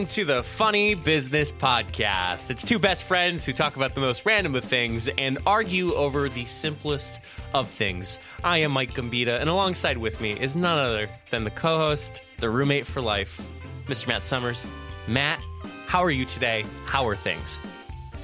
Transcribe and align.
welcome 0.00 0.14
to 0.14 0.24
the 0.24 0.42
Funny 0.42 0.94
Business 0.94 1.52
Podcast. 1.52 2.48
It's 2.48 2.64
two 2.64 2.78
best 2.78 3.04
friends 3.04 3.44
who 3.44 3.52
talk 3.52 3.76
about 3.76 3.94
the 3.94 4.00
most 4.00 4.24
random 4.24 4.54
of 4.54 4.64
things 4.64 5.08
and 5.08 5.36
argue 5.46 5.92
over 5.92 6.30
the 6.30 6.46
simplest 6.46 7.20
of 7.52 7.68
things. 7.68 8.18
I 8.42 8.58
am 8.58 8.72
Mike 8.72 8.94
Gambita, 8.94 9.38
and 9.38 9.50
alongside 9.50 9.98
with 9.98 10.18
me 10.18 10.40
is 10.40 10.56
none 10.56 10.78
other 10.78 11.10
than 11.28 11.44
the 11.44 11.50
co 11.50 11.76
host, 11.76 12.22
the 12.38 12.48
roommate 12.48 12.86
for 12.86 13.02
life, 13.02 13.46
Mr. 13.88 14.08
Matt 14.08 14.22
Summers. 14.22 14.66
Matt, 15.06 15.38
how 15.86 16.02
are 16.02 16.10
you 16.10 16.24
today? 16.24 16.64
How 16.86 17.06
are 17.06 17.16
things? 17.16 17.60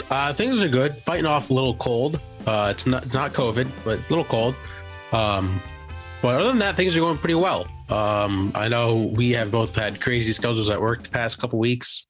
Uh, 0.08 0.32
things 0.32 0.62
are 0.62 0.70
good. 0.70 0.98
Fighting 1.02 1.26
off 1.26 1.50
a 1.50 1.52
little 1.52 1.74
cold. 1.74 2.18
Uh, 2.46 2.72
it's 2.74 2.86
not 2.86 3.04
it's 3.04 3.14
not 3.14 3.34
COVID, 3.34 3.68
but 3.84 3.98
a 3.98 4.08
little 4.08 4.24
cold. 4.24 4.54
Um, 5.12 5.60
but 6.22 6.40
other 6.40 6.48
than 6.48 6.58
that, 6.60 6.74
things 6.74 6.96
are 6.96 7.00
going 7.00 7.18
pretty 7.18 7.34
well. 7.34 7.66
Um, 7.88 8.52
I 8.54 8.68
know 8.68 9.12
we 9.14 9.32
have 9.32 9.50
both 9.50 9.74
had 9.74 10.00
crazy 10.00 10.32
schedules 10.32 10.70
at 10.70 10.80
work 10.80 11.02
the 11.02 11.10
past 11.10 11.38
couple 11.38 11.58
weeks. 11.58 12.06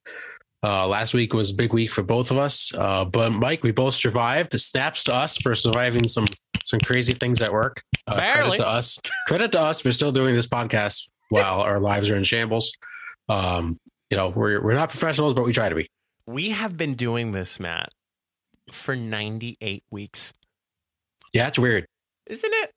Uh, 0.62 0.88
last 0.88 1.14
week 1.14 1.32
was 1.32 1.50
a 1.50 1.54
big 1.54 1.72
week 1.72 1.90
for 1.90 2.02
both 2.02 2.30
of 2.30 2.38
us. 2.38 2.72
Uh, 2.74 3.04
but 3.04 3.30
Mike, 3.30 3.62
we 3.62 3.72
both 3.72 3.94
survived. 3.94 4.52
The 4.52 4.58
snaps 4.58 5.04
to 5.04 5.14
us 5.14 5.36
for 5.36 5.54
surviving 5.54 6.08
some 6.08 6.26
some 6.64 6.80
crazy 6.80 7.14
things 7.14 7.40
at 7.42 7.52
work. 7.52 7.82
Uh, 8.06 8.16
credit 8.16 8.56
to 8.56 8.66
us. 8.66 8.98
Credit 9.28 9.52
to 9.52 9.60
us 9.60 9.80
for 9.80 9.92
still 9.92 10.10
doing 10.10 10.34
this 10.34 10.46
podcast 10.46 11.10
while 11.28 11.60
our 11.60 11.78
lives 11.78 12.10
are 12.10 12.16
in 12.16 12.24
shambles. 12.24 12.72
Um, 13.28 13.78
you 14.10 14.16
know, 14.16 14.30
we're 14.30 14.62
we're 14.62 14.74
not 14.74 14.88
professionals, 14.90 15.34
but 15.34 15.44
we 15.44 15.52
try 15.52 15.68
to 15.68 15.74
be. 15.74 15.88
We 16.26 16.50
have 16.50 16.76
been 16.76 16.94
doing 16.94 17.32
this, 17.32 17.60
Matt, 17.60 17.90
for 18.72 18.96
98 18.96 19.84
weeks. 19.90 20.32
Yeah, 21.32 21.46
it's 21.48 21.58
weird. 21.58 21.86
Isn't 22.26 22.52
it? 22.52 22.72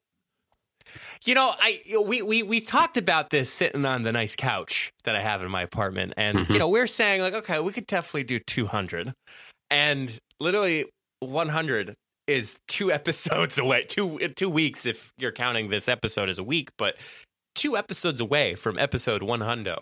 You 1.26 1.36
know, 1.36 1.54
I 1.60 1.82
we 2.06 2.22
we 2.22 2.44
we 2.44 2.62
talked 2.62 2.96
about 2.96 3.30
this 3.30 3.52
sitting 3.52 3.86
on 3.86 4.04
the 4.04 4.12
nice 4.12 4.36
couch 4.36 4.94
that 5.04 5.16
I 5.16 5.22
have 5.22 5.44
in 5.44 5.52
my 5.52 5.62
apartment, 5.62 6.14
and 6.16 6.40
mm-hmm. 6.40 6.54
you 6.54 6.60
know, 6.60 6.70
we're 6.70 6.88
saying 6.88 7.22
like, 7.22 7.34
okay, 7.34 7.60
we 7.60 7.74
could 7.74 7.88
definitely 7.88 8.24
do 8.24 8.40
200, 8.40 9.14
and 9.70 10.18
literally 10.40 10.86
100 11.20 11.96
is 12.28 12.58
two 12.68 12.92
episodes 12.92 13.58
away, 13.58 13.84
two 13.84 14.18
two 14.36 14.50
weeks 14.50 14.86
if 14.86 15.12
you're 15.18 15.34
counting 15.34 15.70
this 15.70 15.90
episode 15.90 16.30
as 16.30 16.40
a 16.40 16.44
week, 16.44 16.70
but 16.78 16.96
two 17.54 17.76
episodes 17.76 18.22
away 18.22 18.56
from 18.56 18.80
episode 18.80 19.22
100. 19.22 19.80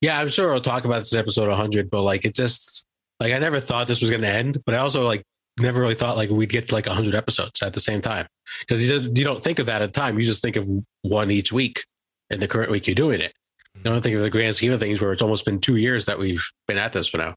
Yeah, 0.00 0.18
I'm 0.18 0.28
sure 0.28 0.50
we'll 0.50 0.60
talk 0.60 0.84
about 0.84 0.98
this 0.98 1.14
episode 1.14 1.48
100, 1.48 1.88
but 1.88 2.02
like 2.02 2.24
it 2.24 2.34
just 2.34 2.84
like 3.20 3.32
I 3.32 3.38
never 3.38 3.60
thought 3.60 3.86
this 3.86 4.00
was 4.00 4.10
going 4.10 4.22
to 4.22 4.28
end, 4.28 4.62
but 4.66 4.74
I 4.74 4.78
also 4.78 5.06
like 5.06 5.22
never 5.60 5.80
really 5.80 5.94
thought 5.94 6.16
like 6.16 6.30
we'd 6.30 6.48
get 6.48 6.68
to 6.68 6.74
like 6.74 6.86
100 6.86 7.14
episodes 7.14 7.62
at 7.62 7.74
the 7.74 7.80
same 7.80 8.00
time 8.00 8.26
because 8.60 8.88
you, 8.88 9.00
you 9.14 9.24
don't 9.24 9.42
think 9.42 9.58
of 9.58 9.66
that 9.66 9.82
at 9.82 9.92
the 9.92 10.00
time. 10.00 10.18
You 10.18 10.24
just 10.24 10.42
think 10.42 10.56
of 10.56 10.66
one 11.02 11.30
each 11.30 11.52
week 11.52 11.84
in 12.30 12.40
the 12.40 12.48
current 12.48 12.70
week 12.70 12.86
you're 12.86 12.94
doing 12.94 13.20
it. 13.20 13.32
You 13.74 13.82
don't 13.82 14.02
think 14.02 14.16
of 14.16 14.22
the 14.22 14.30
grand 14.30 14.56
scheme 14.56 14.72
of 14.72 14.80
things 14.80 15.00
where 15.00 15.12
it's 15.12 15.22
almost 15.22 15.44
been 15.44 15.60
two 15.60 15.76
years 15.76 16.04
that 16.06 16.18
we've 16.18 16.44
been 16.68 16.78
at 16.78 16.92
this 16.92 17.08
for 17.08 17.18
now. 17.18 17.34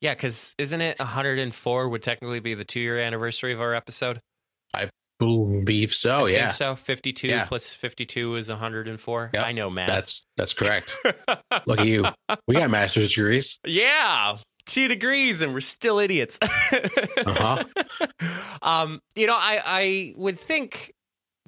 Yeah, 0.00 0.14
because 0.14 0.54
isn't 0.58 0.80
it 0.80 0.98
104 0.98 1.88
would 1.88 2.02
technically 2.02 2.40
be 2.40 2.54
the 2.54 2.64
two 2.64 2.80
year 2.80 2.98
anniversary 2.98 3.52
of 3.52 3.60
our 3.60 3.74
episode? 3.74 4.20
I 4.72 4.90
believe 5.18 5.92
so. 5.92 6.26
I 6.26 6.30
yeah. 6.30 6.48
so 6.48 6.76
52 6.76 7.26
yeah. 7.26 7.46
plus 7.46 7.74
52 7.74 8.36
is 8.36 8.48
104. 8.48 9.30
Yep. 9.34 9.44
I 9.44 9.52
know 9.52 9.70
math. 9.70 9.88
That's 9.88 10.26
that's 10.36 10.52
correct. 10.52 10.94
Look 11.66 11.80
at 11.80 11.86
you. 11.86 12.04
We 12.46 12.54
got 12.54 12.70
master's 12.70 13.12
degrees. 13.12 13.58
Yeah 13.66 14.38
two 14.68 14.86
degrees 14.86 15.40
and 15.40 15.52
we're 15.52 15.60
still 15.60 15.98
idiots. 15.98 16.38
uh-huh. 16.42 17.64
um, 18.62 19.00
you 19.16 19.26
know, 19.26 19.34
I, 19.34 19.60
I 19.64 20.14
would 20.16 20.38
think 20.38 20.92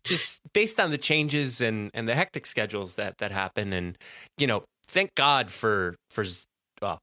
just 0.02 0.40
based 0.52 0.80
on 0.80 0.90
the 0.90 0.98
changes 0.98 1.60
and, 1.60 1.90
and 1.94 2.08
the 2.08 2.14
hectic 2.14 2.46
schedules 2.46 2.96
that, 2.96 3.18
that 3.18 3.30
happen 3.30 3.72
and, 3.72 3.96
you 4.38 4.46
know, 4.46 4.64
thank 4.88 5.14
God 5.14 5.50
for, 5.50 5.94
for, 6.08 6.24
well, 6.82 6.98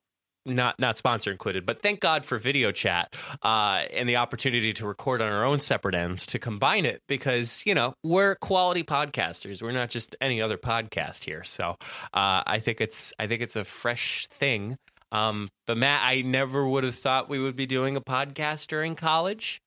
not 0.47 0.79
not 0.79 0.97
sponsor 0.97 1.29
included, 1.29 1.65
but 1.65 1.81
thank 1.81 1.99
God 1.99 2.23
for 2.23 2.37
video 2.37 2.71
chat 2.71 3.13
uh, 3.43 3.83
and 3.93 4.07
the 4.07 4.15
opportunity 4.15 4.73
to 4.73 4.87
record 4.87 5.21
on 5.21 5.29
our 5.29 5.43
own 5.43 5.59
separate 5.59 5.93
ends 5.93 6.25
to 6.27 6.39
combine 6.39 6.85
it 6.85 7.01
because 7.07 7.63
you 7.65 7.75
know 7.75 7.93
we're 8.03 8.35
quality 8.35 8.83
podcasters. 8.83 9.61
We're 9.61 9.73
not 9.73 9.89
just 9.89 10.15
any 10.21 10.41
other 10.41 10.57
podcast 10.57 11.25
here. 11.25 11.43
So 11.43 11.75
uh, 12.13 12.43
I 12.45 12.59
think 12.59 12.81
it's 12.81 13.13
I 13.19 13.27
think 13.27 13.41
it's 13.41 13.55
a 13.55 13.65
fresh 13.65 14.27
thing 14.27 14.77
um, 15.11 15.49
but 15.65 15.77
Matt, 15.77 16.01
I 16.03 16.21
never 16.21 16.67
would 16.67 16.83
have 16.83 16.95
thought 16.95 17.29
we 17.29 17.39
would 17.39 17.55
be 17.55 17.65
doing 17.65 17.95
a 17.95 18.01
podcast 18.01 18.67
during 18.67 18.95
college. 18.95 19.61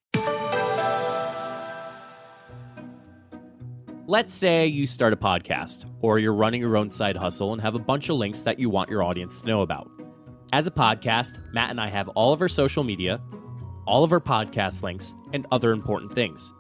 Let's 4.06 4.34
say 4.34 4.66
you 4.66 4.88
start 4.88 5.12
a 5.12 5.16
podcast, 5.16 5.84
or 6.00 6.18
you're 6.18 6.34
running 6.34 6.60
your 6.60 6.76
own 6.76 6.90
side 6.90 7.16
hustle 7.16 7.52
and 7.52 7.62
have 7.62 7.76
a 7.76 7.78
bunch 7.78 8.08
of 8.08 8.16
links 8.16 8.42
that 8.42 8.58
you 8.58 8.68
want 8.68 8.90
your 8.90 9.04
audience 9.04 9.40
to 9.40 9.46
know 9.46 9.62
about. 9.62 9.88
As 10.52 10.66
a 10.66 10.72
podcast, 10.72 11.38
Matt 11.52 11.70
and 11.70 11.80
I 11.80 11.88
have 11.90 12.08
all 12.08 12.32
of 12.32 12.42
our 12.42 12.48
social 12.48 12.82
media, 12.82 13.20
all 13.86 14.02
of 14.02 14.10
our 14.10 14.20
podcast 14.20 14.82
links, 14.82 15.14
and 15.32 15.46
other 15.52 15.70
important 15.70 16.12
things. 16.12 16.52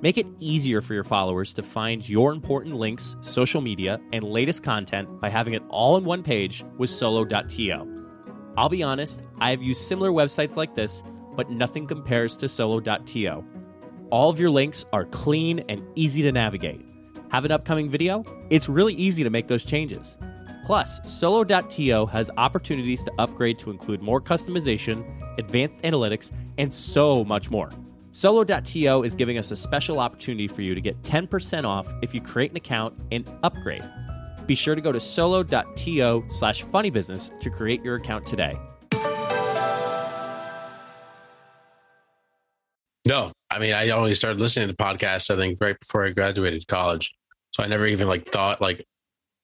Make 0.00 0.18
it 0.18 0.26
easier 0.40 0.80
for 0.80 0.94
your 0.94 1.04
followers 1.04 1.54
to 1.54 1.62
find 1.62 2.06
your 2.08 2.32
important 2.32 2.74
links, 2.74 3.14
social 3.20 3.60
media, 3.60 4.00
and 4.12 4.24
latest 4.24 4.64
content 4.64 5.20
by 5.20 5.30
having 5.30 5.54
it 5.54 5.62
all 5.68 5.96
in 5.96 6.04
one 6.04 6.24
page 6.24 6.64
with 6.78 6.90
solo.to. 6.90 8.01
I'll 8.56 8.68
be 8.68 8.82
honest, 8.82 9.22
I 9.40 9.50
have 9.50 9.62
used 9.62 9.80
similar 9.80 10.10
websites 10.10 10.56
like 10.56 10.74
this, 10.74 11.02
but 11.36 11.50
nothing 11.50 11.86
compares 11.86 12.36
to 12.38 12.48
solo.to. 12.48 13.44
All 14.10 14.28
of 14.28 14.38
your 14.38 14.50
links 14.50 14.84
are 14.92 15.06
clean 15.06 15.64
and 15.68 15.82
easy 15.94 16.22
to 16.22 16.32
navigate. 16.32 16.84
Have 17.30 17.46
an 17.46 17.50
upcoming 17.50 17.88
video? 17.88 18.24
It's 18.50 18.68
really 18.68 18.92
easy 18.94 19.24
to 19.24 19.30
make 19.30 19.48
those 19.48 19.64
changes. 19.64 20.18
Plus, 20.66 21.00
solo.to 21.10 22.06
has 22.06 22.30
opportunities 22.36 23.02
to 23.04 23.12
upgrade 23.18 23.58
to 23.60 23.70
include 23.70 24.02
more 24.02 24.20
customization, 24.20 25.02
advanced 25.38 25.80
analytics, 25.82 26.30
and 26.58 26.72
so 26.72 27.24
much 27.24 27.50
more. 27.50 27.70
Solo.to 28.10 29.02
is 29.02 29.14
giving 29.14 29.38
us 29.38 29.50
a 29.50 29.56
special 29.56 29.98
opportunity 29.98 30.46
for 30.46 30.60
you 30.60 30.74
to 30.74 30.80
get 30.82 31.00
10% 31.00 31.64
off 31.64 31.90
if 32.02 32.14
you 32.14 32.20
create 32.20 32.50
an 32.50 32.58
account 32.58 32.94
and 33.10 33.26
upgrade. 33.42 33.88
Be 34.46 34.54
sure 34.54 34.74
to 34.74 34.80
go 34.80 34.92
to 34.92 35.00
solo.to 35.00 36.24
slash 36.30 36.64
funnybusiness 36.64 37.38
to 37.40 37.50
create 37.50 37.82
your 37.82 37.96
account 37.96 38.26
today. 38.26 38.58
No, 43.06 43.32
I 43.50 43.58
mean, 43.58 43.74
I 43.74 43.90
only 43.90 44.14
started 44.14 44.40
listening 44.40 44.68
to 44.68 44.76
podcasts, 44.76 45.28
I 45.28 45.36
think, 45.36 45.58
right 45.60 45.78
before 45.78 46.04
I 46.04 46.10
graduated 46.10 46.66
college. 46.68 47.12
So 47.52 47.62
I 47.62 47.66
never 47.66 47.86
even 47.86 48.08
like 48.08 48.26
thought 48.26 48.60
like 48.60 48.84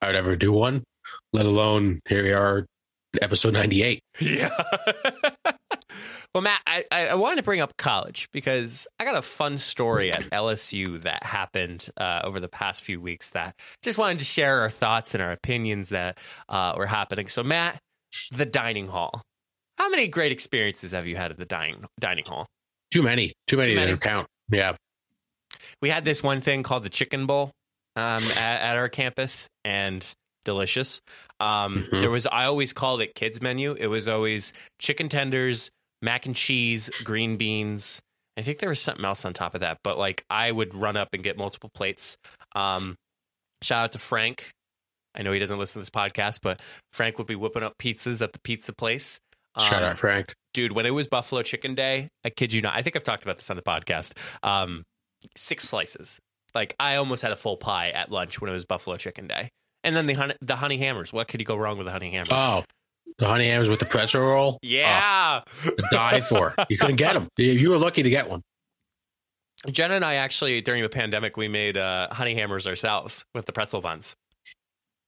I 0.01 0.07
would 0.07 0.17
ever 0.17 0.37
do 0.37 0.53
one, 0.53 0.85
let 1.33 1.45
alone 1.45 2.01
here 2.09 2.23
we 2.23 2.33
are, 2.33 2.67
episode 3.21 3.55
98. 3.55 4.01
Yeah. 4.21 4.51
Well, 6.35 6.43
Matt, 6.43 6.61
I, 6.67 6.85
I 6.93 7.15
wanted 7.15 7.37
to 7.37 7.43
bring 7.43 7.61
up 7.61 7.77
college 7.79 8.29
because 8.33 8.87
I 9.01 9.05
got 9.05 9.17
a 9.17 9.23
fun 9.23 9.57
story 9.57 10.13
at 10.13 10.31
LSU 10.31 11.03
that 11.03 11.23
happened 11.23 11.89
uh, 11.97 12.21
over 12.23 12.39
the 12.39 12.49
past 12.49 12.83
few 12.83 13.01
weeks 13.01 13.31
that 13.31 13.55
just 13.83 13.99
wanted 13.99 14.19
to 14.19 14.25
share 14.25 14.61
our 14.61 14.71
thoughts 14.71 15.15
and 15.15 15.23
our 15.23 15.33
opinions 15.33 15.89
that 15.89 16.19
uh, 16.49 16.75
were 16.77 16.87
happening. 16.87 17.29
So, 17.29 17.43
Matt, 17.43 17.81
the 18.31 18.47
dining 18.47 18.89
hall. 18.89 19.23
How 19.79 19.89
many 19.89 20.09
great 20.09 20.33
experiences 20.33 20.93
have 20.93 21.07
you 21.07 21.17
had 21.17 21.31
at 21.31 21.39
the 21.39 21.45
dining 21.47 21.85
dining 21.99 22.25
hall? 22.25 22.47
Too 22.91 23.03
many. 23.03 23.33
Too 23.47 23.57
many, 23.57 23.71
Too 23.71 23.77
many. 23.77 23.93
to 23.93 23.99
count. 23.99 24.29
Yeah. 24.51 24.77
We 25.81 25.89
had 25.89 26.05
this 26.05 26.23
one 26.23 26.41
thing 26.41 26.63
called 26.63 26.85
the 26.85 26.91
Chicken 26.91 27.27
Bowl 27.27 27.53
um, 27.97 28.23
at, 28.37 28.61
at, 28.61 28.77
our 28.77 28.89
campus, 28.89 29.49
and 29.65 30.07
delicious. 30.45 31.01
Um, 31.41 31.85
mm-hmm. 31.85 32.01
There 32.01 32.11
was 32.11 32.27
I 32.27 32.45
always 32.45 32.73
called 32.73 33.01
it 33.01 33.15
kids 33.15 33.41
menu. 33.41 33.75
It 33.79 33.89
was 33.89 34.09
always 34.09 34.53
chicken 34.79 35.09
tenders, 35.09 35.71
mac 36.03 36.27
and 36.27 36.35
cheese, 36.35 36.91
green 37.05 37.37
beans. 37.37 38.01
I 38.37 38.43
think 38.43 38.59
there 38.59 38.69
was 38.69 38.81
something 38.81 39.05
else 39.05 39.25
on 39.25 39.33
top 39.33 39.55
of 39.55 39.61
that, 39.61 39.79
but 39.83 39.99
like 39.99 40.25
I 40.31 40.53
would 40.53 40.75
run 40.75 40.97
up 40.97 41.09
and 41.13 41.23
get 41.23 41.37
multiple 41.37 41.71
plates. 41.75 42.17
Um, 42.55 42.97
shout 43.63 43.85
out 43.85 43.93
to 43.93 43.99
Frank. 43.99 44.51
I 45.15 45.23
know 45.23 45.33
he 45.33 45.41
doesn't 45.41 45.59
listen 45.59 45.75
to 45.75 45.79
this 45.81 45.91
podcast, 45.91 46.39
but 46.43 46.61
Frank 46.93 47.19
would 47.19 47.27
be 47.27 47.35
whipping 47.35 47.65
up 47.65 47.75
pizzas 47.79 48.23
at 48.23 48.33
the 48.33 48.39
pizza 48.39 48.73
place. 48.73 49.19
Um, 49.57 49.65
shout 49.65 49.83
out 49.83 49.99
Frank, 49.99 50.33
dude. 50.55 50.73
When 50.73 50.87
it 50.87 50.91
was 50.91 51.09
Buffalo 51.09 51.43
Chicken 51.43 51.75
Day, 51.75 52.11
I 52.25 52.31
kid 52.31 52.53
you 52.53 52.63
not. 52.63 52.77
I 52.77 52.83
think 52.83 52.95
I've 52.95 53.03
talked 53.03 53.25
about 53.25 53.39
this 53.39 53.51
on 53.51 53.57
the 53.57 53.63
podcast. 53.63 54.13
Um, 54.45 54.85
six 55.37 55.65
slices. 55.65 56.21
Like 56.55 56.77
I 56.79 56.97
almost 56.97 57.23
had 57.23 57.33
a 57.33 57.37
full 57.37 57.57
pie 57.57 57.89
at 57.91 58.13
lunch 58.13 58.41
when 58.41 58.49
it 58.49 58.53
was 58.53 58.65
Buffalo 58.65 58.97
Chicken 58.97 59.27
Day. 59.27 59.49
And 59.83 59.97
then 59.97 60.07
the 60.07 60.15
honey, 60.15 60.35
the 60.41 60.57
honey 60.57 60.79
hammers. 60.79 61.13
What 61.13 61.29
could 61.29 61.41
you 61.41 61.47
go 61.47 61.57
wrong 61.57 61.79
with 61.79 61.87
the 61.87 61.93
honey 61.93 62.13
hammers? 62.13 62.29
Oh, 62.31 62.65
the 63.19 63.27
honey 63.27 63.49
hammers 63.49 63.69
with 63.69 63.81
the 63.81 63.85
pretzel 63.85 64.23
roll. 64.23 64.59
Yeah. 64.63 65.43
Oh, 65.65 65.71
die 65.91 66.21
for. 66.21 66.55
You 66.69 66.79
couldn't 66.79 66.97
get 66.97 67.15
them. 67.15 67.29
You 67.37 67.71
were 67.71 67.79
lucky 67.79 68.03
to 68.03 68.11
get 68.11 68.29
one. 68.29 68.43
Jenna 69.71 69.95
and 69.95 70.05
I 70.05 70.15
actually, 70.15 70.61
during 70.61 70.83
the 70.83 70.89
pandemic, 70.89 71.37
we 71.37 71.49
made 71.49 71.77
uh, 71.77 72.09
honey 72.13 72.35
hammers 72.35 72.67
ourselves 72.67 73.25
with 73.35 73.47
the 73.47 73.53
pretzel 73.53 73.81
buns. 73.81 74.15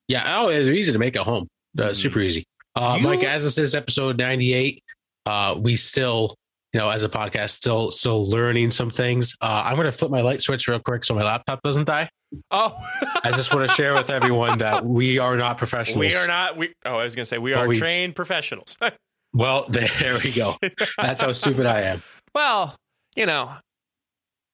Yeah. 0.09 0.25
Oh, 0.27 0.49
it's 0.49 0.69
easy 0.69 0.93
to 0.93 0.99
make 0.99 1.15
at 1.17 1.23
home. 1.23 1.47
Uh, 1.79 1.83
mm. 1.83 1.97
Super 1.97 2.19
easy. 2.21 2.45
Uh, 2.75 2.97
you... 2.99 3.05
Mike, 3.05 3.23
as 3.23 3.45
this 3.45 3.59
is 3.59 3.75
episode 3.75 4.19
98, 4.19 4.83
uh, 5.27 5.57
we 5.61 5.77
still, 5.77 6.35
you 6.73 6.81
know, 6.81 6.89
as 6.89 7.05
a 7.05 7.09
podcast, 7.09 7.51
still 7.51 7.93
still 7.93 8.29
learning 8.29 8.73
some 8.73 8.91
things. 8.91 9.37
Uh, 9.41 9.63
I'm 9.65 9.77
going 9.77 9.87
to 9.87 9.93
flip 9.93 10.11
my 10.11 10.21
light 10.21 10.43
switch 10.43 10.67
real 10.67 10.81
quick 10.81 11.05
so 11.05 11.15
my 11.15 11.23
laptop 11.23 11.63
doesn't 11.63 11.85
die. 11.85 12.09
Oh, 12.51 12.77
I 13.25 13.33
just 13.33 13.53
want 13.55 13.69
to 13.69 13.75
share 13.75 13.95
with 13.95 14.11
everyone 14.11 14.59
that 14.59 14.85
we 14.87 15.19
are 15.19 15.37
not 15.37 15.59
professionals. 15.59 15.99
we 15.99 16.15
are 16.15 16.27
not. 16.27 16.57
We. 16.57 16.73
Oh, 16.85 16.99
I 16.99 17.05
was 17.05 17.15
going 17.15 17.25
to 17.25 17.29
say 17.29 17.39
we 17.39 17.55
are 17.55 17.67
we- 17.67 17.77
trained 17.79 18.15
professionals. 18.17 18.77
Well, 19.33 19.65
there 19.69 19.89
we 20.25 20.33
go. 20.35 20.55
That's 20.99 21.21
how 21.21 21.31
stupid 21.31 21.65
I 21.65 21.83
am. 21.83 22.03
well, 22.35 22.75
you 23.15 23.27
know, 23.27 23.53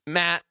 Matt. 0.06 0.42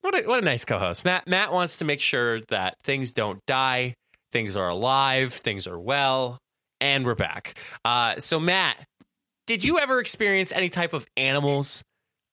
What 0.00 0.14
a, 0.18 0.26
what 0.26 0.38
a 0.42 0.44
nice 0.44 0.64
co-host. 0.64 1.04
Matt 1.04 1.26
Matt 1.26 1.52
wants 1.52 1.76
to 1.78 1.84
make 1.84 2.00
sure 2.00 2.40
that 2.48 2.76
things 2.82 3.12
don't 3.12 3.40
die, 3.46 3.96
things 4.32 4.56
are 4.56 4.68
alive, 4.70 5.32
things 5.34 5.66
are 5.66 5.78
well, 5.78 6.38
and 6.80 7.04
we're 7.04 7.14
back. 7.14 7.58
Uh, 7.84 8.18
so 8.18 8.40
Matt, 8.40 8.82
did 9.46 9.62
you 9.62 9.78
ever 9.78 10.00
experience 10.00 10.50
any 10.50 10.70
type 10.70 10.94
of 10.94 11.06
animals 11.16 11.82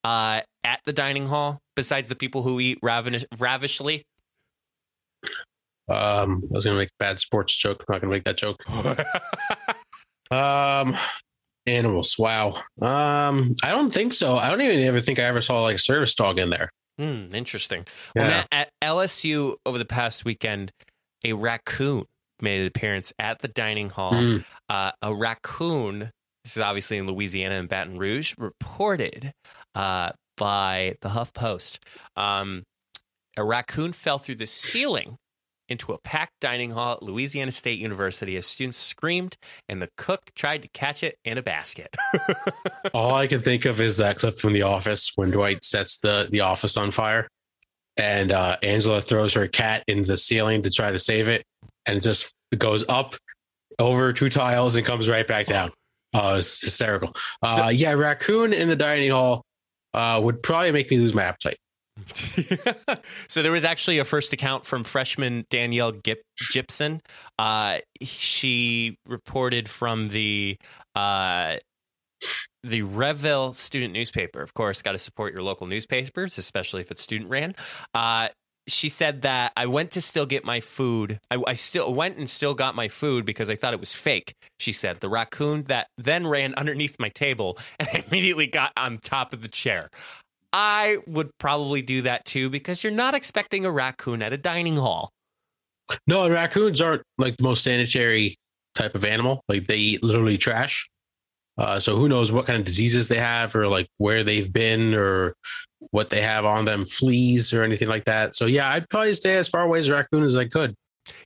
uh, 0.06 0.40
at 0.64 0.80
the 0.86 0.94
dining 0.94 1.28
hall 1.28 1.60
besides 1.76 2.10
the 2.10 2.16
people 2.16 2.44
who 2.44 2.60
eat 2.60 2.80
ravenish, 2.82 3.26
ravishly? 3.38 4.04
Um, 5.90 6.44
I 6.44 6.56
was 6.56 6.66
gonna 6.66 6.78
make 6.78 6.90
a 6.90 7.00
bad 7.00 7.20
sports 7.20 7.56
joke. 7.56 7.84
I'm 7.88 7.94
not 7.94 8.02
gonna 8.02 8.14
make 8.14 8.24
that 8.26 8.38
joke. 8.38 8.64
Um, 10.32 10.96
animals. 11.68 12.18
Wow. 12.18 12.54
Um, 12.82 13.52
I 13.64 13.72
don't 13.72 13.92
think 13.92 14.14
so. 14.14 14.36
I 14.36 14.50
don't 14.50 14.62
even 14.62 14.82
ever 14.84 15.02
think 15.02 15.20
I 15.20 15.24
ever 15.24 15.42
saw 15.42 15.62
like 15.62 15.76
a 15.76 15.80
service 15.80 16.16
dog 16.16 16.40
in 16.40 16.50
there. 16.50 16.70
Hmm, 16.98 17.34
interesting. 17.34 17.86
Well, 18.16 18.28
Matt, 18.28 18.48
at 18.52 18.70
LSU 18.82 19.56
over 19.66 19.78
the 19.78 19.86
past 19.86 20.26
weekend, 20.26 20.72
a 21.24 21.34
raccoon 21.34 22.06
made 22.42 22.62
an 22.62 22.68
appearance 22.68 23.14
at 23.20 23.40
the 23.40 23.48
dining 23.48 23.90
hall. 23.90 24.14
Mm. 24.14 24.46
Uh, 24.70 24.92
a 25.02 25.14
raccoon, 25.14 26.12
this 26.44 26.56
is 26.56 26.62
obviously 26.62 26.98
in 26.98 27.08
Louisiana 27.08 27.56
and 27.56 27.70
Baton 27.70 27.98
Rouge, 27.98 28.34
reported 28.38 29.34
uh, 29.76 30.12
by 30.42 30.96
the 31.02 31.10
Huff 31.10 31.34
Post. 31.34 31.80
Um, 32.18 32.64
a 33.38 33.44
raccoon 33.44 33.94
fell 33.94 34.18
through 34.18 34.36
the 34.36 34.48
ceiling 34.48 35.18
into 35.70 35.94
a 35.94 36.00
packed 36.00 36.40
dining 36.42 36.72
hall 36.72 36.94
at 36.94 37.04
Louisiana 37.04 37.52
State 37.52 37.78
University 37.78 38.36
as 38.36 38.48
students 38.48 38.80
screamed 38.80 39.38
and 39.70 39.80
the 39.84 39.90
cook 39.96 40.32
tried 40.36 40.64
to 40.64 40.68
catch 40.70 41.04
it 41.04 41.20
in 41.24 41.38
a 41.38 41.44
basket. 41.44 41.96
All 42.94 43.14
I 43.14 43.28
can 43.28 43.40
think 43.40 43.66
of 43.66 43.80
is 43.80 43.98
that 43.98 44.18
clip 44.18 44.40
from 44.40 44.54
The 44.54 44.64
Office 44.64 45.12
when 45.16 45.30
Dwight 45.30 45.64
sets 45.64 46.00
the 46.00 46.28
the 46.32 46.40
office 46.40 46.76
on 46.76 46.90
fire, 46.90 47.28
and 47.96 48.32
uh, 48.32 48.58
Angela 48.64 49.00
throws 49.00 49.36
her 49.36 49.48
cat 49.48 49.84
into 49.88 50.08
the 50.08 50.18
ceiling 50.18 50.64
to 50.64 50.72
try 50.72 50.90
to 50.90 51.00
save 51.00 51.28
it, 51.30 51.46
and 51.86 51.98
it 51.98 52.02
just 52.02 52.34
goes 52.58 52.84
up 52.90 53.16
over 53.78 54.12
two 54.12 54.30
tiles 54.30 54.76
and 54.76 54.88
comes 54.88 55.08
right 55.08 55.28
back 55.28 55.46
down. 55.46 55.72
Uh, 56.14 56.36
it's 56.40 56.60
hysterical. 56.60 57.16
Uh, 57.42 57.72
yeah, 57.74 57.94
raccoon 57.94 58.52
in 58.52 58.68
the 58.68 58.76
dining 58.76 59.12
hall 59.12 59.46
uh, 59.94 60.20
would 60.24 60.42
probably 60.44 60.72
make 60.72 60.90
me 60.92 60.98
lose 60.98 61.14
my 61.14 61.24
appetite. 61.24 61.58
so 63.28 63.42
there 63.42 63.52
was 63.52 63.64
actually 63.64 64.00
a 64.00 64.06
first 64.06 64.34
account 64.34 64.66
from 64.66 64.84
freshman 64.84 65.46
Danielle 65.50 65.92
Gip- 65.92 66.24
Gibson. 66.52 67.02
Uh, 67.38 67.80
she 68.02 68.98
reported 69.06 69.70
from 69.70 70.10
the 70.10 70.58
uh, 70.96 71.58
the 72.64 72.84
Reveille 72.84 73.54
student 73.54 73.94
newspaper. 73.94 74.42
Of 74.42 74.54
course, 74.54 74.82
got 74.82 74.94
to 74.94 74.98
support 74.98 75.34
your 75.34 75.44
local 75.44 75.68
newspapers, 75.68 76.38
especially 76.38 76.82
if 76.82 76.92
it's 76.92 77.02
student 77.02 77.30
ran. 77.30 77.56
Uh, 77.94 78.30
she 78.68 78.90
said 78.90 79.22
that 79.24 79.52
I 79.58 79.66
went 79.66 79.92
to 79.92 80.02
still 80.02 80.26
get 80.26 80.46
my 80.46 80.60
food. 80.60 81.20
I, 81.30 81.42
I 81.48 81.54
still 81.54 81.94
went 81.94 82.18
and 82.18 82.30
still 82.30 82.54
got 82.54 82.76
my 82.76 82.88
food 82.88 83.26
because 83.26 83.50
I 83.50 83.56
thought 83.56 83.74
it 83.74 83.80
was 83.80 83.94
fake. 83.94 84.34
She 84.60 84.72
said 84.72 85.00
the 85.00 85.10
raccoon 85.10 85.64
that 85.64 85.88
then 85.98 86.28
ran 86.28 86.54
underneath 86.56 86.98
my 87.00 87.10
table 87.10 87.58
and 87.80 87.90
I 87.94 88.04
immediately 88.08 88.48
got 88.48 88.72
on 88.78 89.00
top 89.00 89.34
of 89.34 89.42
the 89.42 89.50
chair. 89.50 89.90
I 90.54 90.98
would 91.08 91.30
probably 91.38 91.82
do 91.82 92.02
that 92.02 92.26
too 92.26 92.50
because 92.50 92.84
you're 92.84 92.92
not 92.92 93.16
expecting 93.16 93.66
a 93.66 93.72
raccoon 93.72 94.22
at 94.22 94.34
a 94.34 94.38
dining 94.38 94.76
hall. 94.76 95.12
No, 96.08 96.30
raccoons 96.30 96.82
aren't 96.82 97.04
like 97.18 97.38
the 97.38 97.44
most 97.44 97.64
sanitary 97.64 98.36
type 98.76 98.96
of 98.96 99.06
animal. 99.06 99.42
Like 99.48 99.68
they 99.68 99.78
eat 99.78 100.04
literally 100.04 100.38
trash. 100.38 100.90
Uh, 101.58 101.80
so 101.80 101.96
who 101.96 102.08
knows 102.08 102.32
what 102.32 102.46
kind 102.46 102.60
of 102.60 102.66
diseases 102.66 103.08
they 103.08 103.18
have, 103.18 103.56
or 103.56 103.68
like 103.68 103.88
where 103.98 104.24
they've 104.24 104.52
been, 104.52 104.96
or 104.96 105.36
what 105.90 106.10
they 106.10 106.22
have 106.22 106.46
on 106.46 106.66
them, 106.66 106.86
fleas 106.86 107.54
or 107.54 107.64
anything 107.64 107.88
like 107.88 108.06
that. 108.06 108.36
So 108.36 108.46
yeah, 108.46 108.70
I'd 108.70 108.90
probably 108.90 109.14
stay 109.14 109.38
as 109.38 109.48
far 109.48 109.64
away 109.64 109.80
as 109.80 109.88
a 109.88 109.94
raccoon 109.94 110.24
as 110.24 110.38
I 110.38 110.46
could. 110.46 110.76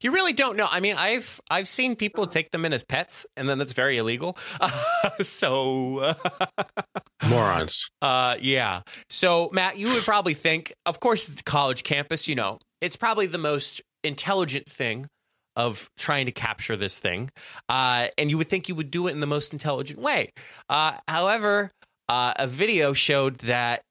You 0.01 0.11
really 0.11 0.33
don't 0.33 0.55
know. 0.55 0.67
I 0.71 0.79
mean, 0.79 0.95
I've 0.95 1.39
I've 1.49 1.67
seen 1.67 1.95
people 1.95 2.27
take 2.27 2.51
them 2.51 2.65
in 2.65 2.73
as 2.73 2.83
pets, 2.83 3.25
and 3.35 3.49
then 3.49 3.57
that's 3.57 3.73
very 3.73 3.97
illegal. 3.97 4.37
so, 5.21 6.15
Morons. 7.27 7.89
uh, 8.01 8.37
yeah. 8.39 8.81
So, 9.09 9.49
Matt, 9.51 9.77
you 9.77 9.87
would 9.89 10.03
probably 10.03 10.33
think, 10.33 10.73
of 10.85 10.99
course, 10.99 11.27
it's 11.27 11.41
a 11.41 11.43
college 11.43 11.83
campus. 11.83 12.27
You 12.27 12.35
know, 12.35 12.59
it's 12.81 12.95
probably 12.95 13.25
the 13.25 13.37
most 13.37 13.81
intelligent 14.03 14.67
thing 14.67 15.07
of 15.57 15.89
trying 15.97 16.25
to 16.25 16.31
capture 16.31 16.75
this 16.75 16.97
thing, 16.97 17.29
uh, 17.69 18.07
and 18.17 18.29
you 18.29 18.37
would 18.37 18.49
think 18.49 18.69
you 18.69 18.75
would 18.75 18.91
do 18.91 19.07
it 19.07 19.11
in 19.11 19.19
the 19.19 19.27
most 19.27 19.51
intelligent 19.51 19.99
way. 19.99 20.31
Uh, 20.69 20.93
however, 21.07 21.71
uh, 22.07 22.33
a 22.37 22.47
video 22.47 22.93
showed 22.93 23.39
that 23.39 23.81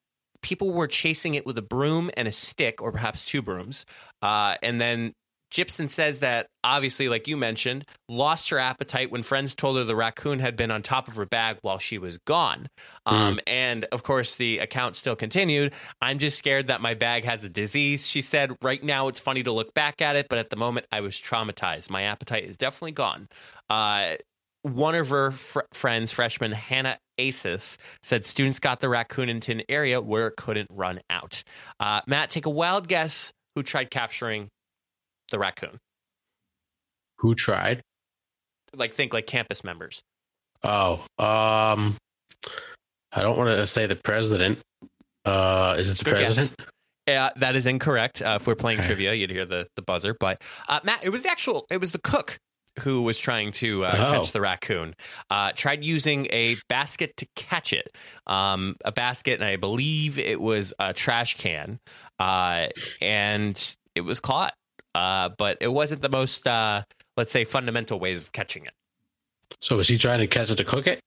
people 0.45 0.71
were 0.71 0.87
chasing 0.87 1.35
it 1.35 1.45
with 1.45 1.59
a 1.59 1.63
broom 1.63 2.11
and 2.17 2.29
a 2.29 2.33
stick, 2.33 2.81
or 2.81 2.93
perhaps 2.93 3.25
two 3.27 3.43
brooms, 3.43 3.85
uh, 4.23 4.55
and 4.63 4.81
then 4.81 5.15
Gibson 5.51 5.87
says 5.87 6.19
that 6.19 6.49
obviously, 6.65 7.09
like 7.09 7.29
you 7.29 7.37
mentioned, 7.37 7.85
lost 8.09 8.51
her 8.51 8.59
appetite 8.59 9.13
when 9.13 9.23
friends 9.23 9.55
told 9.55 9.77
her 9.77 9.85
the 9.85 9.95
raccoon 9.95 10.41
had 10.41 10.57
been 10.57 10.73
on 10.73 10.83
top 10.83 11.07
of 11.07 11.15
her 11.15 11.27
bag 11.27 11.59
while 11.63 11.79
she 11.79 11.97
was 11.97 12.19
gone. 12.19 12.67
Um, 13.07 13.39
and 13.47 13.85
of 13.93 14.03
course, 14.03 14.37
the 14.37 14.59
account 14.59 14.97
still 14.97 15.15
continued. 15.15 15.73
I'm 16.03 16.19
just 16.19 16.37
scared 16.37 16.67
that 16.67 16.81
my 16.81 16.95
bag 16.95 17.25
has 17.25 17.45
a 17.45 17.49
disease. 17.49 18.09
She 18.09 18.21
said, 18.21 18.51
right 18.63 18.83
now 18.83 19.07
it's 19.07 19.21
funny 19.21 19.45
to 19.45 19.53
look 19.53 19.73
back 19.75 20.03
at 20.03 20.17
it, 20.17 20.27
but 20.29 20.39
at 20.39 20.51
the 20.51 20.57
moment 20.57 20.87
I 20.91 21.01
was 21.01 21.21
traumatized. 21.21 21.89
My 21.89 22.03
appetite 22.03 22.45
is 22.45 22.57
definitely 22.57 22.93
gone. 22.93 23.29
Uh, 23.71 24.17
one 24.63 24.97
of 24.97 25.11
her 25.11 25.31
fr- 25.31 25.61
friends, 25.73 26.11
freshman 26.11 26.51
Hannah 26.51 26.99
Asis, 27.19 27.77
said 28.03 28.25
students 28.25 28.59
got 28.59 28.81
the 28.81 28.89
raccoon 28.89 29.29
into 29.29 29.53
an 29.53 29.63
area 29.69 30.01
where 30.01 30.29
it 30.29 30.37
couldn't 30.37 30.69
run 30.71 31.01
out. 31.11 31.43
Uh, 31.81 32.01
Matt, 32.07 32.31
take 32.31 32.47
a 32.47 32.51
wild 32.51 32.89
guess 32.89 33.33
who 33.55 33.63
tried 33.63 33.91
capturing 33.91 34.49
the 35.31 35.39
raccoon. 35.39 35.79
Who 37.19 37.35
tried? 37.35 37.83
Like 38.75 38.93
think 38.93 39.13
like 39.13 39.27
campus 39.27 39.63
members. 39.65 40.03
Oh, 40.63 40.95
um, 41.19 41.97
I 43.13 43.23
don't 43.23 43.37
want 43.39 43.51
to 43.51 43.67
say 43.67 43.87
the 43.87 43.97
president. 43.97 44.59
Uh, 45.25 45.77
is 45.79 45.91
it 45.93 45.99
the 45.99 46.05
Good 46.11 46.19
guess. 46.19 46.35
president? 46.35 46.61
Yeah, 47.07 47.31
that 47.37 47.55
is 47.55 47.67
incorrect. 47.67 48.23
Uh, 48.23 48.39
if 48.41 48.47
we're 48.47 48.55
playing 48.55 48.79
Okay. 48.79 48.89
trivia, 48.89 49.13
you'd 49.15 49.31
hear 49.31 49.45
the, 49.45 49.67
the 49.77 49.83
buzzer. 49.83 50.17
But 50.19 50.43
uh, 50.69 50.81
Matt, 50.85 51.05
it 51.05 51.11
was 51.11 51.23
the 51.23 51.31
actual, 51.31 51.67
it 51.71 51.79
was 51.79 51.93
the 51.93 51.99
cook 52.01 52.39
who 52.81 53.03
was 53.03 53.19
trying 53.19 53.53
to 53.53 53.85
uh, 53.85 53.95
Oh. 53.97 54.11
catch 54.19 54.33
the 54.33 54.41
raccoon. 54.41 54.95
Uh, 55.31 55.53
tried 55.55 55.85
using 55.85 56.27
a 56.31 56.57
basket 56.69 57.17
to 57.19 57.27
catch 57.37 57.73
it, 57.73 57.95
um, 58.27 58.77
a 58.85 58.93
basket, 58.93 59.35
and 59.41 59.45
I 59.45 59.57
believe 59.57 60.19
it 60.19 60.41
was 60.41 60.73
a 60.79 60.93
trash 60.93 61.37
can, 61.39 61.79
uh, 62.19 62.67
and 63.01 63.77
it 63.95 64.01
was 64.03 64.21
caught. 64.21 64.55
Uh, 64.95 65.31
but 65.39 65.59
it 65.61 65.69
wasn't 65.69 66.03
the 66.03 66.09
most, 66.09 66.47
uh, 66.47 66.83
let's 67.17 67.33
say, 67.33 67.45
fundamental 67.45 67.99
ways 67.99 68.21
of 68.21 68.33
catching 68.33 68.65
it. 68.65 68.73
So 69.61 69.77
was 69.77 69.89
he 69.89 69.99
trying 69.99 70.21
to 70.21 70.27
catch 70.27 70.51
it 70.51 70.57
to 70.57 70.65
cook 70.65 70.87
it? 70.87 71.01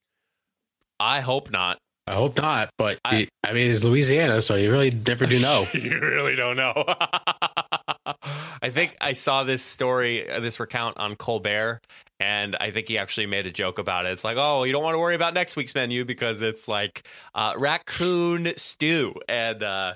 I 1.00 1.20
hope 1.20 1.50
not. 1.50 1.78
I 2.06 2.14
hope 2.14 2.36
not. 2.36 2.70
But 2.78 2.98
I- 3.04 3.16
it- 3.16 3.28
I 3.46 3.52
mean, 3.52 3.70
it's 3.70 3.84
Louisiana, 3.84 4.40
so 4.40 4.56
you 4.56 4.70
really 4.70 4.90
never 4.90 5.24
do 5.26 5.38
know. 5.38 5.66
you 5.74 5.98
really 6.00 6.34
don't 6.34 6.56
know. 6.56 6.72
I 8.62 8.70
think 8.70 8.96
I 9.00 9.12
saw 9.12 9.44
this 9.44 9.62
story, 9.62 10.30
uh, 10.30 10.40
this 10.40 10.58
recount 10.60 10.96
on 10.98 11.16
Colbert, 11.16 11.80
and 12.20 12.56
I 12.60 12.70
think 12.70 12.88
he 12.88 12.98
actually 12.98 13.26
made 13.26 13.46
a 13.46 13.50
joke 13.52 13.78
about 13.78 14.06
it. 14.06 14.10
It's 14.12 14.24
like, 14.24 14.36
oh, 14.38 14.64
you 14.64 14.72
don't 14.72 14.82
want 14.82 14.94
to 14.94 14.98
worry 14.98 15.14
about 15.14 15.34
next 15.34 15.56
week's 15.56 15.74
menu 15.74 16.04
because 16.04 16.42
it's 16.42 16.66
like 16.68 17.06
uh, 17.34 17.54
raccoon 17.58 18.52
stew. 18.56 19.14
And 19.28 19.62
uh, 19.62 19.94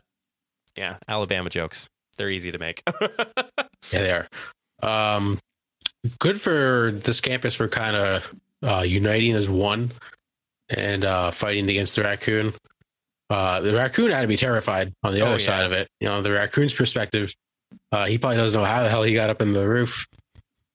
yeah, 0.77 0.97
Alabama 1.09 1.51
jokes. 1.51 1.89
They're 2.19 2.31
easy 2.31 2.53
to 2.53 2.59
make. 2.59 2.83
Yeah, 3.93 4.01
they 4.01 4.13
are. 4.13 4.29
Um, 5.17 5.39
good 6.21 6.41
for 6.41 6.93
this 6.95 7.21
campus 7.21 7.53
for 7.53 7.67
kind 7.67 7.97
of 7.97 8.33
uh, 8.63 8.85
uniting 8.87 9.33
as 9.33 9.51
one 9.51 9.91
and 10.71 11.05
uh, 11.05 11.33
fighting 11.33 11.69
against 11.69 11.97
the 11.97 12.03
raccoon. 12.03 12.55
Uh, 13.29 13.61
the 13.61 13.75
raccoon 13.75 14.13
had 14.13 14.21
to 14.23 14.29
be 14.29 14.37
terrified 14.37 14.93
on 15.03 15.13
the 15.15 15.21
Oh, 15.23 15.27
other 15.27 15.33
yeah. 15.33 15.39
side 15.47 15.65
of 15.67 15.73
it. 15.73 15.89
You 16.01 16.09
know, 16.09 16.23
the 16.23 16.31
raccoon's 16.31 16.73
perspective, 16.73 17.35
uh, 17.91 18.07
he 18.07 18.19
probably 18.19 18.37
doesn't 18.37 18.59
know 18.59 18.67
how 18.67 18.83
the 18.83 18.89
hell 18.89 19.03
he 19.03 19.15
got 19.15 19.31
up 19.31 19.43
in 19.43 19.53
the 19.53 19.69
roof. 19.69 20.07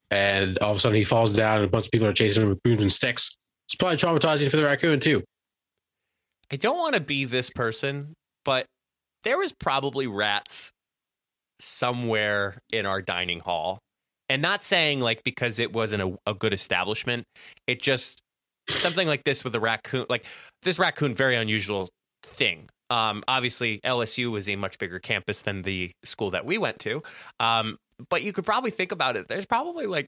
And 0.10 0.58
all 0.60 0.72
of 0.72 0.78
a 0.78 0.80
sudden 0.80 0.96
he 0.96 1.04
falls 1.04 1.34
down 1.34 1.58
and 1.58 1.66
a 1.66 1.70
bunch 1.70 1.86
of 1.86 1.92
people 1.92 2.08
are 2.08 2.14
chasing 2.14 2.44
him 2.44 2.50
with 2.50 2.64
brooms 2.64 2.82
and 2.82 2.92
sticks. 2.92 3.36
It's 3.68 3.76
probably 3.76 3.98
traumatizing 3.98 4.50
for 4.50 4.58
the 4.58 4.64
raccoon, 4.64 5.00
too. 5.00 5.24
I 6.52 6.56
don't 6.56 6.78
want 6.78 6.96
to 6.96 7.02
be 7.02 7.26
this 7.26 7.50
person, 7.50 8.14
but 8.46 8.66
there 9.24 9.38
was 9.38 9.52
probably 9.52 10.08
rats 10.08 10.72
somewhere 11.60 12.60
in 12.72 12.86
our 12.86 13.02
dining 13.02 13.42
hall. 13.42 13.80
And 14.30 14.42
not 14.42 14.64
saying 14.64 15.00
like 15.00 15.24
because 15.24 15.60
it 15.60 15.74
wasn't 15.74 16.04
a, 16.04 16.18
a 16.30 16.34
good 16.34 16.54
establishment, 16.54 17.26
it 17.66 17.82
just 17.82 18.22
something 18.70 19.08
like 19.08 19.24
this 19.24 19.44
with 19.44 19.56
a 19.56 19.60
raccoon, 19.60 20.06
like 20.10 20.26
this 20.64 20.80
raccoon, 20.80 21.16
very 21.16 21.36
unusual 21.36 21.90
thing. 22.24 22.70
Um, 22.90 23.24
obviously, 23.28 23.80
LSU 23.84 24.32
was 24.32 24.48
a 24.48 24.56
much 24.56 24.78
bigger 24.78 25.00
campus 25.00 25.42
than 25.42 25.62
the 25.64 25.92
school 26.04 26.32
that 26.32 26.46
we 26.46 26.58
went 26.58 26.80
to. 26.80 27.02
Um, 27.40 27.78
but 28.10 28.24
you 28.24 28.34
could 28.34 28.46
probably 28.46 28.72
think 28.72 28.92
about 28.92 29.16
it. 29.16 29.28
There's 29.28 29.46
probably 29.46 29.86
like 29.88 30.08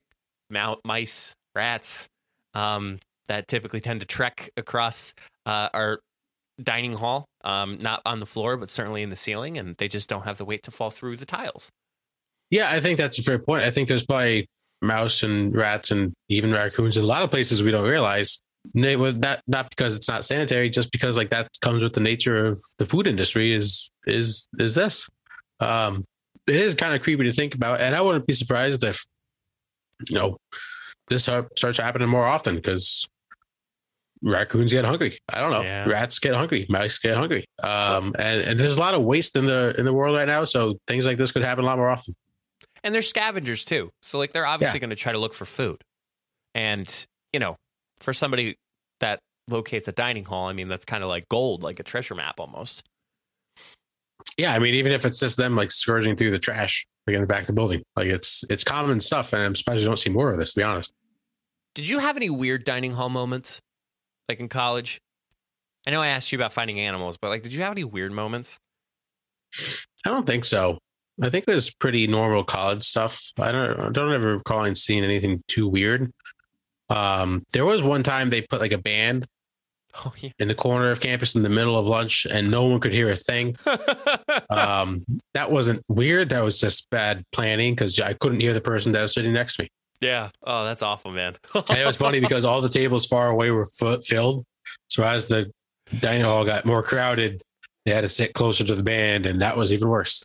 mice, 0.49 1.35
rats 1.55 2.07
um, 2.53 2.99
that 3.27 3.47
typically 3.47 3.81
tend 3.81 4.01
to 4.01 4.05
trek 4.05 4.49
across 4.57 5.13
uh, 5.45 5.69
our 5.73 5.99
dining 6.61 6.93
hall, 6.93 7.25
um, 7.43 7.77
not 7.81 8.01
on 8.05 8.19
the 8.19 8.25
floor, 8.25 8.57
but 8.57 8.69
certainly 8.69 9.01
in 9.01 9.09
the 9.09 9.15
ceiling, 9.15 9.57
and 9.57 9.75
they 9.77 9.87
just 9.87 10.09
don't 10.09 10.23
have 10.23 10.37
the 10.37 10.45
weight 10.45 10.63
to 10.63 10.71
fall 10.71 10.89
through 10.89 11.17
the 11.17 11.25
tiles. 11.25 11.69
Yeah, 12.49 12.69
I 12.69 12.79
think 12.79 12.97
that's 12.97 13.19
a 13.19 13.23
fair 13.23 13.39
point. 13.39 13.63
I 13.63 13.71
think 13.71 13.87
there's 13.87 14.05
probably 14.05 14.47
mouse 14.81 15.23
and 15.23 15.55
rats 15.55 15.91
and 15.91 16.13
even 16.29 16.51
raccoons 16.51 16.97
in 16.97 17.03
a 17.03 17.07
lot 17.07 17.21
of 17.21 17.31
places 17.31 17.61
we 17.61 17.71
don't 17.71 17.87
realize. 17.87 18.39
Would 18.73 19.21
not 19.21 19.69
because 19.69 19.95
it's 19.95 20.07
not 20.09 20.25
sanitary, 20.25 20.69
just 20.69 20.91
because 20.91 21.17
like 21.17 21.29
that 21.29 21.49
comes 21.61 21.81
with 21.81 21.93
the 21.93 22.01
nature 22.01 22.45
of 22.45 22.59
the 22.77 22.85
food 22.85 23.07
industry 23.07 23.53
is 23.53 23.89
is 24.05 24.47
is 24.59 24.75
this. 24.75 25.07
Um, 25.59 26.05
it 26.47 26.55
is 26.55 26.75
kind 26.75 26.93
of 26.93 27.01
creepy 27.01 27.23
to 27.23 27.31
think 27.31 27.55
about, 27.55 27.79
and 27.81 27.95
I 27.95 28.01
wouldn't 28.01 28.27
be 28.27 28.33
surprised 28.33 28.83
if 28.83 29.05
you 30.09 30.17
know 30.17 30.37
this 31.07 31.23
starts 31.23 31.79
happening 31.79 32.09
more 32.09 32.25
often 32.25 32.55
because 32.55 33.07
raccoons 34.21 34.71
get 34.73 34.85
hungry. 34.85 35.17
I 35.29 35.39
don't 35.39 35.51
know. 35.51 35.61
Yeah. 35.61 35.87
Rats 35.87 36.19
get 36.19 36.33
hungry. 36.33 36.65
Mice 36.69 36.99
get 36.99 37.15
hungry. 37.17 37.45
Um, 37.63 38.13
and, 38.19 38.41
and 38.41 38.59
there's 38.59 38.75
a 38.77 38.79
lot 38.79 38.93
of 38.93 39.01
waste 39.03 39.35
in 39.35 39.45
the 39.45 39.73
in 39.77 39.85
the 39.85 39.93
world 39.93 40.15
right 40.15 40.27
now, 40.27 40.43
so 40.43 40.77
things 40.87 41.05
like 41.05 41.17
this 41.17 41.31
could 41.31 41.43
happen 41.43 41.63
a 41.63 41.67
lot 41.67 41.77
more 41.77 41.89
often. 41.89 42.15
and 42.83 42.93
they're 42.93 43.01
scavengers 43.01 43.63
too. 43.65 43.89
So 44.01 44.17
like 44.17 44.33
they're 44.33 44.45
obviously 44.45 44.79
going 44.79 44.89
to 44.91 44.95
try 44.95 45.11
to 45.13 45.17
look 45.17 45.33
for 45.33 45.45
food. 45.45 45.81
And, 46.55 47.05
you 47.31 47.39
know, 47.39 47.55
for 48.01 48.13
somebody 48.13 48.57
that 48.99 49.19
locates 49.47 49.87
a 49.87 49.91
dining 49.91 50.25
hall, 50.25 50.47
I 50.47 50.53
mean 50.53 50.67
that's 50.67 50.85
kind 50.85 51.03
of 51.03 51.09
like 51.09 51.27
gold, 51.29 51.63
like 51.63 51.79
a 51.79 51.83
treasure 51.83 52.15
map 52.15 52.39
almost. 52.39 52.83
Yeah, 54.37 54.53
I 54.53 54.59
mean, 54.59 54.73
even 54.75 54.91
if 54.91 55.05
it's 55.05 55.19
just 55.19 55.37
them 55.37 55.55
like 55.55 55.71
scourging 55.71 56.15
through 56.15 56.31
the 56.31 56.39
trash 56.39 56.87
like 57.07 57.15
in 57.15 57.21
the 57.21 57.27
back 57.27 57.41
of 57.41 57.47
the 57.47 57.53
building, 57.53 57.83
like 57.95 58.07
it's 58.07 58.43
it's 58.49 58.63
common 58.63 59.01
stuff, 59.01 59.33
and 59.33 59.41
I'm 59.41 59.55
surprised 59.55 59.81
you 59.81 59.87
don't 59.87 59.99
see 59.99 60.09
more 60.09 60.31
of 60.31 60.37
this. 60.37 60.53
To 60.53 60.59
be 60.59 60.63
honest, 60.63 60.93
Did 61.75 61.89
you 61.89 61.99
have 61.99 62.15
any 62.15 62.29
weird 62.29 62.63
dining 62.63 62.93
hall 62.93 63.09
moments 63.09 63.59
like 64.27 64.39
in 64.39 64.47
college? 64.47 64.99
I 65.87 65.91
know 65.91 66.01
I 66.01 66.07
asked 66.07 66.31
you 66.31 66.37
about 66.37 66.53
finding 66.53 66.79
animals, 66.79 67.17
but 67.17 67.29
like 67.29 67.43
did 67.43 67.53
you 67.53 67.61
have 67.63 67.71
any 67.71 67.83
weird 67.83 68.11
moments? 68.11 68.57
I 70.05 70.09
don't 70.09 70.27
think 70.27 70.45
so. 70.45 70.77
I 71.21 71.29
think 71.29 71.45
it 71.47 71.53
was 71.53 71.71
pretty 71.71 72.07
normal 72.07 72.43
college 72.43 72.83
stuff. 72.83 73.31
I 73.37 73.51
don't 73.51 73.79
I 73.79 73.89
don't 73.89 74.13
ever 74.13 74.33
recall 74.33 74.73
seeing 74.75 75.03
anything 75.03 75.43
too 75.47 75.67
weird. 75.67 76.11
Um, 76.89 77.43
there 77.53 77.65
was 77.65 77.83
one 77.83 78.03
time 78.03 78.29
they 78.29 78.41
put 78.41 78.59
like 78.59 78.71
a 78.71 78.77
band 78.79 79.25
Oh 80.05 80.13
yeah. 80.17 80.29
in 80.39 80.47
the 80.47 80.55
corner 80.55 80.91
of 80.91 80.99
campus 80.99 81.35
in 81.35 81.43
the 81.43 81.49
middle 81.49 81.77
of 81.77 81.87
lunch, 81.87 82.25
and 82.29 82.49
no 82.51 82.65
one 82.65 82.79
could 82.79 82.93
hear 82.93 83.09
a 83.11 83.15
thing. 83.15 83.55
Um, 84.51 85.03
that 85.33 85.51
wasn't 85.51 85.83
weird. 85.87 86.29
That 86.29 86.43
was 86.43 86.59
just 86.59 86.89
bad 86.89 87.23
planning 87.31 87.73
because 87.73 87.99
I 87.99 88.13
couldn't 88.13 88.39
hear 88.39 88.53
the 88.53 88.61
person 88.61 88.91
that 88.93 89.01
was 89.01 89.13
sitting 89.13 89.33
next 89.33 89.55
to 89.57 89.63
me. 89.63 89.69
yeah. 90.01 90.29
Oh, 90.43 90.65
that's 90.65 90.81
awful, 90.81 91.11
man. 91.11 91.35
And 91.55 91.77
it 91.77 91.85
was 91.85 91.97
funny 91.97 92.19
because 92.19 92.45
all 92.45 92.61
the 92.61 92.69
tables 92.69 93.05
far 93.05 93.29
away 93.29 93.51
were 93.51 93.65
fu- 93.65 93.99
filled. 94.01 94.45
So 94.87 95.03
as 95.03 95.25
the 95.27 95.51
dining 95.99 96.23
hall 96.23 96.45
got 96.45 96.65
more 96.65 96.81
crowded, 96.83 97.41
they 97.85 97.93
had 97.93 98.01
to 98.01 98.09
sit 98.09 98.33
closer 98.33 98.63
to 98.63 98.75
the 98.75 98.83
band, 98.83 99.25
and 99.25 99.41
that 99.41 99.57
was 99.57 99.71
even 99.73 99.87
worse. 99.89 100.23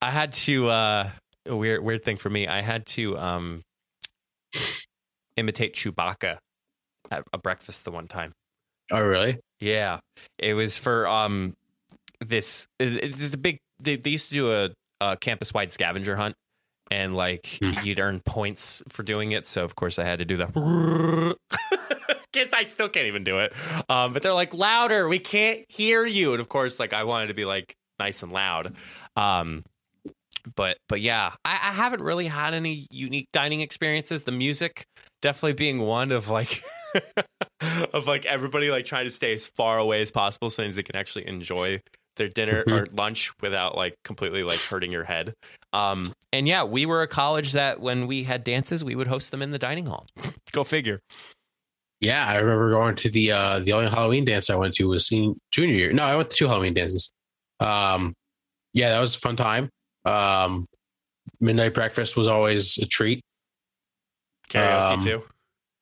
I 0.00 0.10
had 0.10 0.32
to 0.44 0.68
uh 0.68 1.10
a 1.46 1.56
weird 1.56 1.82
weird 1.82 2.04
thing 2.04 2.16
for 2.18 2.30
me. 2.30 2.46
I 2.46 2.62
had 2.62 2.86
to 2.86 3.18
um 3.18 3.62
imitate 5.38 5.74
Chewbacca 5.74 6.38
at 7.10 7.22
a 7.32 7.38
breakfast 7.38 7.84
the 7.84 7.90
one 7.90 8.08
time. 8.08 8.32
Oh, 8.90 9.02
really? 9.02 9.38
Yeah, 9.60 10.00
it 10.38 10.54
was 10.54 10.76
for 10.78 11.06
um 11.06 11.54
this. 12.20 12.66
it- 12.78 13.04
It's 13.04 13.34
a 13.34 13.38
big. 13.38 13.58
They, 13.80 13.96
they 13.96 14.10
used 14.10 14.28
to 14.28 14.34
do 14.34 14.52
a, 14.52 14.70
a 15.00 15.16
campus 15.16 15.54
wide 15.54 15.70
scavenger 15.70 16.16
hunt, 16.16 16.34
and 16.90 17.14
like 17.16 17.58
Hmm. 17.62 17.74
you'd 17.84 18.00
earn 18.00 18.20
points 18.24 18.82
for 18.88 19.02
doing 19.02 19.32
it. 19.32 19.46
So 19.46 19.64
of 19.64 19.74
course 19.76 19.98
I 19.98 20.04
had 20.04 20.18
to 20.18 20.24
do 20.24 20.36
that. 20.38 20.52
Kids, 22.32 22.52
I 22.52 22.64
still 22.64 22.88
can't 22.88 23.06
even 23.06 23.24
do 23.24 23.38
it. 23.38 23.52
Um, 23.88 24.12
but 24.12 24.22
they're 24.22 24.34
like 24.34 24.52
louder. 24.52 25.08
We 25.08 25.18
can't 25.18 25.64
hear 25.70 26.04
you. 26.04 26.32
And 26.32 26.40
of 26.40 26.48
course, 26.48 26.78
like 26.78 26.92
I 26.92 27.04
wanted 27.04 27.28
to 27.28 27.34
be 27.34 27.44
like 27.46 27.74
nice 27.98 28.22
and 28.22 28.32
loud. 28.32 28.74
Um, 29.16 29.64
but 30.54 30.76
but 30.88 31.00
yeah, 31.00 31.32
I, 31.44 31.52
I 31.52 31.72
haven't 31.72 32.02
really 32.02 32.26
had 32.26 32.52
any 32.54 32.86
unique 32.90 33.28
dining 33.32 33.60
experiences. 33.60 34.24
The 34.24 34.32
music 34.32 34.84
definitely 35.22 35.52
being 35.54 35.80
one 35.80 36.12
of 36.12 36.28
like 36.28 36.62
of 37.92 38.06
like 38.06 38.24
everybody 38.26 38.70
like 38.70 38.84
trying 38.84 39.04
to 39.04 39.10
stay 39.10 39.32
as 39.34 39.44
far 39.46 39.78
away 39.78 40.02
as 40.02 40.10
possible 40.10 40.50
so 40.50 40.66
they 40.68 40.82
can 40.82 40.96
actually 40.96 41.26
enjoy 41.26 41.80
their 42.16 42.28
dinner 42.28 42.64
Mhm. 42.64 42.72
or 42.72 42.86
lunch 42.94 43.30
without 43.40 43.76
like 43.76 43.94
completely 44.04 44.42
like 44.42 44.58
hurting 44.58 44.90
your 44.90 45.04
head. 45.04 45.34
Um, 45.72 46.04
and 46.32 46.48
yeah, 46.48 46.64
we 46.64 46.84
were 46.86 47.02
a 47.02 47.06
college 47.08 47.52
that 47.52 47.80
when 47.80 48.06
we 48.06 48.24
had 48.24 48.42
dances, 48.44 48.82
we 48.82 48.94
would 48.96 49.06
host 49.06 49.30
them 49.30 49.40
in 49.42 49.52
the 49.52 49.58
dining 49.58 49.86
hall. 49.86 50.06
Go 50.52 50.64
figure. 50.64 51.00
Yeah, 52.00 52.24
I 52.26 52.38
remember 52.38 52.70
going 52.70 52.94
to 52.96 53.10
the 53.10 53.32
uh 53.32 53.58
the 53.60 53.72
only 53.72 53.88
Halloween 53.90 54.24
dance 54.24 54.50
I 54.50 54.56
went 54.56 54.74
to 54.74 54.84
was 54.84 55.06
senior 55.06 55.34
junior 55.52 55.74
year. 55.74 55.92
No, 55.92 56.04
I 56.04 56.14
went 56.16 56.30
to 56.30 56.36
two 56.36 56.46
Halloween 56.46 56.74
dances. 56.74 57.10
Um, 57.60 58.14
yeah, 58.72 58.90
that 58.90 59.00
was 59.00 59.16
a 59.16 59.18
fun 59.18 59.34
time. 59.36 59.68
Um, 60.04 60.66
midnight 61.40 61.74
breakfast 61.74 62.16
was 62.16 62.28
always 62.28 62.78
a 62.78 62.86
treat. 62.86 63.20
Karaoke 64.48 64.92
Um, 64.92 65.00
too. 65.00 65.24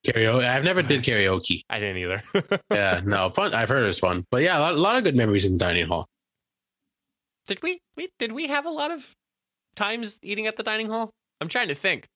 Karaoke. 0.06 0.44
I've 0.44 0.64
never 0.64 0.82
did 0.82 1.02
karaoke. 1.08 1.62
I 1.70 1.80
didn't 1.80 1.98
either. 1.98 2.22
Yeah, 2.70 3.00
no 3.04 3.30
fun. 3.30 3.54
I've 3.54 3.68
heard 3.68 3.84
it's 3.86 3.98
fun, 3.98 4.24
but 4.30 4.42
yeah, 4.42 4.58
a 4.58 4.60
lot, 4.60 4.74
a 4.74 4.78
lot 4.78 4.96
of 4.96 5.04
good 5.04 5.16
memories 5.16 5.44
in 5.44 5.52
the 5.52 5.58
dining 5.58 5.86
hall. 5.86 6.08
did 7.46 7.62
we, 7.62 7.80
we 7.96 8.08
did 8.18 8.32
we 8.32 8.46
have 8.48 8.66
a 8.66 8.70
lot 8.70 8.90
of 8.90 9.14
times 9.76 10.18
eating 10.22 10.46
at 10.46 10.56
the 10.56 10.62
dining 10.62 10.88
hall? 10.90 11.10
I'm 11.40 11.48
trying 11.48 11.68
to 11.68 11.74
think. 11.74 12.06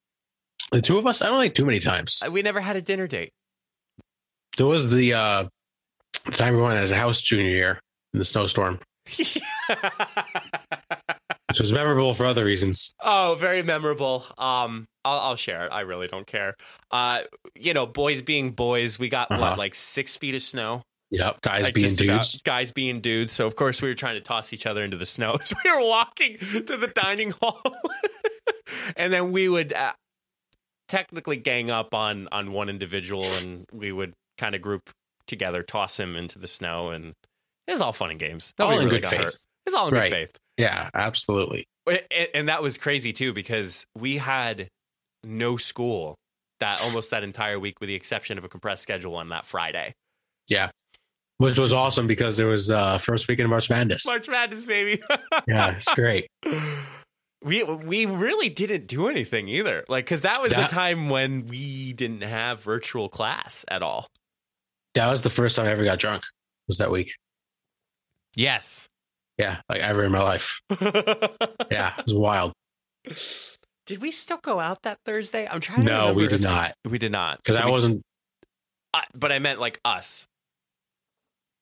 The 0.72 0.80
two 0.80 0.98
of 0.98 1.06
us, 1.06 1.20
I 1.22 1.26
don't 1.28 1.40
think 1.40 1.54
too 1.54 1.64
many 1.64 1.78
times. 1.80 2.22
Uh, 2.24 2.30
We 2.30 2.42
never 2.42 2.60
had 2.60 2.76
a 2.76 2.82
dinner 2.82 3.06
date. 3.06 3.32
There 4.56 4.66
was 4.66 4.90
the 4.90 5.14
uh 5.14 5.44
the 6.26 6.32
time 6.32 6.54
we 6.56 6.62
went 6.62 6.78
as 6.78 6.90
a 6.90 6.96
house 6.96 7.20
junior 7.20 7.50
year 7.50 7.80
in 8.12 8.18
the 8.18 8.24
snowstorm, 8.24 8.78
which 9.18 9.38
was 11.60 11.72
memorable 11.72 12.14
for 12.14 12.26
other 12.26 12.44
reasons. 12.44 12.94
Oh, 13.02 13.36
very 13.38 13.62
memorable. 13.62 14.24
Um, 14.38 14.86
I'll, 15.04 15.18
I'll 15.20 15.36
share 15.36 15.66
it. 15.66 15.72
I 15.72 15.80
really 15.80 16.06
don't 16.06 16.26
care. 16.26 16.54
Uh, 16.90 17.22
you 17.54 17.74
know, 17.74 17.86
boys 17.86 18.22
being 18.22 18.52
boys, 18.52 18.98
we 18.98 19.08
got 19.08 19.30
Uh-huh. 19.30 19.40
what, 19.40 19.58
like 19.58 19.74
six 19.74 20.16
feet 20.16 20.34
of 20.34 20.42
snow. 20.42 20.82
Yep, 21.12 21.40
guys 21.42 21.64
Like, 21.64 21.74
being 21.74 21.88
just 21.88 22.00
about- 22.00 22.22
dudes. 22.22 22.42
guys 22.42 22.70
being 22.70 23.00
dudes. 23.00 23.32
So 23.32 23.46
of 23.46 23.56
course 23.56 23.82
we 23.82 23.88
were 23.88 23.94
trying 23.96 24.14
to 24.14 24.20
toss 24.20 24.52
each 24.52 24.64
other 24.66 24.84
into 24.84 24.96
the 24.96 25.06
snow 25.06 25.32
as 25.40 25.52
we 25.64 25.70
were 25.70 25.84
walking 25.84 26.38
to 26.38 26.76
the 26.76 26.86
dining 26.94 27.32
hall, 27.32 27.60
and 28.96 29.12
then 29.12 29.32
we 29.32 29.48
would 29.48 29.72
uh, 29.72 29.92
technically 30.88 31.36
gang 31.36 31.68
up 31.68 31.94
on 31.94 32.28
on 32.30 32.52
one 32.52 32.68
individual, 32.68 33.24
and 33.24 33.64
we 33.72 33.90
would 33.90 34.12
kind 34.38 34.54
of 34.54 34.60
group 34.62 34.90
together, 35.26 35.64
toss 35.64 35.98
him 35.98 36.14
into 36.14 36.38
the 36.38 36.46
snow, 36.46 36.90
and 36.90 37.14
it 37.70 37.74
was 37.74 37.80
all 37.80 37.92
fun 37.92 38.10
and 38.10 38.18
games. 38.18 38.52
All 38.58 38.72
in 38.72 38.86
really 38.86 38.90
good 39.00 39.06
faith. 39.06 39.20
hurt. 39.20 39.28
It 39.32 39.36
was 39.66 39.74
all 39.74 39.88
in 39.88 39.94
Right. 39.94 40.10
good 40.10 40.16
faith. 40.16 40.36
Yeah, 40.58 40.90
absolutely. 40.94 41.64
And, 41.86 42.02
and 42.34 42.48
that 42.48 42.62
was 42.62 42.76
crazy 42.76 43.12
too 43.12 43.32
because 43.32 43.84
we 43.96 44.16
had 44.18 44.68
no 45.24 45.56
school 45.56 46.16
that 46.60 46.80
almost 46.84 47.10
that 47.12 47.22
entire 47.22 47.58
week, 47.58 47.80
with 47.80 47.88
the 47.88 47.94
exception 47.94 48.38
of 48.38 48.44
a 48.44 48.48
compressed 48.48 48.82
schedule 48.82 49.14
on 49.16 49.28
that 49.30 49.46
Friday. 49.46 49.92
Yeah. 50.48 50.70
Which 51.38 51.58
was 51.58 51.72
awesome 51.72 52.06
because 52.06 52.38
it 52.40 52.44
was 52.44 52.70
uh 52.70 52.98
first 52.98 53.28
weekend 53.28 53.44
of 53.46 53.50
March 53.50 53.70
Madness. 53.70 54.04
March 54.04 54.28
Madness, 54.28 54.66
baby. 54.66 55.00
Yeah, 55.48 55.76
it's 55.76 55.86
great. 55.94 56.26
we 57.42 57.62
we 57.62 58.04
really 58.06 58.48
didn't 58.50 58.86
do 58.86 59.08
anything 59.08 59.48
either. 59.48 59.84
Like, 59.88 60.04
because 60.04 60.22
that 60.22 60.40
was 60.42 60.50
That- 60.50 60.68
the 60.68 60.74
time 60.74 61.08
when 61.08 61.46
we 61.46 61.92
didn't 61.94 62.22
have 62.22 62.60
virtual 62.62 63.08
class 63.08 63.64
at 63.68 63.82
all. 63.82 64.06
That 64.94 65.08
was 65.10 65.22
the 65.22 65.30
first 65.30 65.56
time 65.56 65.66
I 65.66 65.70
ever 65.70 65.84
got 65.84 65.98
drunk. 65.98 66.24
Was 66.68 66.78
that 66.78 66.90
week? 66.90 67.14
Yes. 68.34 68.88
Yeah, 69.38 69.60
like 69.68 69.80
ever 69.80 70.04
in 70.04 70.12
my 70.12 70.22
life. 70.22 70.60
Yeah, 71.70 71.92
it 71.98 72.04
was 72.04 72.14
wild. 72.14 72.52
did 73.86 74.00
we 74.02 74.10
still 74.10 74.38
go 74.38 74.58
out 74.60 74.82
that 74.82 74.98
Thursday? 75.04 75.48
I'm 75.50 75.60
trying 75.60 75.84
to 75.86 75.92
No, 75.92 76.12
we 76.12 76.26
did 76.28 76.40
not 76.40 76.74
We 76.88 76.98
did 76.98 77.12
not 77.12 77.38
because 77.38 77.56
So 77.56 77.62
I 77.62 77.66
we- 77.66 77.70
wasn't. 77.72 78.02
uh, 78.92 79.00
but 79.14 79.30
I 79.32 79.38
meant 79.38 79.60
like 79.60 79.78
us. 79.84 80.26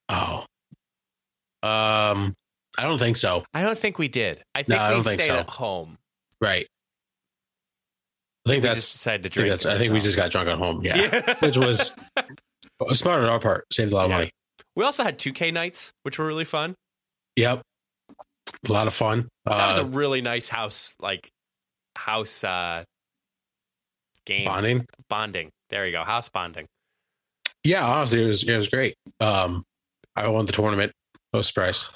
Oh, 0.08 0.44
um, 1.62 2.34
I 2.78 2.82
don't 2.82 2.98
think 2.98 3.16
so. 3.18 3.44
I 3.52 3.62
don't 3.62 3.76
think 3.78 3.98
we 3.98 4.08
did. 4.08 4.42
I 4.54 4.58
think 4.62 4.70
No, 4.70 4.76
I 4.78 4.88
we 4.88 4.94
don't 4.94 5.02
think 5.04 5.20
stayed 5.20 5.30
so. 5.30 5.38
at 5.38 5.50
home. 5.50 5.98
Right. 6.40 6.66
I 8.46 8.50
think 8.50 8.62
we 8.62 8.68
that's. 8.68 8.78
just 8.78 8.92
decided 8.94 9.22
to 9.24 9.28
I 9.28 9.48
think, 9.48 9.60
drink. 9.60 9.74
I 9.74 9.78
think 9.78 9.92
we 9.92 10.00
just 10.00 10.16
got 10.16 10.30
drunk 10.30 10.48
at 10.48 10.56
home. 10.58 10.82
Yeah, 10.84 11.34
which 11.40 11.58
was 11.58 11.92
smart 12.92 13.20
on 13.22 13.28
our 13.28 13.38
part. 13.40 13.66
Saved 13.72 13.92
a 13.92 13.94
lot 13.94 14.04
of 14.06 14.10
Yeah. 14.10 14.16
money. 14.16 14.30
We 14.78 14.84
also 14.84 15.02
had 15.02 15.18
2K 15.18 15.52
nights, 15.52 15.90
which 16.04 16.20
were 16.20 16.26
really 16.26 16.44
fun. 16.44 16.76
Yep, 17.34 17.62
a 18.68 18.72
lot 18.72 18.86
of 18.86 18.94
fun. 18.94 19.28
That 19.44 19.66
was 19.66 19.78
Uh, 19.78 19.82
a 19.82 19.84
really 19.86 20.20
nice 20.20 20.46
house, 20.48 20.94
like 21.00 21.28
house 21.96 22.44
uh 22.44 22.84
game 24.24 24.44
bonding. 24.44 24.86
bonding. 25.08 25.50
There 25.70 25.84
you 25.84 25.90
go, 25.90 26.04
house 26.04 26.28
bonding. 26.28 26.66
Yeah, 27.64 27.84
honestly, 27.84 28.22
it 28.22 28.26
was 28.28 28.44
it 28.44 28.56
was 28.56 28.68
great. 28.68 28.94
Um, 29.18 29.64
I 30.14 30.28
won 30.28 30.46
the 30.46 30.52
tournament. 30.52 30.92
No 31.32 31.42
surprise. 31.42 31.86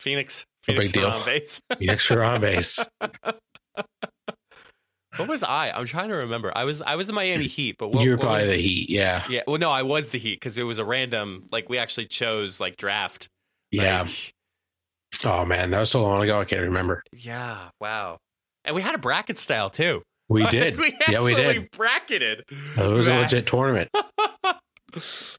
Phoenix. 0.00 0.46
No 0.66 0.76
big 0.78 0.90
deal. 0.90 1.08
on 1.08 1.22
base. 1.26 1.60
Phoenix 1.78 2.10
on 2.10 2.40
base. 2.40 2.78
what 5.16 5.28
was 5.28 5.42
I? 5.42 5.70
I'm 5.70 5.86
trying 5.86 6.08
to 6.08 6.16
remember. 6.16 6.52
I 6.56 6.64
was 6.64 6.80
I 6.82 6.96
was 6.96 7.06
the 7.06 7.12
Miami 7.12 7.46
Heat, 7.46 7.76
but 7.78 7.88
what, 7.88 8.04
You're 8.04 8.16
what 8.16 8.22
probably 8.24 8.48
was- 8.48 8.56
the 8.56 8.62
Heat. 8.62 8.90
Yeah. 8.90 9.24
yeah. 9.28 9.42
Well, 9.46 9.58
no, 9.58 9.70
I 9.70 9.82
was 9.82 10.10
the 10.10 10.18
Heat 10.18 10.36
because 10.36 10.56
it 10.58 10.62
was 10.64 10.78
a 10.78 10.84
random. 10.84 11.46
Like 11.52 11.68
we 11.68 11.78
actually 11.78 12.06
chose 12.06 12.60
like 12.60 12.76
draft. 12.76 13.28
Yeah. 13.70 14.02
Like, 14.02 14.32
Oh 15.24 15.44
man, 15.44 15.70
that 15.72 15.80
was 15.80 15.90
so 15.90 16.02
long 16.02 16.22
ago. 16.22 16.40
I 16.40 16.44
can't 16.44 16.62
remember. 16.62 17.02
yeah. 17.12 17.68
Wow. 17.80 18.18
And 18.64 18.74
we 18.74 18.80
had 18.82 18.94
a 18.94 18.98
bracket 18.98 19.38
style 19.38 19.68
too. 19.70 20.02
We 20.28 20.46
did. 20.48 20.78
we 20.78 20.96
Yeah, 21.08 21.22
we 21.22 21.34
did. 21.34 21.70
bracketed. 21.72 22.44
It 22.50 22.90
was 22.92 23.08
a 23.08 23.16
legit 23.16 23.46
tournament. 23.48 23.90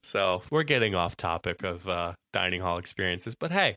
So 0.02 0.42
we're 0.50 0.64
getting 0.64 0.96
off 0.96 1.16
topic 1.16 1.64
of 1.64 1.88
uh, 1.88 2.14
dining 2.32 2.62
hall 2.62 2.78
experiences, 2.80 3.36
but 3.36 3.52
hey, 3.52 3.76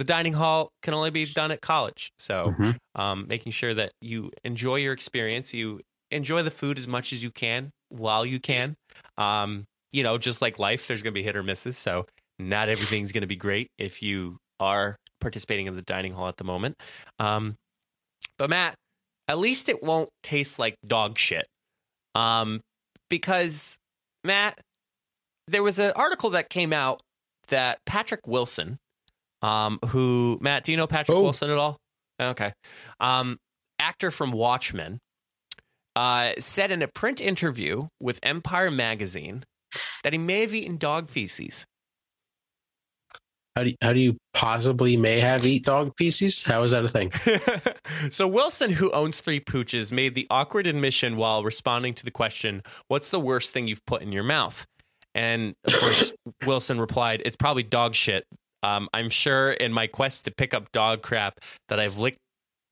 the 0.00 0.04
dining 0.04 0.32
hall 0.32 0.70
can 0.82 0.94
only 0.94 1.10
be 1.10 1.26
done 1.26 1.50
at 1.50 1.60
college. 1.60 2.10
So 2.18 2.54
Mhm. 2.58 2.78
um, 2.94 3.28
making 3.28 3.52
sure 3.52 3.74
that 3.74 3.92
you 4.00 4.32
enjoy 4.44 4.76
your 4.76 4.94
experience, 4.94 5.52
you 5.52 5.82
enjoy 6.10 6.42
the 6.42 6.50
food 6.50 6.78
as 6.78 6.88
much 6.88 7.12
as 7.12 7.22
you 7.22 7.30
can 7.30 7.70
while 7.90 8.24
you 8.24 8.40
can. 8.40 8.76
Um, 9.18 9.66
you 9.92 10.02
know, 10.02 10.16
just 10.16 10.40
like 10.40 10.58
life, 10.58 10.86
there's 10.86 11.02
going 11.02 11.12
to 11.12 11.18
be 11.18 11.22
hit 11.22 11.36
or 11.36 11.42
misses. 11.42 11.76
So 11.76 12.06
not 12.38 12.70
everything's 12.70 13.12
going 13.12 13.20
to 13.20 13.26
be 13.26 13.36
great 13.36 13.68
if 13.76 14.02
you 14.02 14.38
are 14.58 14.96
participating 15.20 15.66
in 15.66 15.76
the 15.76 15.82
dining 15.82 16.14
hall 16.14 16.28
at 16.28 16.38
the 16.38 16.44
moment. 16.44 16.76
Um, 17.18 17.56
but 18.38 18.48
Matt, 18.48 18.76
at 19.28 19.38
least 19.38 19.68
it 19.68 19.82
won't 19.82 20.08
taste 20.22 20.58
like 20.58 20.76
dog 20.86 21.18
shit. 21.18 21.46
Um, 22.14 22.62
because 23.10 23.76
Matt, 24.24 24.58
there 25.46 25.62
was 25.62 25.78
an 25.78 25.92
article 25.94 26.30
that 26.30 26.48
came 26.48 26.72
out 26.72 27.02
that 27.48 27.80
Patrick 27.84 28.26
Wilson, 28.26 28.78
um, 29.42 29.78
who 29.88 30.38
Matt, 30.40 30.64
do 30.64 30.72
you 30.72 30.76
know 30.76 30.86
Patrick 30.86 31.16
Oh. 31.16 31.22
Wilson 31.22 31.50
at 31.50 31.58
all? 31.58 31.76
Okay, 32.20 32.52
um, 33.00 33.38
actor 33.78 34.10
from 34.10 34.32
Watchmen, 34.32 34.98
uh, 35.96 36.32
said 36.38 36.70
in 36.70 36.82
a 36.82 36.88
print 36.88 37.20
interview 37.20 37.88
with 38.00 38.20
Empire 38.22 38.70
magazine 38.70 39.44
that 40.04 40.12
he 40.12 40.18
may 40.18 40.42
have 40.42 40.54
eaten 40.54 40.76
dog 40.76 41.08
feces. 41.08 41.64
How 43.56 43.64
do 43.64 43.70
you, 43.70 43.76
how 43.82 43.92
do 43.92 43.98
you 44.00 44.16
possibly 44.32 44.96
may 44.96 45.18
have 45.18 45.44
eat 45.44 45.64
dog 45.64 45.92
feces? 45.98 46.42
How 46.44 46.62
is 46.62 46.70
that 46.70 46.84
a 46.84 46.88
thing? 46.88 47.10
so 48.10 48.28
Wilson, 48.28 48.70
who 48.70 48.92
owns 48.92 49.20
three 49.20 49.40
pooches, 49.40 49.90
made 49.92 50.14
the 50.14 50.26
awkward 50.30 50.66
admission 50.68 51.16
while 51.16 51.42
responding 51.42 51.92
to 51.94 52.04
the 52.04 52.12
question, 52.12 52.62
"What's 52.86 53.08
the 53.08 53.18
worst 53.18 53.52
thing 53.52 53.66
you've 53.66 53.84
put 53.86 54.02
in 54.02 54.12
your 54.12 54.22
mouth?" 54.22 54.64
And 55.16 55.54
of 55.64 55.74
course, 55.74 56.12
Wilson 56.46 56.80
replied, 56.80 57.22
"It's 57.24 57.36
probably 57.36 57.64
dog 57.64 57.94
shit. 57.96 58.24
Um, 58.62 58.88
I'm 58.92 59.10
sure 59.10 59.52
in 59.52 59.72
my 59.72 59.86
quest 59.86 60.24
to 60.24 60.30
pick 60.30 60.54
up 60.54 60.72
dog 60.72 61.02
crap 61.02 61.40
that 61.68 61.80
I've 61.80 61.98
licked 61.98 62.18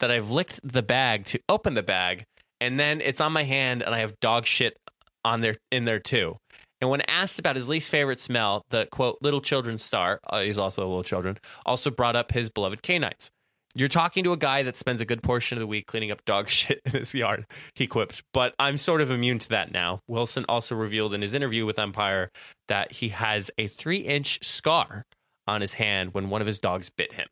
that 0.01 0.11
I've 0.11 0.31
licked 0.31 0.61
the 0.63 0.83
bag 0.83 1.25
to 1.27 1.41
open 1.49 1.75
the 1.75 1.83
bag, 1.83 2.25
and 2.61 2.79
then 2.79 3.01
it's 3.01 3.21
on 3.21 3.33
my 3.33 3.43
hand, 3.43 3.83
and 3.83 3.95
I 3.95 3.99
have 3.99 4.19
dog 4.21 4.47
shit 4.47 4.77
on 5.25 5.41
there 5.41 5.57
in 5.71 5.85
there 5.85 5.99
too." 5.99 6.37
And 6.81 6.91
when 6.91 7.01
asked 7.09 7.39
about 7.39 7.57
his 7.57 7.67
least 7.67 7.91
favorite 7.91 8.21
smell, 8.21 8.63
the 8.71 8.87
quote 8.93 9.19
little 9.21 9.41
children 9.41 9.79
star, 9.79 10.21
uh, 10.29 10.41
he's 10.41 10.59
also 10.59 10.83
a 10.83 10.87
little 10.87 11.03
children, 11.03 11.39
also 11.67 11.91
brought 11.91 12.15
up 12.15 12.33
his 12.33 12.51
beloved 12.51 12.83
canines. 12.83 13.31
You're 13.75 13.89
talking 13.89 14.25
to 14.25 14.33
a 14.33 14.37
guy 14.37 14.63
that 14.63 14.77
spends 14.77 15.01
a 15.01 15.05
good 15.05 15.23
portion 15.23 15.59
of 15.59 15.61
the 15.61 15.67
week 15.67 15.87
cleaning 15.87 16.11
up 16.11 16.25
dog 16.25 16.49
shit 16.49 16.81
in 16.85 16.93
his 16.93 17.15
yard, 17.15 17.45
he 17.75 17.87
quipped. 17.87 18.23
But 18.33 18.55
I'm 18.59 18.77
sort 18.77 19.01
of 19.01 19.11
immune 19.11 19.39
to 19.41 19.49
that 19.51 19.73
now. 19.73 20.01
Wilson 20.09 20.45
also 20.49 20.75
revealed 20.75 21.15
in 21.15 21.23
his 21.23 21.35
interview 21.35 21.67
with 21.67 21.79
Empire 21.79 22.31
that 22.69 22.93
he 22.93 23.11
has 23.11 23.51
a 23.59 23.67
three 23.67 23.99
inch 23.99 24.39
scar 24.43 25.05
on 25.49 25.61
his 25.61 25.75
hand 25.75 26.15
when 26.15 26.31
one 26.31 26.41
of 26.41 26.47
his 26.47 26.59
dogs 26.59 26.91
bit 26.91 27.13
him. 27.13 27.29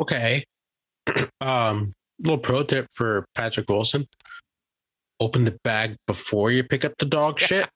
Okay. 0.00 0.44
Um, 1.40 1.92
little 2.18 2.38
pro 2.38 2.64
tip 2.64 2.86
for 2.92 3.26
Patrick 3.34 3.68
Wilson: 3.68 4.06
open 5.20 5.44
the 5.44 5.56
bag 5.62 5.96
before 6.06 6.50
you 6.50 6.64
pick 6.64 6.84
up 6.84 6.92
the 6.98 7.04
dog 7.04 7.38
shit. 7.40 7.68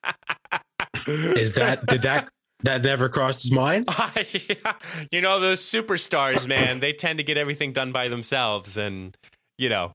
Is 1.07 1.53
that 1.53 1.87
did 1.87 2.03
that 2.03 2.29
that 2.63 2.83
never 2.83 3.09
crossed 3.09 3.43
his 3.43 3.53
mind? 3.53 3.89
you 5.11 5.21
know, 5.21 5.41
those 5.41 5.61
superstars, 5.61 6.47
man, 6.47 6.81
they 6.81 6.93
tend 6.93 7.19
to 7.19 7.25
get 7.25 7.39
everything 7.39 7.73
done 7.73 7.93
by 7.93 8.09
themselves. 8.09 8.77
And, 8.77 9.17
you 9.59 9.69
know, 9.69 9.93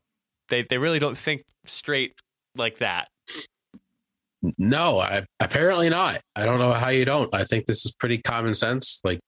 they, 0.50 0.64
they 0.64 0.78
really 0.78 1.00
don't 1.00 1.18
think 1.18 1.44
straight 1.66 2.14
like 2.56 2.80
that. 2.80 3.08
No, 4.58 5.00
I, 5.00 5.26
apparently 5.40 5.90
not. 5.90 6.22
I 6.36 6.46
don't 6.46 6.60
know 6.60 6.72
how 6.72 6.90
you 6.90 7.06
don't. 7.06 7.34
I 7.34 7.44
think 7.44 7.66
this 7.66 7.86
is 7.86 7.94
pretty 7.94 8.20
common 8.20 8.54
sense. 8.54 9.02
Like 9.04 9.20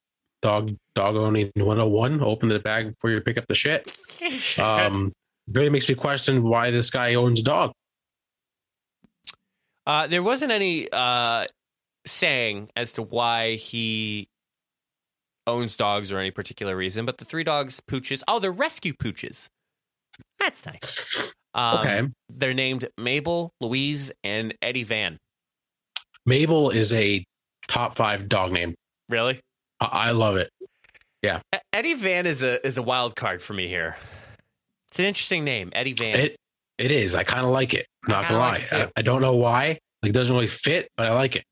dog 0.42 0.76
dog 0.96 1.16
owning 1.16 1.52
101, 1.56 2.22
open 2.22 2.50
the 2.50 2.60
bag 2.60 2.94
before 2.94 3.12
you 3.12 3.22
pick 3.22 3.38
up 3.38 3.46
the 3.48 3.56
shit. 3.56 3.92
Um 4.60 5.14
really 5.54 5.70
makes 5.70 5.88
me 5.88 5.96
question 5.96 6.44
why 6.44 6.72
this 6.72 6.90
guy 6.90 7.14
owns 7.16 7.40
a 7.40 7.44
dog. 7.44 7.72
Uh, 9.86 10.06
there 10.08 10.22
wasn't 10.22 10.52
any 10.52 10.90
uh, 10.92 11.46
saying 12.06 12.70
as 12.76 12.92
to 12.92 13.02
why 13.02 13.56
he 13.56 14.28
owns 15.46 15.78
dogs 15.78 16.12
or 16.12 16.20
any 16.20 16.32
particular 16.32 16.76
reason, 16.76 17.06
but 17.06 17.18
the 17.18 17.26
three 17.26 17.44
dogs 17.46 17.80
pooches. 17.80 18.22
Oh, 18.28 18.40
they're 18.40 18.52
rescue 18.52 18.94
pooches. 18.94 19.48
That's 20.40 20.66
nice. 20.66 21.34
Um, 21.54 21.78
Okay. 21.80 22.02
They're 22.30 22.54
named 22.54 22.88
Mabel, 22.98 23.52
Louise, 23.62 24.12
and 24.24 24.54
Eddie 24.62 24.84
Van. 24.84 25.18
Mabel 26.26 26.70
is 26.70 26.92
a 26.94 27.24
top 27.68 27.96
five 27.96 28.28
dog 28.30 28.52
name. 28.52 28.76
Really? 29.10 29.40
I, 29.80 29.86
I 29.92 30.12
love 30.12 30.36
it. 30.38 30.50
Yeah. 31.22 31.42
Eddie 31.74 31.94
Van 31.96 32.26
is 32.28 32.44
a 32.44 32.66
is 32.66 32.78
a 32.78 32.82
wild 32.84 33.16
card 33.16 33.42
for 33.42 33.54
me 33.54 33.68
here. 33.68 33.96
It's 34.90 35.00
an 35.00 35.06
interesting 35.06 35.44
name, 35.44 35.70
Eddie 35.74 35.94
Van. 35.94 36.16
It 36.20 36.36
it 36.78 36.92
is. 36.92 37.16
I 37.16 37.24
kind 37.24 37.44
of 37.46 37.52
like 37.52 37.74
it. 37.74 37.88
Not 38.08 38.28
gonna 38.28 38.38
lie. 38.40 38.60
like 38.60 38.74
I. 38.74 38.92
I 38.98 39.02
don't 39.02 39.22
know 39.22 39.36
why. 39.36 39.80
Like 40.04 40.10
it 40.10 40.14
doesn't 40.14 40.34
really 40.36 40.48
fit, 40.48 40.90
but 40.96 41.08
I 41.08 41.14
like 41.16 41.36
it. 41.38 41.44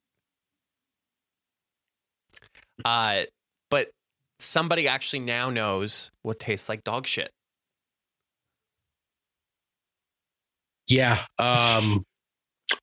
Uh, 2.83 3.23
but 3.71 3.89
somebody 4.39 4.87
actually 4.87 5.19
now 5.21 5.49
knows 5.49 6.11
what 6.21 6.39
tastes 6.39 6.69
like 6.69 6.83
dog 6.83 7.07
shit. 7.07 7.31
Yeah. 10.87 11.19
Um 11.39 12.05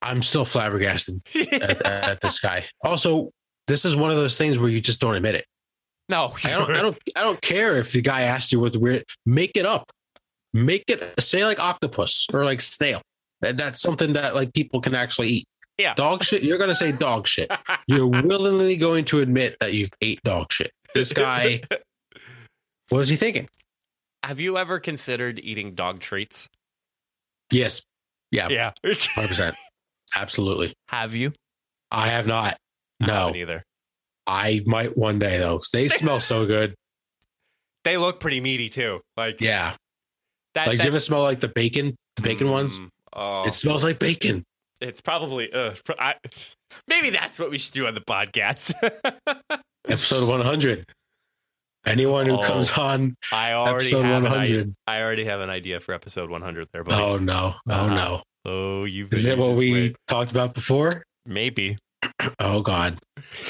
I'm 0.01 0.23
still 0.23 0.45
flabbergasted 0.45 1.21
at, 1.53 1.87
at 1.87 2.21
this 2.21 2.39
guy. 2.41 2.67
Also, 2.85 3.31
this 3.67 3.85
is 3.85 3.97
one 3.97 4.11
of 4.11 4.17
those 4.17 4.39
things 4.39 4.59
where 4.59 4.71
you 4.71 4.81
just 4.81 5.01
don't 5.01 5.15
admit 5.15 5.35
it. 5.35 5.45
no, 6.09 6.35
I 6.45 6.51
don't 6.51 6.71
I 6.71 6.83
don't 6.83 6.99
I 7.17 7.23
don't 7.23 7.41
care 7.41 7.77
if 7.77 7.93
the 7.93 8.01
guy 8.03 8.23
asked 8.23 8.53
you 8.53 8.61
what 8.61 8.73
the 8.73 8.81
weird 8.81 9.05
make 9.27 9.57
it 9.57 9.67
up. 9.67 9.91
Make 10.55 10.85
it 10.89 11.15
say 11.19 11.45
like 11.45 11.59
octopus 11.59 12.27
or 12.33 12.45
like 12.45 12.61
snail. 12.61 13.01
That, 13.41 13.57
that's 13.57 13.81
something 13.81 14.13
that 14.13 14.35
like 14.35 14.53
people 14.53 14.81
can 14.81 14.95
actually 14.95 15.29
eat. 15.29 15.49
Yeah. 15.79 15.95
Dog 15.95 16.23
shit, 16.23 16.43
you're 16.43 16.59
gonna 16.59 16.75
say 16.75 16.93
dog 16.93 17.27
shit. 17.27 17.51
You're 17.89 18.07
willingly 18.07 18.77
going 18.77 19.05
to 19.07 19.21
admit 19.21 19.57
that 19.61 19.73
you've 19.73 19.91
ate 20.01 20.23
dog 20.23 20.53
shit. 20.53 20.71
This 20.95 21.13
guy, 21.13 21.63
what 22.89 22.99
was 22.99 23.09
he 23.09 23.17
thinking? 23.17 23.49
Have 24.23 24.39
you 24.39 24.57
ever 24.59 24.79
considered 24.79 25.41
eating 25.43 25.75
dog 25.75 25.99
treats? 26.01 26.49
Yes. 27.51 27.83
Yeah, 28.33 28.49
Yeah. 28.49 28.73
100%. 28.85 29.55
Absolutely. 30.17 30.75
Have 30.89 31.15
you? 31.15 31.33
I 31.91 32.09
have 32.09 32.27
not. 32.27 32.57
No, 33.01 33.07
haven't 33.15 33.37
either. 33.37 33.63
I 34.27 34.63
might 34.67 34.97
one 34.97 35.19
day 35.19 35.39
though. 35.39 35.61
They 35.73 35.87
smell 36.01 36.19
so 36.21 36.47
good. 36.47 36.75
They 37.85 37.97
look 37.97 38.19
pretty 38.21 38.41
meaty 38.41 38.69
too. 38.69 39.01
Like 39.17 39.41
Yeah. 39.41 39.77
that. 40.55 40.67
Like, 40.67 40.73
do 40.73 40.77
that- 40.79 40.85
you 40.85 40.91
ever 40.91 40.99
smell 41.01 41.23
like 41.23 41.41
the 41.41 41.49
bacon, 41.49 41.95
the 42.17 42.23
bacon 42.23 42.51
ones? 42.51 42.79
Mm, 42.81 42.89
Oh, 43.15 43.43
It 43.47 43.53
smells 43.55 43.85
like 43.85 43.99
bacon. 43.99 44.43
it's 44.81 45.01
probably. 45.03 45.53
Uh, 45.53 45.75
I, 45.99 46.15
maybe 46.89 47.11
that's 47.11 47.39
what 47.39 47.51
we 47.51 47.59
should 47.59 47.75
do 47.75 47.87
on 47.87 47.93
the 47.95 48.01
podcast. 48.01 48.73
Episode 49.89 50.27
100. 50.29 50.85
Anyone 51.87 52.27
who 52.27 52.39
Oh, 52.39 52.43
comes 52.43 52.71
on 52.73 53.17
I 53.33 53.53
already 53.55 53.87
episode 53.87 54.03
have 54.05 54.25
an 54.25 54.33
idea. 54.33 54.57
100. 54.59 54.75
I 54.87 55.03
already 55.03 55.25
have 55.25 55.41
an 55.41 55.51
idea 55.51 55.81
for 55.81 55.93
episode 55.95 56.31
100 56.31 56.69
there, 56.73 56.85
buddy. 56.85 57.03
Oh 57.03 57.19
no. 57.19 57.55
Oh 57.69 57.73
Uh-huh. 57.73 57.95
no. 57.95 58.23
Oh, 58.45 58.85
you. 58.85 59.09
Is 59.13 59.27
it 59.27 59.39
what 59.39 59.57
we 59.57 59.95
talked 60.09 60.31
about 60.31 60.55
before? 60.55 61.05
Maybe. 61.27 61.77
Oh 62.39 62.63
God. 62.63 62.99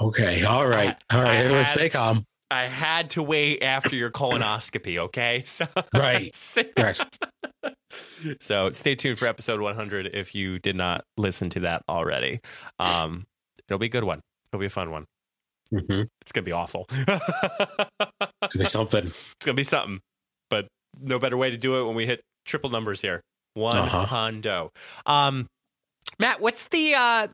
Okay. 0.00 0.44
All 0.44 0.66
right. 0.66 0.96
All 1.12 1.20
right. 1.22 1.30
I 1.30 1.36
Everyone 1.36 1.64
had- 1.64 1.68
stay 1.68 1.88
calm. 1.90 2.24
I 2.50 2.66
had 2.66 3.10
to 3.10 3.22
wait 3.22 3.62
after 3.62 3.94
your 3.94 4.10
colonoscopy. 4.10 4.96
Okay, 4.98 5.42
so 5.46 5.66
Right. 5.94 6.34
Correct. 6.76 7.04
so 8.40 8.70
stay 8.72 8.94
tuned 8.96 9.18
for 9.18 9.26
episode 9.26 9.60
100 9.60 10.10
if 10.14 10.34
you 10.34 10.58
did 10.58 10.74
not 10.74 11.04
listen 11.16 11.48
to 11.50 11.60
that 11.60 11.82
already. 11.88 12.40
Um, 12.80 13.26
it'll 13.68 13.78
be 13.78 13.86
a 13.86 13.90
good 13.90 14.02
one. 14.04 14.20
It'll 14.52 14.58
be 14.60 14.66
a 14.66 14.70
fun 14.70 14.90
one. 14.90 15.04
Mhm. 15.72 16.08
It's 16.22 16.32
gonna 16.32 16.44
be 16.44 16.52
awful. 16.52 16.86
It's 18.42 18.54
gonna 18.54 18.64
be 18.64 18.64
something. 18.64 19.06
It's 19.06 19.44
gonna 19.44 19.54
be 19.54 19.62
something, 19.62 20.00
but 20.48 20.66
no 21.00 21.18
better 21.18 21.36
way 21.36 21.50
to 21.50 21.56
do 21.56 21.76
it 21.80 21.84
when 21.84 21.94
we 21.94 22.06
hit 22.06 22.22
triple 22.44 22.70
numbers 22.70 23.00
here. 23.00 23.20
One 23.54 23.76
Uh-huh. 23.76 24.06
hondo. 24.06 24.72
Um, 25.06 25.46
Matt, 26.18 26.40
what's 26.40 26.66
the 26.68 26.94
uh, 26.94 27.28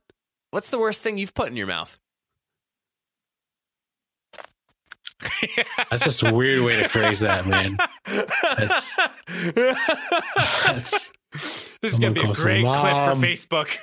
what's 0.51 0.68
the 0.70 0.79
worst 0.79 1.01
thing 1.01 1.16
you've 1.16 1.33
put 1.35 1.49
in 1.49 1.57
your 1.57 1.66
mouth? 1.68 1.96
That's 5.90 6.05
just 6.05 6.22
a 6.22 6.33
weird 6.35 6.62
way 6.64 6.83
to 6.83 6.88
phrase 6.88 7.20
that, 7.20 7.46
man. 7.46 7.79
That's, 8.05 8.96
that's 10.66 11.12
this 11.81 11.92
is 11.92 11.99
gonna 11.99 12.12
be 12.14 12.20
a 12.20 12.33
great 12.33 12.64
clip 12.64 13.05
for 13.05 13.16
Facebook. 13.16 13.77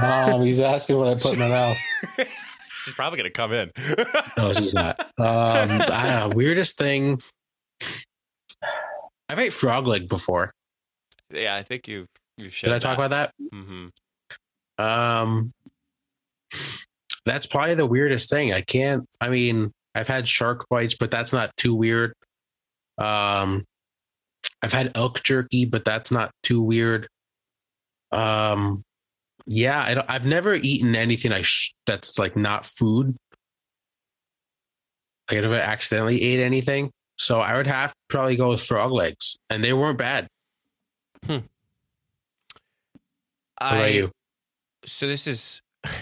Mom, 0.00 0.42
he's 0.42 0.60
asking 0.60 0.96
what 0.96 1.08
I 1.08 1.14
put 1.14 1.34
in 1.34 1.38
my 1.40 1.48
mouth. 1.50 1.76
She's 2.82 2.94
probably 2.94 3.16
gonna 3.18 3.30
come 3.30 3.52
in. 3.52 3.70
no, 4.36 4.52
she's 4.52 4.74
not. 4.74 5.00
Um, 5.00 5.06
ah, 5.18 6.30
weirdest 6.34 6.76
thing. 6.76 7.20
I've 9.28 9.38
ate 9.38 9.52
frog 9.52 9.86
leg 9.86 10.08
before. 10.08 10.52
Yeah, 11.32 11.54
I 11.56 11.62
think 11.62 11.88
you've 11.88 12.06
you 12.36 12.50
Did 12.50 12.72
I 12.72 12.78
talk 12.78 12.96
about 12.96 13.10
that? 13.10 13.32
Mm-hmm. 13.52 14.84
Um, 14.84 15.52
that's 17.24 17.46
probably 17.46 17.74
the 17.74 17.86
weirdest 17.86 18.30
thing. 18.30 18.52
I 18.52 18.62
can't. 18.62 19.06
I 19.20 19.28
mean, 19.28 19.72
I've 19.94 20.08
had 20.08 20.26
shark 20.26 20.66
bites, 20.68 20.94
but 20.94 21.10
that's 21.10 21.32
not 21.32 21.56
too 21.56 21.74
weird. 21.74 22.14
Um, 22.98 23.64
I've 24.62 24.72
had 24.72 24.92
elk 24.94 25.22
jerky, 25.22 25.64
but 25.64 25.84
that's 25.84 26.10
not 26.10 26.30
too 26.42 26.60
weird. 26.62 27.08
Um, 28.10 28.82
yeah, 29.46 29.82
I 29.82 29.94
don't, 29.94 30.10
I've 30.10 30.26
never 30.26 30.54
eaten 30.54 30.94
anything 30.96 31.32
I 31.32 31.42
sh- 31.42 31.72
that's 31.86 32.18
like 32.18 32.36
not 32.36 32.64
food. 32.66 33.16
Like 35.30 35.38
I 35.38 35.40
never 35.42 35.54
accidentally 35.56 36.20
ate 36.22 36.40
anything, 36.40 36.90
so 37.18 37.40
I 37.40 37.56
would 37.56 37.66
have 37.66 37.90
to 37.90 37.96
probably 38.08 38.36
go 38.36 38.50
with 38.50 38.62
frog 38.62 38.92
legs, 38.92 39.36
and 39.50 39.62
they 39.64 39.72
weren't 39.72 39.98
bad. 39.98 40.28
Hmm. 41.24 41.38
What 43.60 43.72
about 43.74 43.94
you? 43.94 44.10
So 44.84 45.06
this 45.06 45.26
is 45.26 45.60
this 45.84 45.92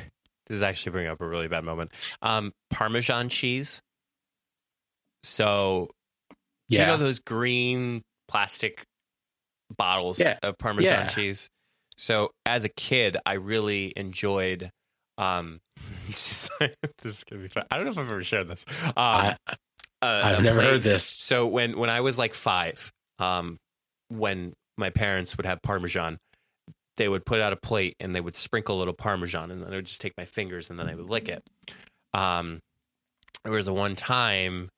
is 0.48 0.62
actually 0.62 0.92
bringing 0.92 1.10
up 1.10 1.20
a 1.20 1.28
really 1.28 1.48
bad 1.48 1.64
moment. 1.64 1.92
Um, 2.22 2.52
Parmesan 2.70 3.28
cheese. 3.28 3.80
So, 5.22 5.90
Yeah. 6.68 6.80
you 6.80 6.86
know 6.86 6.96
those 6.96 7.18
green 7.18 8.00
plastic 8.26 8.84
bottles 9.76 10.18
Yeah. 10.18 10.38
of 10.42 10.56
Parmesan 10.58 10.92
Yeah. 10.92 11.06
cheese? 11.08 11.50
So, 12.00 12.30
as 12.46 12.64
a 12.64 12.70
kid, 12.70 13.18
I 13.26 13.34
really 13.34 13.92
enjoyed. 13.94 14.70
Um, 15.18 15.60
this 16.06 16.48
is 17.04 17.24
gonna 17.24 17.42
be 17.42 17.48
fun. 17.48 17.66
I 17.70 17.76
don't 17.76 17.84
know 17.84 17.92
if 17.92 17.98
I've 17.98 18.10
ever 18.10 18.22
shared 18.22 18.48
this. 18.48 18.64
Um, 18.84 18.94
I, 18.96 19.36
uh, 20.00 20.20
I've 20.24 20.38
a 20.38 20.42
never 20.42 20.62
heard 20.62 20.82
this. 20.82 21.04
so 21.04 21.46
when 21.46 21.76
when 21.76 21.90
I 21.90 22.00
was 22.00 22.16
like 22.18 22.32
five, 22.32 22.90
um, 23.18 23.58
when 24.08 24.54
my 24.78 24.88
parents 24.88 25.36
would 25.36 25.44
have 25.44 25.60
parmesan, 25.60 26.16
they 26.96 27.06
would 27.06 27.26
put 27.26 27.42
out 27.42 27.52
a 27.52 27.56
plate 27.56 27.96
and 28.00 28.14
they 28.14 28.22
would 28.22 28.34
sprinkle 28.34 28.76
a 28.76 28.78
little 28.78 28.94
parmesan, 28.94 29.50
and 29.50 29.62
then 29.62 29.70
I 29.70 29.76
would 29.76 29.84
just 29.84 30.00
take 30.00 30.14
my 30.16 30.24
fingers 30.24 30.70
and 30.70 30.80
then 30.80 30.88
I 30.88 30.94
would 30.94 31.10
lick 31.10 31.28
it. 31.28 31.42
Um, 32.14 32.60
there 33.44 33.52
was 33.52 33.68
a 33.68 33.74
one 33.74 33.94
time 33.94 34.70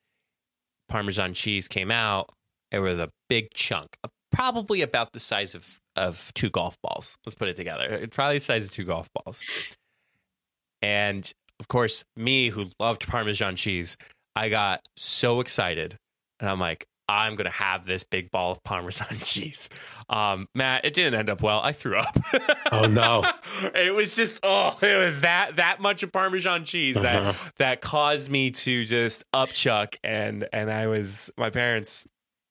parmesan 0.88 1.34
cheese 1.34 1.68
came 1.68 1.92
out. 1.92 2.30
It 2.72 2.80
was 2.80 2.98
a 2.98 3.10
big 3.28 3.54
chunk, 3.54 3.96
uh, 4.02 4.08
probably 4.32 4.82
about 4.82 5.12
the 5.12 5.20
size 5.20 5.54
of 5.54 5.78
of 5.96 6.32
two 6.34 6.50
golf 6.50 6.76
balls. 6.82 7.16
Let's 7.26 7.34
put 7.34 7.48
it 7.48 7.56
together. 7.56 7.84
It 7.84 8.10
probably 8.12 8.36
the 8.38 8.44
size 8.44 8.64
of 8.64 8.72
two 8.72 8.84
golf 8.84 9.08
balls. 9.14 9.42
And 10.80 11.30
of 11.60 11.68
course, 11.68 12.04
me 12.16 12.48
who 12.48 12.66
loved 12.80 13.06
parmesan 13.06 13.56
cheese, 13.56 13.96
I 14.34 14.48
got 14.48 14.86
so 14.96 15.40
excited, 15.40 15.96
and 16.40 16.48
I'm 16.50 16.58
like, 16.58 16.86
I'm 17.08 17.36
gonna 17.36 17.50
have 17.50 17.84
this 17.86 18.04
big 18.04 18.30
ball 18.30 18.52
of 18.52 18.62
parmesan 18.64 19.18
cheese. 19.22 19.68
Um, 20.08 20.48
Matt, 20.54 20.84
it 20.84 20.94
didn't 20.94 21.14
end 21.18 21.28
up 21.28 21.42
well. 21.42 21.60
I 21.60 21.72
threw 21.72 21.98
up. 21.98 22.18
Oh, 22.72 22.86
no. 22.86 23.24
it 23.74 23.94
was 23.94 24.16
just 24.16 24.40
oh, 24.42 24.76
it 24.80 24.96
was 24.96 25.20
that 25.20 25.56
that 25.56 25.80
much 25.80 26.02
of 26.02 26.10
parmesan 26.10 26.64
cheese 26.64 26.94
that 26.96 27.22
Uh-huh. 27.22 27.50
that 27.58 27.80
caused 27.80 28.30
me 28.30 28.50
to 28.52 28.84
just 28.84 29.24
upchuck, 29.34 29.96
and 30.02 30.48
and 30.52 30.70
I 30.70 30.86
was 30.86 31.30
my 31.36 31.50
parents 31.50 32.06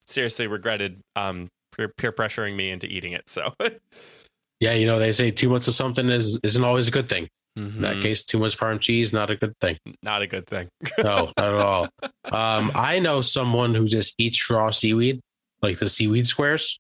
seriously 0.06 0.47
regretted 0.47 0.99
um 1.15 1.49
peer, 1.72 2.12
pressuring 2.12 2.56
me 2.56 2.70
into 2.72 2.88
eating 2.88 3.14
it. 3.14 3.30
So 3.30 3.54
Yeah, 4.60 4.74
you 4.74 4.86
know 4.86 5.00
they 5.00 5.12
say 5.12 5.32
too 5.32 5.50
much 5.50 5.68
of 5.68 5.74
something 5.74 6.08
is 6.10 6.40
isn't 6.44 6.64
always 6.64 6.88
a 6.88 6.92
good 6.92 7.10
thing. 7.10 7.28
In 7.58 7.82
that 7.82 7.98
Mhm. 7.98 8.02
case, 8.02 8.24
too 8.24 8.40
much 8.40 8.58
parm 8.58 8.80
cheese 8.80 9.12
not 9.12 9.30
a 9.30 9.36
good 9.36 9.54
thing. 9.60 9.78
not 10.04 10.22
a 10.22 10.28
good 10.28 10.48
thing. 10.48 10.70
No, 11.04 11.32
not 11.38 11.54
at 11.54 11.54
all. 11.60 11.90
Um, 12.32 12.72
I 12.76 13.00
know 13.00 13.20
someone 13.22 13.74
who 13.76 13.88
just 13.88 14.14
eats 14.18 14.50
raw 14.50 14.70
seaweed, 14.70 15.20
like 15.62 15.78
the 15.80 15.90
seaweed 15.90 16.28
squares. 16.28 16.80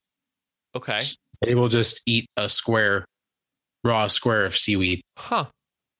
Okay, 0.75 0.99
They 1.41 1.55
will 1.55 1.67
just 1.67 2.01
eat 2.05 2.27
a 2.37 2.47
square, 2.47 3.03
raw 3.83 4.07
square 4.07 4.45
of 4.45 4.55
seaweed. 4.55 5.01
huh? 5.17 5.45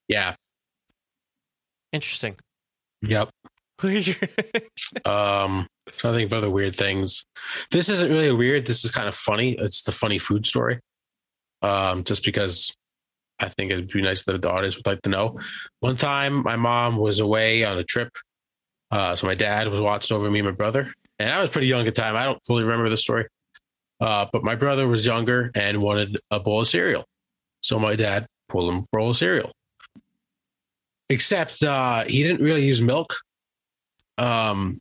Yeah. 0.07 0.35
Interesting. 1.91 2.37
Yep. 3.01 3.29
Um, 5.05 5.67
to 5.97 6.13
think 6.13 6.31
of 6.31 6.37
other 6.37 6.49
weird 6.49 6.75
things. 6.75 7.25
This 7.71 7.89
isn't 7.89 8.11
really 8.11 8.31
weird. 8.31 8.65
This 8.65 8.83
is 8.85 8.91
kind 8.91 9.07
of 9.07 9.15
funny. 9.15 9.53
It's 9.53 9.81
the 9.83 9.91
funny 9.91 10.19
food 10.19 10.45
story. 10.45 10.79
Um, 11.61 12.03
just 12.03 12.23
because 12.23 12.73
I 13.41 13.49
think 13.49 13.71
it'd 13.71 13.87
be 13.87 14.01
nice 14.01 14.23
that 14.23 14.41
the 14.41 14.51
audience 14.51 14.77
would 14.77 14.85
like 14.85 15.01
to 15.01 15.09
know. 15.09 15.39
One 15.79 15.95
time, 15.95 16.43
my 16.43 16.55
mom 16.55 16.97
was 16.97 17.19
away 17.19 17.63
on 17.63 17.77
a 17.77 17.83
trip, 17.83 18.11
uh, 18.91 19.15
so 19.15 19.27
my 19.27 19.35
dad 19.35 19.67
was 19.67 19.81
watching 19.81 20.15
over 20.15 20.29
me 20.29 20.39
and 20.39 20.47
my 20.47 20.53
brother, 20.53 20.93
and 21.17 21.29
I 21.29 21.41
was 21.41 21.49
pretty 21.49 21.67
young 21.67 21.87
at 21.87 21.95
the 21.95 22.01
time. 22.01 22.15
I 22.15 22.25
don't 22.25 22.43
fully 22.45 22.63
remember 22.63 22.89
the 22.89 22.97
story, 22.97 23.27
uh, 23.99 24.27
but 24.31 24.43
my 24.43 24.55
brother 24.55 24.87
was 24.87 25.05
younger 25.05 25.51
and 25.55 25.81
wanted 25.81 26.19
a 26.29 26.39
bowl 26.39 26.61
of 26.61 26.67
cereal, 26.67 27.05
so 27.61 27.79
my 27.79 27.95
dad 27.95 28.27
pulled 28.47 28.71
him 28.71 28.79
a 28.79 28.97
bowl 28.97 29.09
of 29.09 29.17
cereal. 29.17 29.51
Except 31.09 31.61
uh, 31.63 32.03
he 32.05 32.23
didn't 32.23 32.41
really 32.41 32.65
use 32.65 32.81
milk. 32.81 33.15
Um, 34.17 34.79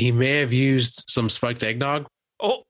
he 0.00 0.12
may 0.12 0.38
have 0.38 0.52
used 0.52 1.04
some 1.08 1.28
spiked 1.28 1.62
eggnog. 1.62 2.06
oh. 2.40 2.62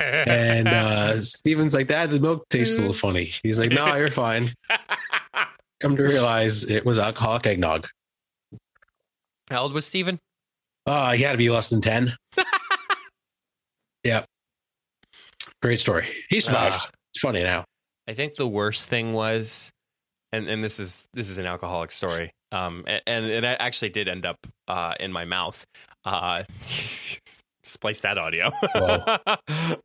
And 0.00 0.66
uh, 0.66 1.20
Steven's 1.22 1.74
like, 1.74 1.86
Dad, 1.86 2.10
the 2.10 2.18
milk 2.18 2.48
tastes 2.48 2.76
a 2.76 2.80
little 2.80 2.94
funny. 2.94 3.30
He's 3.42 3.60
like, 3.60 3.70
No, 3.70 3.94
you're 3.94 4.10
fine. 4.10 4.52
Come 5.80 5.96
to 5.96 6.02
realize 6.02 6.64
it 6.64 6.84
was 6.84 6.98
alcoholic 6.98 7.46
eggnog. 7.46 7.86
How 9.50 9.62
old 9.62 9.72
was 9.72 9.84
Steven? 9.84 10.18
Uh, 10.86 11.12
he 11.12 11.22
had 11.22 11.32
to 11.32 11.38
be 11.38 11.50
less 11.50 11.68
than 11.68 11.80
10. 11.80 12.16
yeah. 14.04 14.24
Great 15.62 15.80
story. 15.80 16.08
He 16.28 16.40
survived. 16.40 16.76
Ah. 16.78 16.90
it's 17.12 17.20
funny 17.20 17.42
now. 17.42 17.64
I 18.08 18.14
think 18.14 18.34
the 18.34 18.48
worst 18.48 18.88
thing 18.88 19.12
was, 19.12 19.70
and 20.32 20.48
and 20.48 20.62
this 20.62 20.78
is 20.78 21.06
this 21.14 21.30
is 21.30 21.38
an 21.38 21.46
alcoholic 21.46 21.90
story. 21.90 22.32
Um, 22.52 22.84
and 22.86 23.02
and 23.06 23.26
it 23.26 23.44
actually 23.44 23.88
did 23.88 24.08
end 24.08 24.26
up 24.26 24.38
uh 24.68 24.94
in 25.00 25.10
my 25.10 25.24
mouth. 25.24 25.64
Uh, 26.04 26.42
splice 27.62 28.00
that 28.00 28.18
audio. 28.18 28.50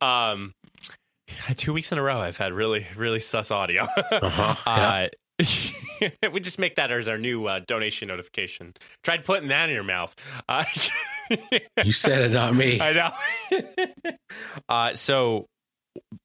um, 0.00 0.52
two 1.56 1.72
weeks 1.72 1.92
in 1.92 1.98
a 1.98 2.02
row, 2.02 2.20
I've 2.20 2.36
had 2.38 2.52
really 2.52 2.86
really 2.96 3.20
sus 3.20 3.50
audio. 3.50 3.86
Uh-huh. 4.10 4.54
Yeah. 5.40 6.10
Uh, 6.22 6.30
we 6.32 6.40
just 6.40 6.58
make 6.58 6.76
that 6.76 6.90
as 6.92 7.08
our 7.08 7.16
new 7.16 7.46
uh, 7.46 7.60
donation 7.66 8.08
notification. 8.08 8.74
Tried 9.02 9.24
putting 9.24 9.48
that 9.48 9.70
in 9.70 9.74
your 9.74 9.84
mouth. 9.84 10.14
Uh, 10.48 10.64
You 11.82 11.92
said 11.92 12.20
it, 12.22 12.32
not 12.34 12.54
me. 12.54 12.78
I 12.78 12.92
know. 12.92 13.10
uh, 14.68 14.94
so 14.94 15.46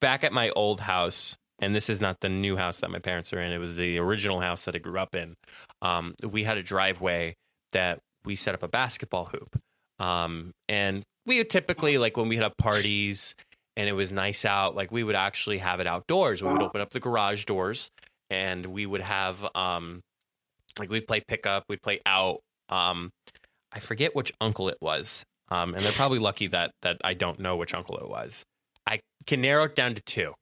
back 0.02 0.24
at 0.26 0.34
my 0.34 0.50
old 0.50 0.82
house, 0.82 1.36
and 1.60 1.74
this 1.74 1.90
is 1.90 2.02
not 2.02 2.18
the 2.20 2.28
new 2.30 2.58
house 2.58 2.80
that 2.80 2.90
my 2.92 3.00
parents 3.00 3.32
are 3.32 3.40
in. 3.40 3.54
It 3.54 3.58
was 3.58 3.78
the 3.78 3.98
original 4.00 4.42
house 4.42 4.66
that 4.66 4.76
I 4.76 4.80
grew 4.80 5.00
up 5.00 5.16
in. 5.16 5.36
Um, 5.82 6.14
we 6.28 6.44
had 6.44 6.58
a 6.58 6.64
driveway 6.64 7.36
that 7.72 8.00
we 8.26 8.36
set 8.36 8.54
up 8.54 8.64
a 8.64 8.68
basketball 8.68 9.26
hoop, 9.26 9.58
um, 10.00 10.52
and 10.68 11.04
we 11.26 11.38
would 11.38 11.50
typically 11.50 11.98
like 11.98 12.18
when 12.18 12.28
we 12.28 12.38
had 12.38 12.56
parties 12.58 13.36
and 13.78 13.90
it 13.90 13.94
was 13.94 14.12
nice 14.12 14.46
out. 14.46 14.76
Like 14.76 14.92
we 14.92 15.04
would 15.04 15.16
actually 15.16 15.58
have 15.60 15.80
it 15.80 15.88
outdoors. 15.88 16.42
We 16.42 16.52
would 16.52 16.62
open 16.62 16.82
up 16.82 16.92
the 16.92 17.00
garage 17.00 17.46
doors 17.46 17.90
and 18.30 18.66
we 18.66 18.86
would 18.86 19.02
have 19.02 19.46
um, 19.56 20.02
like 20.80 20.90
we'd 20.90 21.08
play 21.08 21.22
pickup, 21.28 21.66
we'd 21.70 21.82
play 21.82 22.00
out. 22.06 22.40
Um, 22.70 23.12
I 23.72 23.80
forget 23.80 24.16
which 24.16 24.32
uncle 24.40 24.70
it 24.70 24.78
was. 24.82 25.24
Um, 25.50 25.74
and 25.74 25.84
they're 25.84 25.92
probably 25.92 26.20
lucky 26.20 26.48
that 26.48 26.72
that 26.82 26.98
I 27.04 27.14
don't 27.14 27.40
know 27.40 27.56
which 27.56 27.74
uncle 27.74 27.98
it 27.98 28.10
was. 28.10 28.44
I 28.88 29.02
can 29.28 29.42
narrow 29.42 29.66
it 29.66 29.76
down 29.76 29.96
to 29.96 30.02
two. 30.02 30.34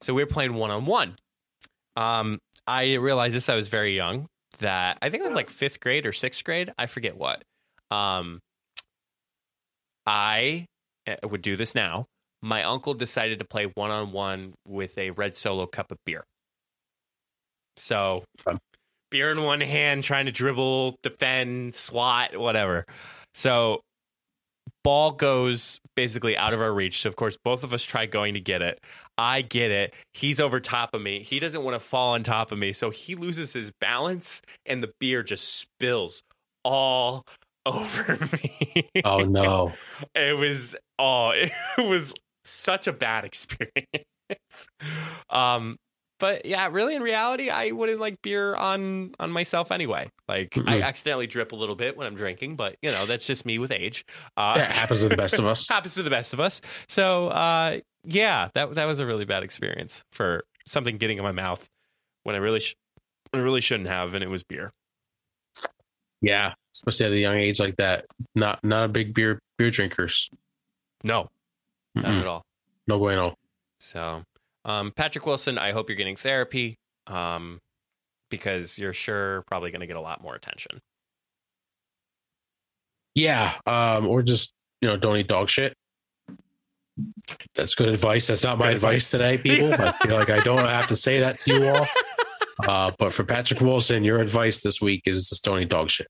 So 0.00 0.12
we 0.12 0.22
were 0.22 0.30
playing 0.30 0.54
one 0.54 0.70
on 0.70 0.86
one. 0.86 1.16
Um, 1.96 2.38
I 2.66 2.94
realized 2.94 3.34
this. 3.34 3.48
I 3.48 3.54
was 3.54 3.68
very 3.68 3.94
young. 3.94 4.26
That 4.58 4.98
I 5.02 5.10
think 5.10 5.22
it 5.22 5.26
was 5.26 5.34
like 5.34 5.50
fifth 5.50 5.80
grade 5.80 6.06
or 6.06 6.12
sixth 6.12 6.44
grade. 6.44 6.72
I 6.78 6.86
forget 6.86 7.16
what. 7.16 7.42
Um, 7.90 8.40
I 10.06 10.66
uh, 11.06 11.16
would 11.28 11.42
do 11.42 11.56
this 11.56 11.74
now. 11.74 12.06
My 12.42 12.62
uncle 12.62 12.94
decided 12.94 13.38
to 13.38 13.44
play 13.44 13.64
one 13.64 13.90
on 13.90 14.12
one 14.12 14.54
with 14.66 14.98
a 14.98 15.10
red 15.10 15.36
solo 15.36 15.66
cup 15.66 15.90
of 15.90 15.98
beer. 16.04 16.24
So, 17.76 18.24
Fun. 18.38 18.58
beer 19.10 19.32
in 19.32 19.42
one 19.42 19.60
hand, 19.60 20.04
trying 20.04 20.26
to 20.26 20.32
dribble, 20.32 20.96
defend, 21.02 21.74
swat, 21.74 22.36
whatever. 22.36 22.84
So, 23.32 23.80
ball 24.84 25.12
goes 25.12 25.80
basically 25.96 26.36
out 26.36 26.52
of 26.52 26.60
our 26.60 26.72
reach. 26.72 27.00
So, 27.00 27.08
of 27.08 27.16
course, 27.16 27.36
both 27.42 27.64
of 27.64 27.72
us 27.72 27.82
try 27.82 28.06
going 28.06 28.34
to 28.34 28.40
get 28.40 28.62
it. 28.62 28.78
I 29.16 29.42
get 29.42 29.70
it. 29.70 29.94
He's 30.12 30.38
over 30.38 30.60
top 30.60 30.94
of 30.94 31.00
me. 31.00 31.20
He 31.22 31.40
doesn't 31.40 31.64
want 31.64 31.74
to 31.74 31.80
fall 31.80 32.12
on 32.12 32.22
top 32.22 32.52
of 32.52 32.58
me. 32.58 32.72
So, 32.72 32.90
he 32.90 33.14
loses 33.14 33.54
his 33.54 33.72
balance 33.80 34.42
and 34.66 34.82
the 34.82 34.92
beer 35.00 35.22
just 35.22 35.54
spills 35.54 36.22
all 36.62 37.24
over 37.66 38.18
me. 38.32 38.90
Oh 39.04 39.20
no. 39.20 39.72
it 40.14 40.36
was 40.36 40.76
oh, 40.98 41.30
it 41.34 41.52
was 41.78 42.14
such 42.44 42.86
a 42.86 42.92
bad 42.92 43.24
experience. 43.24 44.06
um 45.30 45.76
but 46.20 46.46
yeah, 46.46 46.68
really 46.70 46.94
in 46.94 47.02
reality, 47.02 47.50
I 47.50 47.72
wouldn't 47.72 48.00
like 48.00 48.22
beer 48.22 48.54
on 48.54 49.14
on 49.18 49.30
myself 49.30 49.72
anyway. 49.72 50.08
Like 50.28 50.50
Mm-mm. 50.50 50.68
I 50.68 50.80
accidentally 50.80 51.26
drip 51.26 51.52
a 51.52 51.56
little 51.56 51.74
bit 51.74 51.96
when 51.96 52.06
I'm 52.06 52.14
drinking, 52.14 52.56
but 52.56 52.76
you 52.82 52.90
know, 52.92 53.04
that's 53.04 53.26
just 53.26 53.44
me 53.44 53.58
with 53.58 53.72
age. 53.72 54.04
Uh 54.36 54.56
That 54.56 54.70
happens 54.70 55.02
to 55.02 55.08
the 55.08 55.16
best 55.16 55.38
of 55.38 55.46
us. 55.46 55.68
happens 55.70 55.94
to 55.96 56.02
the 56.02 56.10
best 56.10 56.32
of 56.32 56.40
us. 56.40 56.60
So 56.88 57.28
uh 57.28 57.80
yeah, 58.04 58.48
that 58.54 58.74
that 58.74 58.84
was 58.84 59.00
a 59.00 59.06
really 59.06 59.24
bad 59.24 59.42
experience 59.42 60.04
for 60.12 60.44
something 60.66 60.98
getting 60.98 61.18
in 61.18 61.24
my 61.24 61.32
mouth 61.32 61.68
when 62.22 62.34
I 62.36 62.38
really 62.38 62.60
sh- 62.60 62.76
when 63.30 63.42
I 63.42 63.44
really 63.44 63.60
shouldn't 63.60 63.88
have 63.88 64.14
and 64.14 64.22
it 64.22 64.30
was 64.30 64.42
beer. 64.44 64.72
Yeah, 66.24 66.54
especially 66.74 67.06
at 67.06 67.12
a 67.12 67.18
young 67.18 67.36
age 67.36 67.60
like 67.60 67.76
that. 67.76 68.06
Not 68.34 68.64
not 68.64 68.84
a 68.84 68.88
big 68.88 69.12
beer 69.12 69.38
beer 69.58 69.70
drinkers. 69.70 70.30
No, 71.02 71.28
not 71.94 72.06
Mm-mm. 72.06 72.20
at 72.20 72.26
all. 72.26 72.42
No 72.88 72.98
bueno. 72.98 73.34
So, 73.78 74.22
um, 74.64 74.90
Patrick 74.96 75.26
Wilson, 75.26 75.58
I 75.58 75.72
hope 75.72 75.90
you're 75.90 75.96
getting 75.96 76.16
therapy 76.16 76.78
um, 77.06 77.60
because 78.30 78.78
you're 78.78 78.94
sure 78.94 79.42
probably 79.46 79.70
going 79.70 79.82
to 79.82 79.86
get 79.86 79.96
a 79.96 80.00
lot 80.00 80.22
more 80.22 80.34
attention. 80.34 80.80
Yeah, 83.14 83.52
um, 83.66 84.08
or 84.08 84.22
just 84.22 84.54
you 84.80 84.88
know, 84.88 84.96
don't 84.96 85.18
eat 85.18 85.28
dog 85.28 85.50
shit. 85.50 85.76
That's 87.54 87.74
good 87.74 87.90
advice. 87.90 88.28
That's 88.28 88.44
not 88.44 88.56
my 88.56 88.68
Good 88.68 88.76
advice 88.76 89.10
today, 89.10 89.36
people. 89.36 89.74
I 89.74 89.90
feel 90.02 90.16
like 90.16 90.30
I 90.30 90.40
don't 90.40 90.66
have 90.66 90.86
to 90.86 90.96
say 90.96 91.20
that 91.20 91.38
to 91.40 91.52
you 91.52 91.68
all. 91.68 91.86
Uh, 92.66 92.92
but 92.98 93.12
for 93.12 93.24
Patrick 93.24 93.60
Wilson, 93.60 94.04
your 94.04 94.20
advice 94.20 94.60
this 94.60 94.80
week 94.80 95.02
is 95.06 95.28
just 95.28 95.44
don't 95.44 95.60
eat 95.60 95.68
dog 95.68 95.90
shit. 95.90 96.06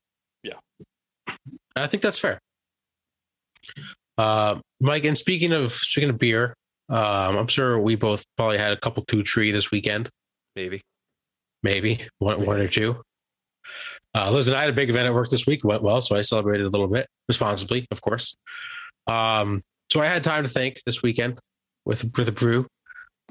I 1.76 1.86
think 1.86 2.02
that's 2.02 2.18
fair. 2.18 2.38
Uh, 4.16 4.60
Mike, 4.80 5.04
and 5.04 5.18
speaking 5.18 5.52
of 5.52 5.72
speaking 5.72 6.10
of 6.10 6.18
beer, 6.18 6.54
um, 6.88 7.36
I'm 7.36 7.46
sure 7.48 7.78
we 7.80 7.96
both 7.96 8.24
probably 8.36 8.58
had 8.58 8.72
a 8.72 8.76
couple 8.78 9.04
two 9.06 9.22
tree 9.22 9.50
this 9.50 9.70
weekend, 9.70 10.08
Maybe. 10.54 10.82
maybe 11.62 12.00
one 12.18 12.44
one 12.44 12.60
or 12.60 12.68
two. 12.68 13.02
Uh, 14.14 14.30
listen, 14.30 14.54
I 14.54 14.60
had 14.60 14.70
a 14.70 14.74
big 14.74 14.90
event 14.90 15.06
at 15.06 15.14
work 15.14 15.30
this 15.30 15.46
week. 15.46 15.64
Went 15.64 15.82
well, 15.82 16.00
so 16.00 16.14
I 16.14 16.20
celebrated 16.22 16.66
a 16.66 16.70
little 16.70 16.86
bit 16.86 17.08
responsibly, 17.26 17.86
of 17.90 18.00
course. 18.00 18.36
Um, 19.06 19.62
so 19.90 20.00
I 20.00 20.06
had 20.06 20.22
time 20.22 20.44
to 20.44 20.48
think 20.48 20.80
this 20.86 21.02
weekend 21.02 21.40
with 21.84 22.04
with 22.16 22.28
a 22.28 22.32
brew. 22.32 22.66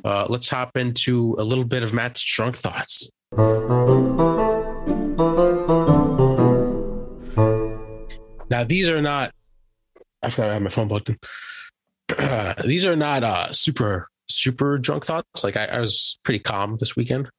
Uh, 0.03 0.25
let's 0.27 0.49
hop 0.49 0.75
into 0.75 1.35
a 1.39 1.43
little 1.43 1.63
bit 1.65 1.83
of 1.83 1.93
Matt's 1.93 2.23
drunk 2.23 2.57
thoughts. 2.57 3.09
Now 8.53 8.63
these 8.63 8.87
are 8.87 9.01
not. 9.01 9.31
I 10.21 10.29
forgot 10.29 10.51
I 10.51 10.53
have 10.53 10.61
my 10.61 10.69
phone 10.69 10.87
plugged 10.87 11.09
in. 11.09 11.17
these 12.67 12.85
are 12.85 12.95
not 12.95 13.23
uh, 13.23 13.51
super 13.51 14.07
super 14.29 14.77
drunk 14.77 15.07
thoughts. 15.07 15.43
Like 15.43 15.57
I, 15.57 15.65
I 15.65 15.79
was 15.79 16.19
pretty 16.23 16.37
calm 16.37 16.77
this 16.79 16.95
weekend. 16.95 17.31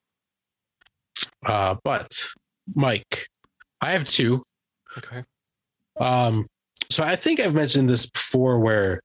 Uh, 1.46 1.76
but 1.84 2.10
Mike, 2.74 3.28
I 3.80 3.92
have 3.92 4.02
two. 4.08 4.42
Okay. 4.98 5.22
Um, 6.00 6.46
so 6.90 7.04
I 7.04 7.14
think 7.14 7.38
I've 7.38 7.54
mentioned 7.54 7.88
this 7.88 8.06
before 8.06 8.58
where, 8.58 9.00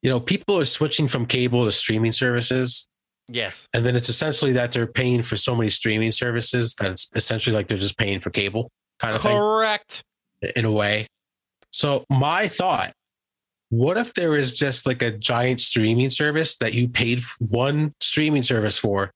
you 0.00 0.08
know, 0.08 0.20
people 0.20 0.58
are 0.58 0.64
switching 0.64 1.06
from 1.06 1.26
cable 1.26 1.66
to 1.66 1.70
streaming 1.70 2.12
services. 2.12 2.88
Yes. 3.28 3.68
And 3.74 3.84
then 3.84 3.94
it's 3.94 4.08
essentially 4.08 4.52
that 4.52 4.72
they're 4.72 4.86
paying 4.86 5.20
for 5.20 5.36
so 5.36 5.54
many 5.54 5.68
streaming 5.68 6.12
services 6.12 6.74
that 6.76 6.92
it's 6.92 7.10
essentially 7.14 7.54
like 7.54 7.68
they're 7.68 7.76
just 7.76 7.98
paying 7.98 8.20
for 8.20 8.30
cable 8.30 8.70
kind 9.00 9.14
of 9.14 9.20
Correct. 9.20 9.92
thing 9.92 10.04
in 10.56 10.64
a 10.64 10.72
way. 10.72 11.06
So 11.70 12.04
my 12.10 12.48
thought, 12.48 12.92
what 13.70 13.96
if 13.96 14.14
there 14.14 14.36
is 14.36 14.52
just 14.52 14.86
like 14.86 15.02
a 15.02 15.12
giant 15.12 15.60
streaming 15.60 16.10
service 16.10 16.56
that 16.56 16.74
you 16.74 16.88
paid 16.88 17.20
one 17.38 17.94
streaming 18.00 18.42
service 18.42 18.76
for, 18.76 19.12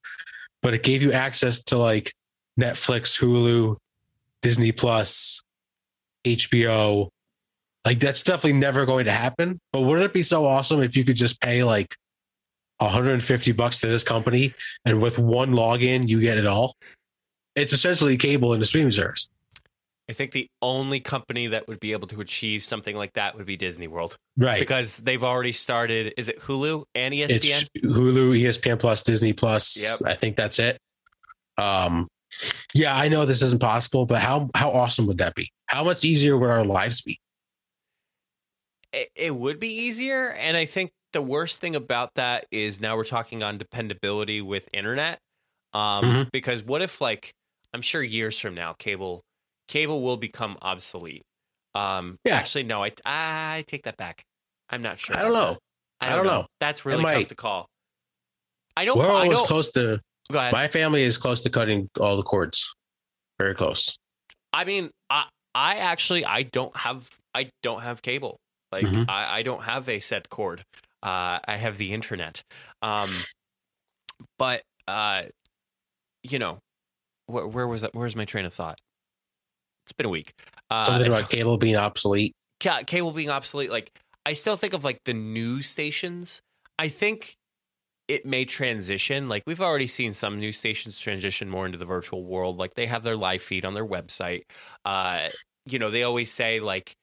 but 0.63 0.75
it 0.75 0.83
gave 0.83 1.03
you 1.03 1.13
access 1.13 1.63
to 1.65 1.77
like 1.77 2.13
Netflix, 2.59 3.19
Hulu, 3.19 3.77
Disney 4.43 4.73
Plus, 4.73 5.43
HBO. 6.25 7.09
Like 7.85 8.01
that's 8.01 8.23
definitely 8.23 8.59
never 8.61 8.87
going 8.87 9.07
to 9.07 9.13
happen. 9.13 9.61
But 9.73 9.83
wouldn't 9.83 10.05
it 10.05 10.15
be 10.15 10.23
so 10.23 10.47
awesome 10.47 10.83
if 10.83 10.97
you 10.97 11.05
could 11.05 11.17
just 11.17 11.41
pay 11.41 11.65
like 11.65 11.95
150 12.79 13.53
bucks 13.53 13.81
to 13.81 13.87
this 13.87 14.05
company 14.05 14.55
and 14.85 15.01
with 15.01 15.19
one 15.19 15.51
login 15.51 16.09
you 16.09 16.21
get 16.21 16.39
it 16.39 16.47
all? 16.47 16.77
It's 17.57 17.73
essentially 17.73 18.17
cable 18.17 18.53
and 18.53 18.63
a 18.63 18.65
streaming 18.65 18.91
service. 18.91 19.29
I 20.09 20.13
think 20.13 20.33
the 20.33 20.49
only 20.61 21.01
company 21.01 21.47
that 21.47 21.67
would 21.67 21.81
be 21.81 21.93
able 21.93 22.07
to 22.09 22.21
achieve 22.21 22.63
something 22.63 22.95
like 22.95 23.15
that 23.15 23.37
would 23.37 23.47
be 23.47 23.57
Disney 23.57 23.87
World 23.89 24.17
Right. 24.37 24.61
because 24.61 24.99
they've 24.99 25.25
already 25.25 25.53
started. 25.53 26.13
Is 26.19 26.29
it 26.29 26.41
Hulu 26.41 26.85
and 26.95 27.15
ESPN? 27.15 27.31
It's 27.75 27.87
Hulu, 27.87 28.39
ESPN 28.39 28.79
Plus, 28.79 29.03
Disney 29.03 29.33
Plus. 29.33 29.77
Yep. 29.77 29.99
I 30.05 30.15
think 30.15 30.37
that's 30.37 30.59
it. 30.59 30.79
Um, 31.57 32.07
yeah, 32.75 32.95
I 32.95 33.09
know 33.09 33.25
this 33.25 33.41
isn't 33.41 33.61
possible, 33.63 34.05
but 34.07 34.21
how 34.21 34.51
how 34.55 34.71
awesome 34.73 35.07
would 35.07 35.19
that 35.19 35.35
be? 35.35 35.51
How 35.67 35.85
much 35.85 36.05
easier 36.05 36.37
would 36.37 36.51
our 36.51 36.65
lives 36.65 37.01
be? 37.01 37.19
it, 38.93 39.09
it 39.17 39.35
would 39.35 39.59
be 39.59 39.69
easier. 39.69 40.31
And 40.33 40.57
I 40.57 40.67
think 40.67 40.91
the 41.13 41.23
worst 41.23 41.61
thing 41.61 41.75
about 41.75 42.11
that 42.15 42.47
is 42.53 42.81
now 42.81 42.97
we're 42.97 43.05
talking 43.05 43.43
on 43.43 43.59
dependability 43.59 44.41
with 44.41 44.69
internet. 44.73 45.19
Um, 45.73 46.05
Mhm. 46.05 46.31
Because 46.33 46.63
what 46.63 46.81
if, 46.83 47.01
like, 47.01 47.33
I'm 47.73 47.83
sure 47.83 48.03
years 48.03 48.39
from 48.39 48.55
now, 48.55 48.73
cable 48.75 49.23
cable 49.69 50.03
will 50.03 50.17
become 50.17 50.57
obsolete. 50.63 51.23
Um, 51.75 52.19
Yeah. 52.25 52.37
Actually, 52.37 52.65
no, 52.65 52.83
I 52.85 52.93
I 53.05 53.65
take 53.67 53.85
that 53.85 53.97
back. 53.97 54.23
I'm 54.71 54.83
not 54.83 54.99
sure. 54.99 55.17
I 55.17 55.23
don't 55.23 55.33
know. 55.33 55.59
that. 56.01 56.11
I 56.13 56.17
don't 56.17 56.27
know. 56.27 56.47
That's 56.61 56.85
really 56.85 57.03
tough 57.05 57.29
to 57.29 57.35
call. 57.35 57.67
I 58.77 58.85
don't. 58.85 58.99
We're 58.99 59.07
I 59.07 59.21
almost 59.23 59.39
don't. 59.41 59.47
close 59.47 59.71
to. 59.73 60.01
Go 60.31 60.39
ahead. 60.39 60.53
My 60.53 60.69
family 60.69 61.03
is 61.03 61.19
close 61.19 61.41
to 61.43 61.51
cutting 61.51 61.89
all 62.01 62.17
the 62.17 62.23
cords. 62.23 62.75
Very 63.39 63.55
close. 63.55 63.97
I 64.53 64.65
mean, 64.65 64.91
I 65.11 65.27
I 65.55 65.77
actually 65.77 66.25
I 66.25 66.43
don't 66.45 66.77
have 66.77 67.09
I 67.35 67.51
don't 67.63 67.83
have 67.83 68.03
cable. 68.03 68.39
Like 68.73 68.85
Mhm. 68.85 69.07
I, 69.09 69.39
I 69.39 69.43
don't 69.43 69.63
have 69.63 69.89
a 69.89 70.01
set 70.01 70.29
cord. 70.29 70.65
Uh, 71.03 71.39
I 71.45 71.57
have 71.57 71.77
the 71.79 71.93
internet. 71.93 72.43
Um, 72.83 73.11
but 74.39 74.63
uh, 74.89 75.25
you 76.23 76.39
know, 76.39 76.59
where, 77.27 77.47
where 77.47 77.67
was 77.69 77.83
that? 77.83 77.95
Where's 77.95 78.17
my 78.17 78.25
train 78.25 78.45
of 78.47 78.55
thought? 78.55 78.79
It's 79.87 79.93
been 79.93 80.07
a 80.07 80.11
week. 80.11 80.35
Uh, 80.71 80.85
Something 80.85 81.07
about 81.09 81.29
cable 81.31 81.59
being 81.59 81.77
obsolete. 81.77 82.35
ca- 82.61 82.83
cable 82.85 83.13
being 83.13 83.31
obsolete. 83.31 83.71
Like 83.71 83.91
I 84.27 84.33
still 84.33 84.57
think 84.57 84.73
of 84.73 84.85
like 84.85 84.99
the 85.05 85.15
news 85.15 85.67
stations. 85.67 86.41
I 86.79 86.89
think 86.89 87.35
it 88.09 88.27
may 88.27 88.45
transition. 88.45 89.29
Like 89.29 89.43
we've 89.47 89.61
already 89.61 89.87
seen 89.87 90.13
some 90.13 90.39
news 90.39 90.57
stations 90.57 90.99
transition 90.99 91.49
more 91.49 91.67
into 91.67 91.79
the 91.79 91.85
virtual 91.85 92.25
world. 92.25 92.57
Like 92.59 92.75
they 92.75 92.87
have 92.87 93.03
their 93.03 93.17
live 93.17 93.43
feed 93.43 93.65
on 93.65 93.75
their 93.75 93.87
website. 93.87 94.43
Uh, 94.85 95.29
you 95.67 95.79
know, 95.79 95.91
they 95.91 96.03
always 96.03 96.31
say 96.33 96.61
like 96.61 96.95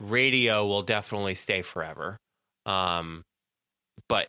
radio 0.00 0.66
will 0.66 0.82
definitely 0.82 1.34
stay 1.34 1.62
forever. 1.62 2.16
Um, 2.64 3.22
but 4.08 4.26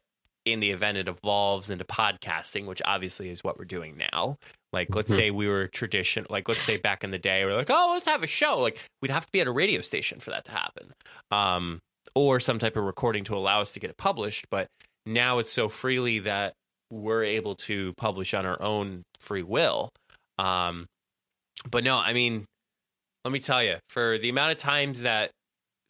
in 0.51 0.59
the 0.59 0.71
event 0.71 0.97
it 0.97 1.07
evolves 1.07 1.69
into 1.69 1.83
podcasting, 1.85 2.65
which 2.65 2.81
obviously 2.85 3.29
is 3.29 3.43
what 3.43 3.57
we're 3.57 3.65
doing 3.65 3.97
now. 4.13 4.37
Like, 4.73 4.93
let's 4.95 5.11
Mhm. 5.11 5.15
say 5.15 5.31
we 5.31 5.47
were 5.47 5.67
tradition, 5.67 6.25
like 6.29 6.47
let's 6.47 6.61
say 6.61 6.77
back 6.77 7.03
in 7.03 7.11
the 7.11 7.17
day, 7.19 7.45
we're 7.45 7.55
like, 7.55 7.69
oh, 7.69 7.91
let's 7.93 8.05
have 8.05 8.23
a 8.23 8.27
show. 8.27 8.59
Like, 8.59 8.79
we'd 9.01 9.11
have 9.11 9.25
to 9.25 9.31
be 9.31 9.41
at 9.41 9.47
a 9.47 9.51
radio 9.51 9.81
station 9.81 10.19
for 10.19 10.31
that 10.31 10.45
to 10.45 10.51
happen, 10.51 10.93
um, 11.31 11.79
or 12.15 12.39
some 12.39 12.59
type 12.59 12.75
of 12.75 12.83
recording 12.83 13.23
to 13.25 13.35
allow 13.35 13.61
us 13.61 13.71
to 13.73 13.79
get 13.79 13.89
it 13.89 13.97
published. 13.97 14.45
But 14.49 14.67
now 15.05 15.37
it's 15.39 15.51
so 15.51 15.69
freely 15.69 16.19
that 16.19 16.53
we're 16.91 17.23
able 17.23 17.55
to 17.55 17.93
publish 17.97 18.33
on 18.33 18.45
our 18.45 18.61
own 18.61 19.03
free 19.19 19.43
will. 19.43 19.89
Um, 20.37 20.87
but 21.69 21.83
no, 21.83 21.97
I 21.97 22.13
mean, 22.13 22.45
let 23.25 23.31
me 23.31 23.39
tell 23.39 23.63
you, 23.63 23.77
for 23.89 24.17
the 24.17 24.29
amount 24.29 24.51
of 24.51 24.57
times 24.57 25.01
that 25.01 25.31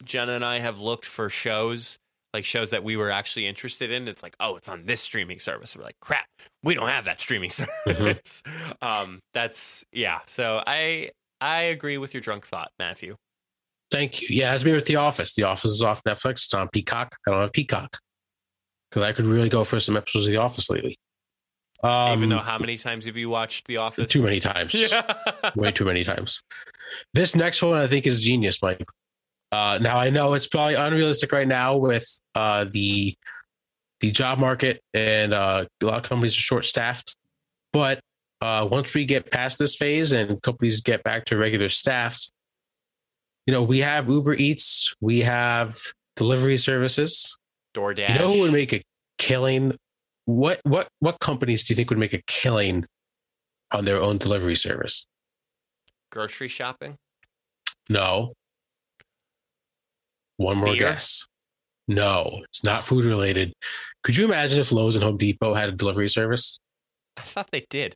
Jenna 0.04 0.32
and 0.32 0.44
I 0.44 0.58
have 0.60 0.80
looked 0.80 1.04
for 1.04 1.28
shows, 1.28 1.98
like 2.34 2.44
shows 2.44 2.70
that 2.70 2.84
we 2.84 2.96
were 2.96 3.10
actually 3.10 3.46
interested 3.46 3.90
in, 3.90 4.06
it's 4.08 4.22
like, 4.22 4.36
oh, 4.40 4.56
it's 4.56 4.68
on 4.68 4.84
this 4.84 5.00
streaming 5.00 5.38
service. 5.38 5.76
We're 5.76 5.84
like, 5.84 5.98
crap, 6.00 6.26
we 6.62 6.74
don't 6.74 6.88
have 6.88 7.04
that 7.06 7.20
streaming 7.20 7.50
service. 7.86 8.42
um, 8.82 9.20
that's 9.34 9.84
yeah. 9.92 10.20
So 10.26 10.62
I 10.66 11.10
I 11.40 11.62
agree 11.62 11.98
with 11.98 12.14
your 12.14 12.20
drunk 12.20 12.46
thought, 12.46 12.70
Matthew. 12.78 13.16
Thank 13.90 14.20
you. 14.20 14.28
Yeah, 14.30 14.52
as 14.52 14.64
me 14.64 14.72
with 14.72 14.84
The 14.84 14.96
Office. 14.96 15.34
The 15.34 15.44
Office 15.44 15.70
is 15.70 15.82
off 15.82 16.02
Netflix. 16.04 16.44
It's 16.44 16.54
on 16.54 16.68
Peacock. 16.68 17.16
I 17.26 17.30
don't 17.30 17.40
have 17.40 17.52
Peacock 17.52 17.98
because 18.90 19.02
I 19.02 19.12
could 19.12 19.24
really 19.24 19.48
go 19.48 19.64
for 19.64 19.80
some 19.80 19.96
episodes 19.96 20.26
of 20.26 20.32
The 20.32 20.38
Office 20.38 20.68
lately. 20.68 20.98
Um, 21.82 22.18
Even 22.18 22.28
though 22.28 22.38
how 22.38 22.58
many 22.58 22.76
times 22.76 23.06
have 23.06 23.16
you 23.16 23.30
watched 23.30 23.66
The 23.66 23.78
Office? 23.78 24.10
too 24.10 24.22
many 24.22 24.40
times. 24.40 24.74
Yeah. 24.74 25.14
way 25.56 25.70
too 25.70 25.84
many 25.84 26.04
times. 26.04 26.42
This 27.14 27.34
next 27.34 27.62
one 27.62 27.78
I 27.78 27.86
think 27.86 28.06
is 28.06 28.22
genius, 28.22 28.60
Mike. 28.60 28.84
Uh, 29.50 29.78
now 29.80 29.98
I 29.98 30.10
know 30.10 30.34
it's 30.34 30.46
probably 30.46 30.74
unrealistic 30.74 31.32
right 31.32 31.48
now 31.48 31.76
with 31.76 32.06
uh, 32.34 32.66
the 32.70 33.16
the 34.00 34.10
job 34.12 34.38
market 34.38 34.80
and 34.94 35.34
uh, 35.34 35.64
a 35.82 35.84
lot 35.84 35.98
of 35.98 36.08
companies 36.08 36.36
are 36.36 36.40
short 36.40 36.64
staffed. 36.64 37.16
But 37.72 38.00
uh, 38.40 38.68
once 38.70 38.94
we 38.94 39.04
get 39.04 39.30
past 39.30 39.58
this 39.58 39.74
phase 39.74 40.12
and 40.12 40.40
companies 40.42 40.80
get 40.80 41.02
back 41.02 41.24
to 41.26 41.36
regular 41.36 41.68
staff, 41.68 42.20
you 43.46 43.52
know, 43.52 43.62
we 43.62 43.78
have 43.78 44.08
Uber 44.08 44.34
Eats, 44.34 44.94
we 45.00 45.20
have 45.20 45.80
delivery 46.14 46.56
services. 46.56 47.36
DoorDash. 47.74 48.10
You 48.10 48.18
know 48.18 48.32
who 48.32 48.40
would 48.42 48.52
make 48.52 48.72
a 48.72 48.82
killing? 49.18 49.76
What 50.26 50.60
what 50.64 50.88
what 51.00 51.18
companies 51.20 51.64
do 51.64 51.72
you 51.72 51.76
think 51.76 51.90
would 51.90 51.98
make 51.98 52.14
a 52.14 52.22
killing 52.26 52.84
on 53.72 53.84
their 53.84 53.96
own 53.96 54.18
delivery 54.18 54.56
service? 54.56 55.06
grocery 56.10 56.48
shopping. 56.48 56.96
No. 57.88 58.34
One 60.38 60.56
more 60.56 60.68
Beer? 60.72 60.78
guess. 60.78 61.26
No, 61.86 62.40
it's 62.44 62.64
not 62.64 62.84
food 62.84 63.04
related. 63.04 63.52
Could 64.02 64.16
you 64.16 64.24
imagine 64.24 64.60
if 64.60 64.72
Lowe's 64.72 64.94
and 64.94 65.04
Home 65.04 65.16
Depot 65.16 65.54
had 65.54 65.68
a 65.68 65.72
delivery 65.72 66.08
service? 66.08 66.58
I 67.16 67.22
thought 67.22 67.50
they 67.50 67.66
did. 67.68 67.94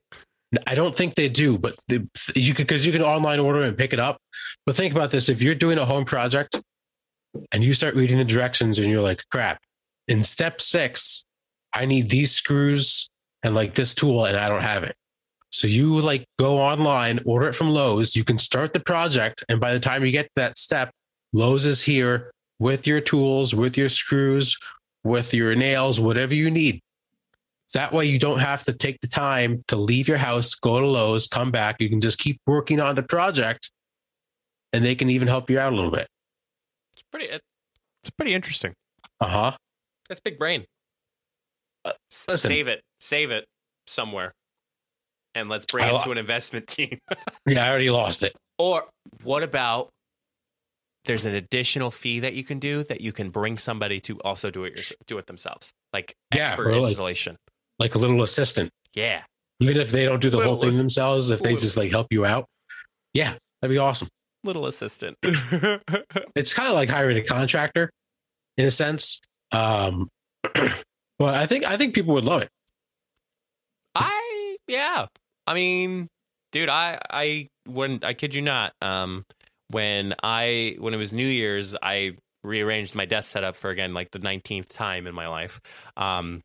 I 0.66 0.74
don't 0.74 0.94
think 0.94 1.14
they 1.14 1.28
do, 1.28 1.58
but 1.58 1.76
they, 1.88 2.00
you 2.34 2.52
can 2.52 2.64
because 2.64 2.86
you 2.86 2.92
can 2.92 3.02
online 3.02 3.38
order 3.38 3.62
and 3.62 3.76
pick 3.76 3.92
it 3.92 3.98
up. 3.98 4.18
But 4.66 4.74
think 4.74 4.94
about 4.94 5.10
this: 5.10 5.28
if 5.28 5.40
you're 5.40 5.54
doing 5.54 5.78
a 5.78 5.84
home 5.84 6.04
project 6.04 6.60
and 7.52 7.64
you 7.64 7.72
start 7.72 7.94
reading 7.94 8.18
the 8.18 8.24
directions 8.24 8.78
and 8.78 8.90
you're 8.90 9.02
like, 9.02 9.22
"Crap!" 9.30 9.58
In 10.08 10.24
step 10.24 10.60
six, 10.60 11.24
I 11.72 11.86
need 11.86 12.10
these 12.10 12.32
screws 12.32 13.08
and 13.42 13.54
like 13.54 13.74
this 13.74 13.94
tool, 13.94 14.26
and 14.26 14.36
I 14.36 14.48
don't 14.48 14.62
have 14.62 14.84
it. 14.84 14.94
So 15.50 15.66
you 15.66 16.00
like 16.00 16.26
go 16.38 16.58
online, 16.58 17.20
order 17.24 17.48
it 17.48 17.54
from 17.54 17.70
Lowe's. 17.70 18.16
You 18.16 18.24
can 18.24 18.38
start 18.38 18.74
the 18.74 18.80
project, 18.80 19.44
and 19.48 19.60
by 19.60 19.72
the 19.72 19.80
time 19.80 20.04
you 20.04 20.12
get 20.12 20.26
to 20.26 20.32
that 20.36 20.58
step, 20.58 20.90
Lowe's 21.32 21.66
is 21.66 21.82
here 21.82 22.30
with 22.58 22.86
your 22.86 23.00
tools, 23.00 23.54
with 23.54 23.76
your 23.76 23.88
screws, 23.88 24.56
with 25.04 25.32
your 25.34 25.54
nails, 25.54 25.98
whatever 26.00 26.34
you 26.34 26.50
need. 26.50 26.80
That 27.74 27.92
way 27.92 28.04
you 28.04 28.18
don't 28.18 28.40
have 28.40 28.64
to 28.64 28.72
take 28.74 29.00
the 29.00 29.08
time 29.08 29.62
to 29.68 29.76
leave 29.76 30.06
your 30.06 30.18
house, 30.18 30.54
go 30.54 30.78
to 30.78 30.86
Lowe's, 30.86 31.26
come 31.26 31.50
back. 31.50 31.76
You 31.80 31.88
can 31.88 32.00
just 32.00 32.18
keep 32.18 32.38
working 32.46 32.80
on 32.80 32.94
the 32.96 33.02
project 33.02 33.70
and 34.74 34.84
they 34.84 34.94
can 34.94 35.08
even 35.08 35.26
help 35.26 35.48
you 35.48 35.58
out 35.58 35.72
a 35.72 35.76
little 35.76 35.90
bit. 35.90 36.06
It's 36.92 37.02
pretty. 37.10 37.26
It's 37.28 38.10
pretty 38.18 38.34
interesting. 38.34 38.74
Uh-huh. 39.20 39.52
That's 40.08 40.20
big 40.20 40.38
brain. 40.38 40.66
Uh. 41.84 41.92
Save 42.10 42.68
it. 42.68 42.82
Save 43.00 43.30
it 43.30 43.46
somewhere. 43.86 44.32
And 45.34 45.48
let's 45.48 45.64
bring 45.64 45.84
I 45.84 45.88
it 45.88 45.92
lo- 45.94 46.02
to 46.04 46.10
an 46.12 46.18
investment 46.18 46.66
team. 46.68 46.98
Yeah, 47.46 47.64
I 47.64 47.70
already 47.70 47.88
lost 47.90 48.22
it. 48.22 48.36
or 48.58 48.84
what 49.24 49.42
about 49.42 49.88
there's 51.04 51.24
an 51.26 51.34
additional 51.34 51.90
fee 51.90 52.20
that 52.20 52.34
you 52.34 52.44
can 52.44 52.58
do 52.58 52.84
that 52.84 53.00
you 53.00 53.12
can 53.12 53.30
bring 53.30 53.58
somebody 53.58 54.00
to 54.00 54.20
also 54.20 54.50
do 54.50 54.64
it 54.64 54.74
your, 54.74 54.84
do 55.06 55.18
it 55.18 55.26
themselves. 55.26 55.72
Like 55.92 56.14
Yeah, 56.34 56.48
expert 56.48 56.68
or 56.68 56.76
like- 56.76 56.88
installation. 56.90 57.36
Like 57.78 57.94
a 57.94 57.98
little 57.98 58.22
assistant. 58.22 58.70
Yeah. 58.94 59.22
Even 59.60 59.76
if 59.78 59.90
they 59.90 60.04
don't 60.04 60.20
do 60.20 60.30
the 60.30 60.40
whole 60.40 60.56
thing 60.56 60.70
ass- 60.70 60.76
themselves, 60.76 61.30
if 61.30 61.40
they 61.40 61.54
just 61.54 61.76
like 61.76 61.90
help 61.90 62.06
you 62.10 62.24
out. 62.24 62.46
Yeah, 63.14 63.34
that'd 63.60 63.74
be 63.74 63.78
awesome. 63.78 64.08
Little 64.44 64.66
assistant. 64.66 65.16
It's 66.34 66.54
kind 66.54 66.68
of 66.68 66.74
like 66.74 66.88
hiring 66.88 67.16
a 67.18 67.22
contractor 67.22 67.90
in 68.56 68.64
a 68.66 68.70
sense. 68.70 69.20
Um 69.50 70.08
but 70.54 71.34
I 71.34 71.46
think 71.46 71.64
I 71.64 71.76
think 71.76 71.94
people 71.94 72.14
would 72.14 72.24
love 72.24 72.42
it. 72.42 72.48
I 73.94 74.56
yeah. 74.68 75.06
I 75.46 75.54
mean, 75.54 76.08
dude, 76.52 76.68
I 76.68 76.98
I 77.10 77.48
wouldn't. 77.68 78.04
I 78.04 78.14
kid 78.14 78.34
you 78.34 78.42
not, 78.42 78.72
um 78.80 79.24
when 79.72 80.14
I 80.22 80.76
when 80.78 80.94
it 80.94 80.98
was 80.98 81.12
New 81.12 81.26
Year's, 81.26 81.74
I 81.82 82.16
rearranged 82.44 82.94
my 82.94 83.04
desk 83.04 83.32
setup 83.32 83.56
for 83.56 83.70
again 83.70 83.94
like 83.94 84.10
the 84.10 84.18
19th 84.18 84.68
time 84.68 85.06
in 85.06 85.14
my 85.14 85.28
life. 85.28 85.60
Um 85.96 86.42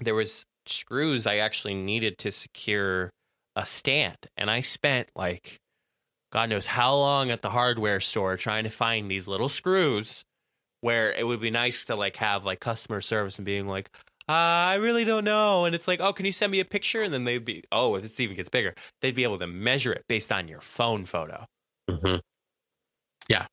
there 0.00 0.14
was 0.14 0.44
screws 0.66 1.26
I 1.26 1.36
actually 1.36 1.74
needed 1.74 2.18
to 2.18 2.30
secure 2.30 3.10
a 3.54 3.64
stand 3.64 4.16
and 4.36 4.50
I 4.50 4.60
spent 4.60 5.10
like 5.14 5.58
God 6.32 6.50
knows 6.50 6.66
how 6.66 6.94
long 6.96 7.30
at 7.30 7.42
the 7.42 7.50
hardware 7.50 8.00
store 8.00 8.36
trying 8.36 8.64
to 8.64 8.70
find 8.70 9.10
these 9.10 9.28
little 9.28 9.48
screws 9.48 10.24
where 10.80 11.12
it 11.12 11.26
would 11.26 11.40
be 11.40 11.50
nice 11.50 11.84
to 11.86 11.96
like 11.96 12.16
have 12.16 12.44
like 12.44 12.60
customer 12.60 13.00
service 13.00 13.36
and 13.36 13.46
being 13.46 13.66
like, 13.66 13.90
uh, 14.28 14.32
I 14.32 14.74
really 14.74 15.04
don't 15.04 15.24
know. 15.24 15.64
And 15.64 15.74
it's 15.74 15.88
like, 15.88 16.00
oh, 16.00 16.12
can 16.12 16.26
you 16.26 16.32
send 16.32 16.52
me 16.52 16.60
a 16.60 16.64
picture? 16.64 17.02
And 17.02 17.14
then 17.14 17.24
they'd 17.24 17.44
be, 17.44 17.62
oh, 17.70 17.94
if 17.94 18.04
it 18.04 18.20
even 18.20 18.36
gets 18.36 18.48
bigger, 18.48 18.74
they'd 19.00 19.14
be 19.14 19.22
able 19.22 19.38
to 19.38 19.46
measure 19.46 19.92
it 19.92 20.04
based 20.08 20.32
on 20.32 20.48
your 20.48 20.60
phone 20.60 21.04
photo. 21.04 21.46
Mhm. 21.88 22.20
Yeah. 23.28 23.46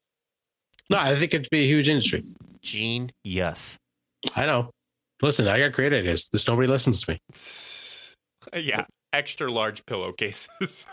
No, 0.89 0.97
I 0.97 1.15
think 1.15 1.33
it'd 1.33 1.49
be 1.49 1.63
a 1.63 1.67
huge 1.67 1.89
industry. 1.89 2.23
Gene, 2.61 3.09
yes. 3.23 3.77
I 4.35 4.45
know. 4.45 4.69
Listen, 5.21 5.47
I 5.47 5.59
got 5.59 5.71
great 5.71 5.93
ideas. 5.93 6.25
Just 6.25 6.47
nobody 6.47 6.67
listens 6.67 7.03
to 7.03 7.11
me. 7.11 7.19
Yeah. 8.61 8.83
Extra 9.13 9.49
large 9.51 9.85
pillowcases. 9.85 10.85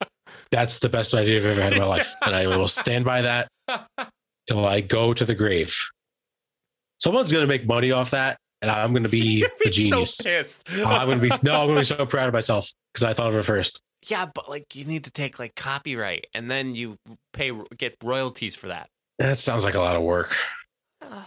That's 0.50 0.78
the 0.78 0.88
best 0.88 1.12
idea 1.14 1.36
I've 1.38 1.44
ever 1.46 1.60
had 1.62 1.72
in 1.74 1.78
my 1.78 1.84
life. 1.84 2.12
And 2.24 2.34
I 2.34 2.46
will 2.46 2.66
stand 2.66 3.04
by 3.04 3.20
that 3.22 3.48
till 4.48 4.64
I 4.64 4.80
go 4.80 5.12
to 5.12 5.24
the 5.24 5.34
grave. 5.34 5.76
Someone's 6.98 7.30
going 7.30 7.42
to 7.42 7.46
make 7.46 7.66
money 7.66 7.92
off 7.92 8.10
that. 8.12 8.38
And 8.62 8.70
I'm 8.70 8.92
going 8.92 9.02
to 9.02 9.10
be 9.10 9.18
You'd 9.40 9.50
a 9.50 9.64
be 9.64 9.70
so 9.70 9.96
genius. 9.96 10.16
pissed. 10.16 10.62
I'm 10.70 11.06
going 11.06 11.20
to 11.20 11.22
be, 11.22 11.30
no, 11.42 11.60
I'm 11.60 11.66
going 11.68 11.74
to 11.74 11.80
be 11.80 11.84
so 11.84 12.06
proud 12.06 12.26
of 12.28 12.32
myself 12.32 12.72
because 12.92 13.04
I 13.04 13.12
thought 13.12 13.28
of 13.28 13.34
it 13.34 13.42
first. 13.42 13.80
Yeah, 14.10 14.26
but 14.26 14.48
like 14.48 14.74
you 14.74 14.84
need 14.84 15.04
to 15.04 15.10
take 15.10 15.38
like 15.38 15.54
copyright 15.54 16.26
and 16.34 16.50
then 16.50 16.74
you 16.74 16.96
pay, 17.32 17.52
get 17.76 17.96
royalties 18.02 18.54
for 18.54 18.68
that. 18.68 18.88
That 19.18 19.38
sounds 19.38 19.64
like 19.64 19.74
a 19.74 19.80
lot 19.80 19.96
of 19.96 20.02
work. 20.02 20.34
Uh, 21.02 21.22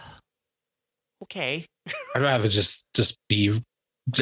okay. 1.22 1.66
I'd 2.14 2.22
rather 2.22 2.48
just, 2.48 2.84
just 2.94 3.16
be, 3.28 3.62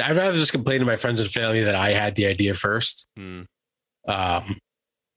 I'd 0.03 0.17
rather 0.17 0.39
just 0.39 0.53
complain 0.53 0.81
to 0.81 0.87
my 0.87 0.97
friends 0.97 1.21
and 1.21 1.31
family 1.31 1.63
that 1.63 1.75
I 1.75 1.91
had 1.91 2.15
the 2.15 2.27
idea 2.27 2.55
first. 2.55 3.07
Hmm. 3.17 3.43
Um, 4.07 4.59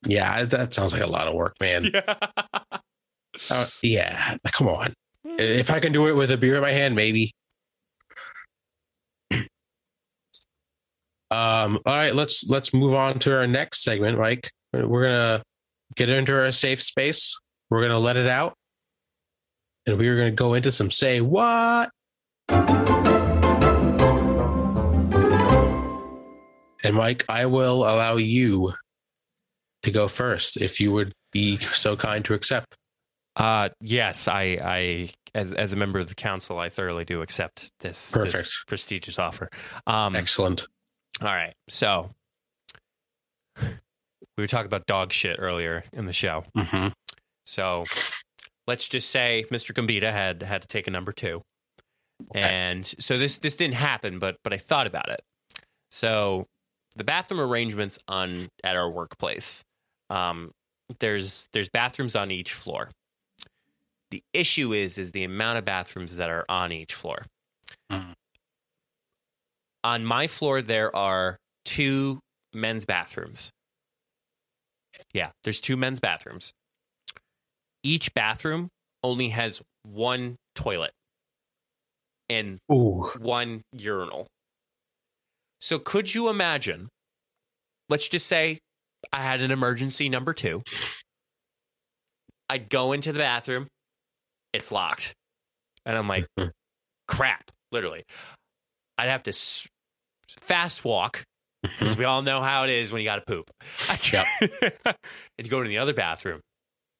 yeah, 0.05 0.45
that 0.45 0.73
sounds 0.73 0.93
like 0.93 1.01
a 1.01 1.07
lot 1.07 1.27
of 1.27 1.33
work, 1.33 1.55
man. 1.59 1.91
Yeah. 3.49 3.57
Uh, 3.57 3.67
yeah, 3.81 4.37
come 4.51 4.67
on. 4.67 4.93
If 5.23 5.71
I 5.71 5.79
can 5.79 5.93
do 5.93 6.07
it 6.07 6.13
with 6.13 6.31
a 6.31 6.37
beer 6.37 6.55
in 6.55 6.61
my 6.61 6.71
hand, 6.71 6.95
maybe. 6.95 7.31
Um, 11.31 11.79
all 11.85 11.95
right, 11.95 12.15
let's 12.15 12.47
let's 12.49 12.73
move 12.73 12.93
on 12.93 13.19
to 13.19 13.35
our 13.35 13.45
next 13.47 13.83
segment, 13.83 14.17
Mike. 14.17 14.51
We're 14.73 15.05
gonna 15.05 15.43
get 15.95 16.09
into 16.09 16.33
our 16.33 16.51
safe 16.51 16.81
space. 16.81 17.37
We're 17.69 17.81
gonna 17.81 17.99
let 17.99 18.17
it 18.17 18.27
out, 18.27 18.55
and 19.85 19.97
we're 19.97 20.17
gonna 20.17 20.31
go 20.31 20.53
into 20.55 20.71
some 20.71 20.89
say 20.89 21.21
what. 21.21 21.91
And 26.81 26.95
Mike, 26.95 27.25
I 27.29 27.45
will 27.45 27.83
allow 27.83 28.15
you 28.15 28.73
to 29.83 29.91
go 29.91 30.07
first 30.07 30.57
if 30.57 30.79
you 30.79 30.91
would 30.93 31.13
be 31.31 31.57
so 31.57 31.95
kind 31.95 32.23
to 32.25 32.33
accept. 32.33 32.77
Uh, 33.35 33.69
yes, 33.81 34.27
I, 34.27 34.57
I, 34.61 35.09
as 35.35 35.53
as 35.53 35.73
a 35.73 35.75
member 35.75 35.99
of 35.99 36.07
the 36.07 36.15
council, 36.15 36.57
I 36.57 36.69
thoroughly 36.69 37.05
do 37.05 37.21
accept 37.21 37.69
this, 37.81 38.11
this 38.11 38.31
Perfect. 38.31 38.49
prestigious 38.67 39.19
offer. 39.19 39.49
Um, 39.85 40.15
Excellent. 40.15 40.67
All 41.21 41.27
right, 41.27 41.53
so 41.69 42.11
we 43.61 43.67
were 44.37 44.47
talking 44.47 44.65
about 44.67 44.85
dog 44.85 45.11
shit 45.11 45.37
earlier 45.39 45.83
in 45.93 46.05
the 46.05 46.13
show. 46.13 46.45
hmm 46.55 46.87
So 47.45 47.83
let's 48.67 48.87
just 48.87 49.09
say 49.09 49.45
Mr. 49.51 49.73
Gambita 49.73 50.11
had 50.11 50.43
had 50.43 50.61
to 50.61 50.67
take 50.67 50.87
a 50.87 50.91
number 50.91 51.11
two, 51.11 51.41
and 52.33 52.85
so 52.99 53.17
this 53.17 53.37
this 53.37 53.55
didn't 53.55 53.75
happen, 53.75 54.19
but 54.19 54.37
but 54.43 54.53
I 54.53 54.57
thought 54.57 54.87
about 54.87 55.09
it. 55.09 55.21
So 55.91 56.45
the 56.95 57.03
bathroom 57.03 57.39
arrangements 57.39 57.97
on 58.07 58.47
at 58.63 58.75
our 58.75 58.89
workplace, 58.89 59.63
um, 60.09 60.51
there's 60.99 61.47
there's 61.53 61.69
bathrooms 61.69 62.15
on 62.15 62.31
each 62.31 62.53
floor. 62.53 62.91
The 64.11 64.23
issue 64.33 64.73
is 64.73 64.97
is 64.97 65.11
the 65.11 65.23
amount 65.23 65.57
of 65.59 65.65
bathrooms 65.65 66.17
that 66.17 66.29
are 66.29 66.45
on 66.49 66.71
each 66.71 66.93
floor. 66.93 67.25
Mhm. 67.91 68.13
On 69.83 70.05
my 70.05 70.27
floor, 70.27 70.61
there 70.61 70.93
are 70.95 71.37
two 71.65 72.19
men's 72.53 72.85
bathrooms. 72.85 73.51
Yeah, 75.13 75.29
there's 75.43 75.61
two 75.61 75.77
men's 75.77 75.99
bathrooms 75.99 76.51
each 77.83 78.13
bathroom 78.13 78.69
only 79.03 79.29
has 79.29 79.61
one 79.83 80.35
toilet 80.55 80.91
and 82.29 82.59
Ooh. 82.71 83.11
one 83.17 83.61
urinal. 83.73 84.27
So 85.59 85.79
could 85.79 86.13
you 86.13 86.29
imagine? 86.29 86.89
Let's 87.89 88.07
just 88.07 88.27
say 88.27 88.59
I 89.11 89.23
had 89.23 89.41
an 89.41 89.51
emergency 89.51 90.09
number 90.09 90.33
two. 90.33 90.61
I'd 92.49 92.69
go 92.69 92.93
into 92.93 93.11
the 93.11 93.19
bathroom, 93.19 93.67
it's 94.53 94.71
locked. 94.71 95.13
And 95.85 95.97
I'm 95.97 96.07
like, 96.07 96.25
crap, 97.07 97.51
literally. 97.71 98.03
I'd 98.99 99.09
have 99.09 99.23
to 99.23 99.29
s- 99.31 99.67
fast 100.41 100.83
walk 100.85 101.23
because 101.63 101.97
we 101.97 102.05
all 102.05 102.21
know 102.21 102.41
how 102.41 102.63
it 102.63 102.69
is 102.69 102.91
when 102.91 103.01
you 103.01 103.07
got 103.07 103.15
to 103.15 103.21
poop. 103.21 103.49
Yep. 104.13 104.25
and 104.81 104.95
you 105.45 105.49
go 105.49 105.61
to 105.61 105.67
the 105.69 105.77
other 105.77 105.93
bathroom, 105.93 106.39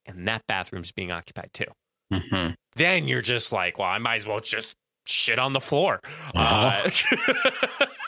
and 0.05 0.27
that 0.27 0.41
bathroom's 0.47 0.91
being 0.91 1.11
occupied 1.11 1.49
too. 1.53 1.65
Mhm. 2.13 2.53
Then 2.75 3.07
you're 3.07 3.21
just 3.21 3.51
like, 3.51 3.77
well, 3.79 3.87
I 3.87 3.97
might 3.99 4.15
as 4.17 4.27
well 4.27 4.39
just 4.41 4.73
shit 5.05 5.39
on 5.39 5.53
the 5.53 5.61
floor. 5.61 5.99
Uh-huh. 6.35 6.89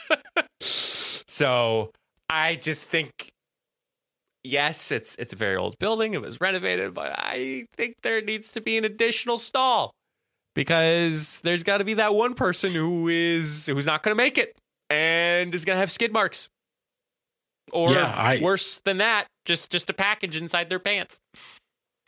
Uh, 0.10 0.42
so 1.28 1.92
I 2.30 2.56
just 2.56 2.86
think 2.88 3.12
yes, 4.44 4.92
it's 4.92 5.16
it's 5.18 5.34
a 5.34 5.36
very 5.36 5.56
old 5.56 5.78
building. 5.80 6.14
It 6.14 6.22
was 6.22 6.40
renovated, 6.42 6.94
but 6.94 7.14
I 7.18 7.66
think 7.78 7.96
there 8.04 8.22
needs 8.22 8.52
to 8.54 8.62
be 8.62 8.78
an 8.78 8.86
additional 8.86 9.38
stall 9.38 9.92
because 10.56 11.42
there's 11.42 11.64
got 11.64 11.78
to 11.80 11.84
be 11.86 11.94
that 11.96 12.14
one 12.14 12.34
person 12.34 12.72
who 12.74 13.08
is 13.08 13.66
who's 13.68 13.86
not 13.86 14.04
going 14.04 14.16
to 14.16 14.22
make 14.22 14.38
it 14.38 14.56
and 14.90 15.54
is 15.56 15.66
going 15.66 15.76
to 15.76 15.80
have 15.80 15.92
skid 15.92 16.12
marks, 16.14 16.50
or 17.72 17.92
Yeah, 17.94 18.06
I- 18.06 18.40
worse 18.42 18.82
than 18.86 18.98
that, 18.98 19.28
just 19.46 19.72
just 19.72 19.90
a 19.90 19.94
package 19.94 20.36
inside 20.40 20.70
their 20.70 20.80
pants. 20.80 21.20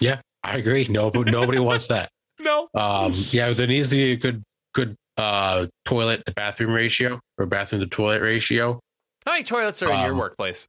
Yeah, 0.01 0.19
I 0.43 0.57
agree. 0.57 0.85
No, 0.89 1.09
but 1.11 1.27
nobody 1.27 1.59
wants 1.59 1.87
that. 1.87 2.09
No, 2.39 2.67
Um, 2.73 3.13
yeah, 3.29 3.51
there 3.51 3.67
needs 3.67 3.89
to 3.91 3.95
be 3.95 4.11
a 4.11 4.15
good, 4.17 4.43
good 4.73 4.95
uh, 5.17 5.67
toilet 5.85 6.25
to 6.25 6.33
bathroom 6.33 6.71
ratio 6.73 7.21
or 7.37 7.45
bathroom 7.45 7.79
to 7.81 7.87
toilet 7.87 8.21
ratio. 8.21 8.79
how 9.25 9.31
many 9.33 9.43
toilets 9.45 9.81
are 9.83 9.89
in 9.91 9.99
your 10.01 10.11
Um, 10.13 10.17
workplace? 10.17 10.67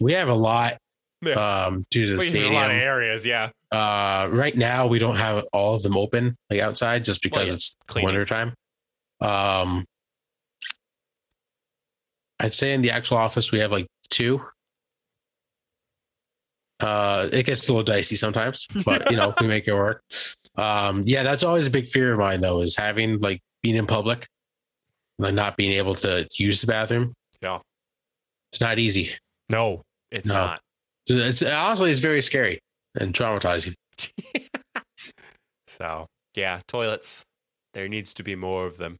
We 0.00 0.14
have 0.14 0.28
a 0.28 0.34
lot 0.34 0.78
Yeah. 1.20 1.34
um, 1.34 1.84
due 1.90 2.06
to 2.06 2.12
the 2.12 2.18
need 2.22 2.28
stadium. 2.30 2.52
a 2.52 2.56
lot 2.56 2.70
of 2.70 2.76
areas, 2.78 3.24
yeah. 3.24 3.50
Uh, 3.72 4.28
right 4.30 4.54
now, 4.56 4.86
we 4.86 4.98
don't 4.98 5.16
have 5.16 5.44
all 5.52 5.74
of 5.74 5.82
them 5.82 5.96
open 5.96 6.36
like 6.50 6.60
outside 6.60 7.04
just 7.04 7.22
because 7.22 7.48
yeah, 7.48 7.54
it's 7.54 7.76
cleaning. 7.88 8.06
winter 8.06 8.24
time. 8.26 8.52
Um, 9.20 9.86
I'd 12.38 12.54
say 12.54 12.74
in 12.74 12.82
the 12.82 12.90
actual 12.90 13.16
office 13.16 13.50
we 13.50 13.60
have 13.60 13.72
like 13.72 13.86
two. 14.10 14.42
Uh, 16.80 17.28
it 17.32 17.46
gets 17.46 17.66
a 17.68 17.72
little 17.72 17.84
dicey 17.84 18.16
sometimes, 18.16 18.66
but 18.84 19.10
you 19.10 19.16
know 19.16 19.32
we 19.40 19.46
make 19.46 19.66
it 19.68 19.74
work. 19.74 20.02
Um, 20.56 21.04
yeah, 21.06 21.22
that's 21.22 21.44
always 21.44 21.66
a 21.66 21.70
big 21.70 21.88
fear 21.88 22.12
of 22.12 22.18
mine 22.18 22.40
though, 22.40 22.60
is 22.60 22.76
having 22.76 23.20
like 23.20 23.40
being 23.62 23.76
in 23.76 23.86
public, 23.86 24.26
like 25.18 25.32
not 25.34 25.56
being 25.56 25.72
able 25.72 25.94
to 25.96 26.28
use 26.38 26.60
the 26.60 26.66
bathroom. 26.66 27.14
Yeah. 27.40 27.60
it's 28.52 28.60
not 28.60 28.78
easy. 28.78 29.10
No, 29.48 29.82
it's 30.10 30.28
No. 30.28 30.34
not. 30.34 30.60
It's 31.06 31.42
honestly 31.42 31.90
it's 31.90 32.00
very 32.00 32.22
scary 32.22 32.60
and 32.98 33.14
traumatize 33.14 33.74
traumatizing. 33.98 34.46
So 35.66 36.06
yeah, 36.36 36.60
toilets. 36.68 37.22
There 37.74 37.88
needs 37.88 38.12
to 38.14 38.22
be 38.22 38.34
more 38.36 38.66
of 38.66 38.76
them. 38.76 38.98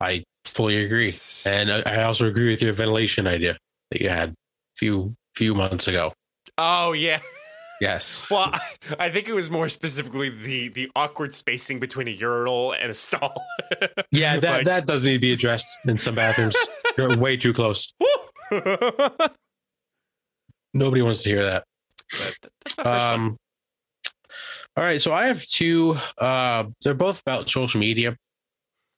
I 0.00 0.22
fully 0.44 0.84
agree. 0.84 1.12
And 1.46 1.70
I 1.70 2.02
also 2.02 2.26
agree 2.26 2.48
with 2.50 2.60
your 2.62 2.72
ventilation 2.74 3.26
idea 3.26 3.56
that 3.90 4.00
you 4.02 4.10
had 4.10 4.30
a 4.30 4.34
few 4.76 5.14
few 5.34 5.54
months 5.54 5.88
ago. 5.88 6.12
oh 6.58 6.92
yeah. 6.92 7.20
Yes. 7.80 8.26
Well, 8.30 8.50
I, 8.52 8.60
I 9.06 9.10
think 9.10 9.28
it 9.28 9.32
was 9.34 9.50
more 9.50 9.68
specifically 9.68 10.28
the 10.28 10.68
the 10.68 10.90
awkward 10.94 11.34
spacing 11.34 11.80
between 11.80 12.06
a 12.06 12.12
urinal 12.12 12.72
and 12.72 12.90
a 12.90 12.94
stall. 12.94 13.34
Yeah, 14.12 14.38
that, 14.38 14.52
Like- 14.58 14.64
that 14.66 14.86
does 14.86 15.04
need 15.06 15.14
to 15.14 15.18
be 15.20 15.32
addressed 15.32 15.66
in 15.88 15.96
some 15.98 16.14
bathrooms. 16.14 16.54
You're 16.98 17.16
way 17.16 17.36
too 17.36 17.52
close. 17.52 17.92
Nobody 20.74 21.02
wants 21.02 21.22
to 21.22 21.28
hear 21.30 21.44
that. 21.44 21.64
That's 22.12 22.38
my 22.78 22.84
first 22.84 22.86
one. 22.86 23.10
Um, 23.20 23.38
all 24.76 24.82
right, 24.84 25.00
so 25.00 25.12
I 25.12 25.26
have 25.26 25.44
two. 25.46 25.96
Uh, 26.18 26.64
they're 26.82 26.94
both 26.94 27.20
about 27.20 27.48
social 27.48 27.78
media. 27.80 28.16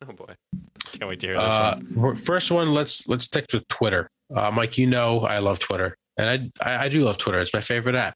Oh 0.06 0.12
boy, 0.12 0.34
can't 0.92 1.08
wait 1.08 1.20
to 1.20 1.26
hear 1.28 1.36
this 1.36 1.54
Uh, 1.54 1.80
one. 1.94 2.16
first 2.16 2.50
one, 2.50 2.72
let's 2.72 3.06
let's 3.08 3.24
stick 3.26 3.46
with 3.52 3.66
Twitter. 3.68 4.08
Uh, 4.34 4.50
Mike, 4.50 4.78
you 4.78 4.86
know 4.86 5.20
I 5.20 5.38
love 5.38 5.58
Twitter, 5.58 5.96
and 6.16 6.52
I, 6.60 6.74
I 6.76 6.84
I 6.84 6.88
do 6.88 7.04
love 7.04 7.18
Twitter. 7.18 7.40
It's 7.40 7.52
my 7.54 7.60
favorite 7.60 7.94
app. 7.94 8.14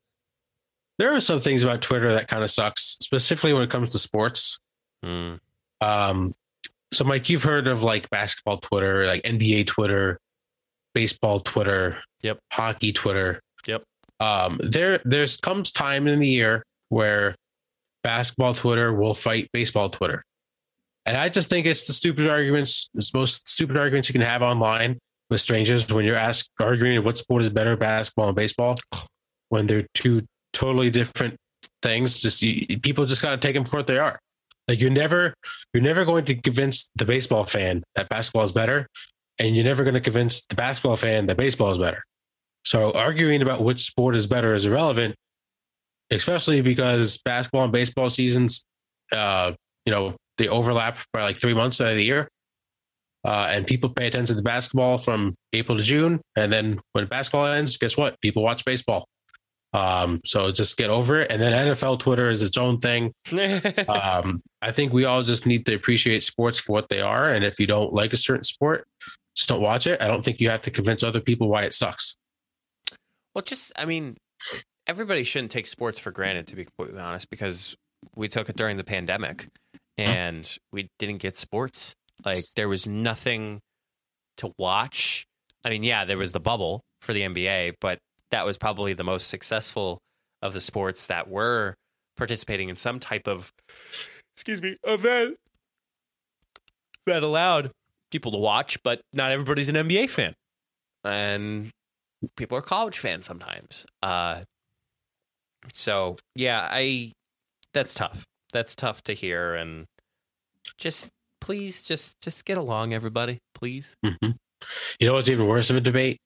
There 0.98 1.12
are 1.14 1.20
some 1.20 1.40
things 1.40 1.62
about 1.62 1.80
Twitter 1.82 2.12
that 2.12 2.28
kind 2.28 2.42
of 2.42 2.50
sucks, 2.50 2.96
specifically 3.02 3.52
when 3.54 3.62
it 3.62 3.70
comes 3.70 3.92
to 3.92 3.98
sports. 3.98 4.60
Hmm. 5.02 5.34
Um, 5.80 6.34
so 6.92 7.04
Mike, 7.04 7.28
you've 7.30 7.42
heard 7.42 7.68
of 7.68 7.82
like 7.82 8.10
basketball 8.10 8.58
Twitter, 8.58 9.06
like 9.06 9.22
NBA 9.22 9.66
Twitter, 9.66 10.18
baseball 10.94 11.40
Twitter, 11.40 12.02
Yep. 12.22 12.38
hockey 12.52 12.92
Twitter. 12.92 13.40
Um, 14.20 14.60
there 14.62 15.00
there's 15.04 15.36
comes 15.38 15.72
time 15.72 16.06
in 16.06 16.20
the 16.20 16.28
year 16.28 16.62
where 16.90 17.34
basketball 18.02 18.54
Twitter 18.54 18.92
will 18.92 19.14
fight 19.14 19.48
baseball 19.52 19.88
Twitter. 19.88 20.22
And 21.06 21.16
I 21.16 21.28
just 21.28 21.48
think 21.48 21.66
it's 21.66 21.84
the 21.84 21.92
stupid 21.92 22.28
arguments, 22.28 22.90
it's 22.94 23.14
most 23.14 23.48
stupid 23.48 23.78
arguments 23.78 24.08
you 24.08 24.12
can 24.12 24.20
have 24.22 24.42
online 24.42 24.98
with 25.30 25.40
strangers 25.40 25.90
when 25.90 26.04
you're 26.04 26.16
asked 26.16 26.50
arguing 26.60 27.02
what 27.02 27.16
sport 27.18 27.42
is 27.42 27.48
better, 27.48 27.76
basketball 27.76 28.28
and 28.28 28.36
baseball, 28.36 28.76
when 29.48 29.66
they're 29.66 29.86
two 29.94 30.20
totally 30.52 30.90
different 30.90 31.36
things. 31.82 32.20
Just 32.20 32.42
you, 32.42 32.78
people 32.80 33.06
just 33.06 33.22
gotta 33.22 33.38
take 33.38 33.54
them 33.54 33.64
for 33.64 33.78
what 33.78 33.86
they 33.86 33.98
are. 33.98 34.18
Like 34.68 34.80
you're 34.80 34.90
never 34.90 35.34
you're 35.72 35.82
never 35.82 36.04
going 36.04 36.26
to 36.26 36.34
convince 36.34 36.90
the 36.96 37.04
baseball 37.04 37.44
fan 37.44 37.82
that 37.96 38.08
basketball 38.08 38.42
is 38.42 38.52
better, 38.52 38.86
and 39.38 39.56
you're 39.56 39.64
never 39.64 39.82
going 39.82 39.94
to 39.94 40.00
convince 40.00 40.44
the 40.46 40.54
basketball 40.54 40.96
fan 40.96 41.26
that 41.26 41.36
baseball 41.36 41.70
is 41.70 41.78
better. 41.78 42.04
So 42.64 42.92
arguing 42.92 43.42
about 43.42 43.62
which 43.62 43.84
sport 43.84 44.16
is 44.16 44.26
better 44.26 44.54
is 44.54 44.66
irrelevant, 44.66 45.14
especially 46.10 46.60
because 46.60 47.18
basketball 47.18 47.64
and 47.64 47.72
baseball 47.72 48.10
seasons, 48.10 48.64
uh, 49.12 49.52
you 49.86 49.92
know, 49.92 50.14
they 50.38 50.48
overlap 50.48 50.98
by 51.12 51.22
like 51.22 51.36
three 51.36 51.54
months 51.54 51.80
out 51.80 51.88
of 51.88 51.96
the 51.96 52.04
year. 52.04 52.28
Uh, 53.24 53.48
and 53.50 53.66
people 53.66 53.90
pay 53.90 54.06
attention 54.06 54.36
to 54.36 54.42
basketball 54.42 54.96
from 54.96 55.34
April 55.52 55.76
to 55.76 55.84
June, 55.84 56.22
and 56.36 56.50
then 56.50 56.80
when 56.92 57.04
basketball 57.06 57.46
ends, 57.46 57.76
guess 57.76 57.94
what? 57.94 58.18
People 58.22 58.42
watch 58.42 58.64
baseball. 58.64 59.06
Um, 59.72 60.20
so 60.24 60.50
just 60.50 60.76
get 60.76 60.90
over 60.90 61.20
it. 61.20 61.30
And 61.30 61.40
then 61.40 61.68
NFL 61.68 62.00
Twitter 62.00 62.28
is 62.28 62.42
its 62.42 62.56
own 62.56 62.78
thing 62.78 63.12
um, 63.88 64.40
I 64.62 64.72
think 64.72 64.92
we 64.92 65.04
all 65.04 65.22
just 65.22 65.46
need 65.46 65.64
to 65.66 65.74
appreciate 65.74 66.24
sports 66.24 66.58
for 66.58 66.72
what 66.72 66.88
they 66.88 67.00
are. 67.00 67.30
And 67.30 67.44
if 67.44 67.60
you 67.60 67.66
don't 67.66 67.92
like 67.92 68.12
a 68.12 68.16
certain 68.16 68.44
sport, 68.44 68.86
just 69.36 69.48
don't 69.48 69.62
watch 69.62 69.86
it. 69.86 70.02
I 70.02 70.08
don't 70.08 70.24
think 70.24 70.40
you 70.40 70.50
have 70.50 70.62
to 70.62 70.70
convince 70.70 71.02
other 71.02 71.20
people 71.20 71.48
why 71.48 71.64
it 71.64 71.74
sucks. 71.74 72.16
Well, 73.34 73.42
just 73.42 73.72
I 73.76 73.84
mean, 73.84 74.16
everybody 74.86 75.22
shouldn't 75.22 75.50
take 75.50 75.66
sports 75.66 75.98
for 75.98 76.10
granted, 76.10 76.46
to 76.48 76.56
be 76.56 76.64
completely 76.64 77.00
honest, 77.00 77.30
because 77.30 77.76
we 78.14 78.28
took 78.28 78.48
it 78.48 78.56
during 78.56 78.76
the 78.76 78.84
pandemic, 78.84 79.48
mm-hmm. 79.98 80.10
and 80.10 80.58
we 80.72 80.88
didn't 80.98 81.18
get 81.18 81.36
sports. 81.36 81.94
Like 82.24 82.44
there 82.56 82.68
was 82.68 82.86
nothing 82.86 83.60
to 84.38 84.52
watch. 84.58 85.26
I 85.64 85.70
mean, 85.70 85.82
yeah, 85.82 86.04
there 86.04 86.18
was 86.18 86.32
the 86.32 86.40
bubble 86.40 86.82
for 87.00 87.12
the 87.12 87.22
NBA, 87.22 87.74
but 87.80 87.98
that 88.30 88.44
was 88.44 88.56
probably 88.58 88.92
the 88.94 89.04
most 89.04 89.28
successful 89.28 89.98
of 90.42 90.52
the 90.52 90.60
sports 90.60 91.06
that 91.06 91.28
were 91.28 91.74
participating 92.16 92.68
in 92.68 92.76
some 92.76 93.00
type 93.00 93.26
of 93.26 93.52
excuse 94.36 94.62
me 94.62 94.76
event 94.84 95.36
that 97.06 97.22
allowed 97.22 97.70
people 98.10 98.32
to 98.32 98.38
watch, 98.38 98.82
but 98.82 99.00
not 99.12 99.32
everybody's 99.32 99.68
an 99.68 99.76
NBA 99.76 100.10
fan. 100.10 100.34
And 101.04 101.70
people 102.36 102.56
are 102.58 102.62
college 102.62 102.98
fans 102.98 103.26
sometimes. 103.26 103.86
Uh 104.02 104.42
so 105.74 106.16
yeah, 106.34 106.66
I 106.70 107.12
that's 107.72 107.94
tough. 107.94 108.24
That's 108.52 108.74
tough 108.74 109.02
to 109.04 109.12
hear 109.12 109.54
and 109.54 109.86
just 110.78 111.10
please 111.40 111.82
just 111.82 112.20
just 112.20 112.44
get 112.44 112.58
along 112.58 112.92
everybody, 112.94 113.38
please. 113.54 113.94
Mhm. 114.04 114.34
You 114.98 115.06
know 115.06 115.14
what's 115.14 115.28
even 115.28 115.46
worse 115.46 115.70
of 115.70 115.76
a 115.76 115.80
debate? 115.80 116.18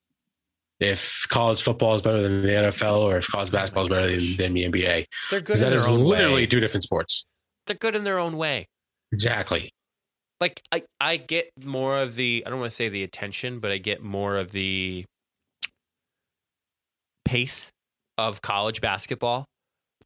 If 0.80 1.26
college 1.28 1.62
football 1.62 1.94
is 1.94 2.02
better 2.02 2.20
than 2.20 2.42
the 2.42 2.48
NFL 2.48 2.98
or 3.02 3.16
if 3.18 3.28
college 3.28 3.50
basketball 3.52 3.84
is 3.84 3.88
better 3.88 4.06
than, 4.10 4.36
than 4.36 4.54
the 4.54 4.64
NBA. 4.68 5.06
They're 5.30 5.40
good 5.40 5.58
that 5.58 5.72
is 5.72 5.88
literally 5.88 6.42
way. 6.42 6.46
two 6.46 6.58
different 6.60 6.82
sports. 6.82 7.24
They're 7.66 7.76
good 7.76 7.94
in 7.94 8.02
their 8.04 8.18
own 8.18 8.36
way. 8.36 8.66
Exactly. 9.12 9.70
like 10.40 10.60
I, 10.72 10.82
I 11.00 11.16
get 11.16 11.50
more 11.62 12.00
of 12.00 12.16
the 12.16 12.42
I 12.44 12.50
don't 12.50 12.58
want 12.58 12.70
to 12.70 12.74
say 12.76 12.88
the 12.88 13.04
attention, 13.04 13.60
but 13.60 13.70
I 13.70 13.78
get 13.78 14.02
more 14.02 14.36
of 14.36 14.50
the 14.50 15.04
pace 17.34 17.72
of 18.16 18.42
college 18.42 18.80
basketball. 18.80 19.44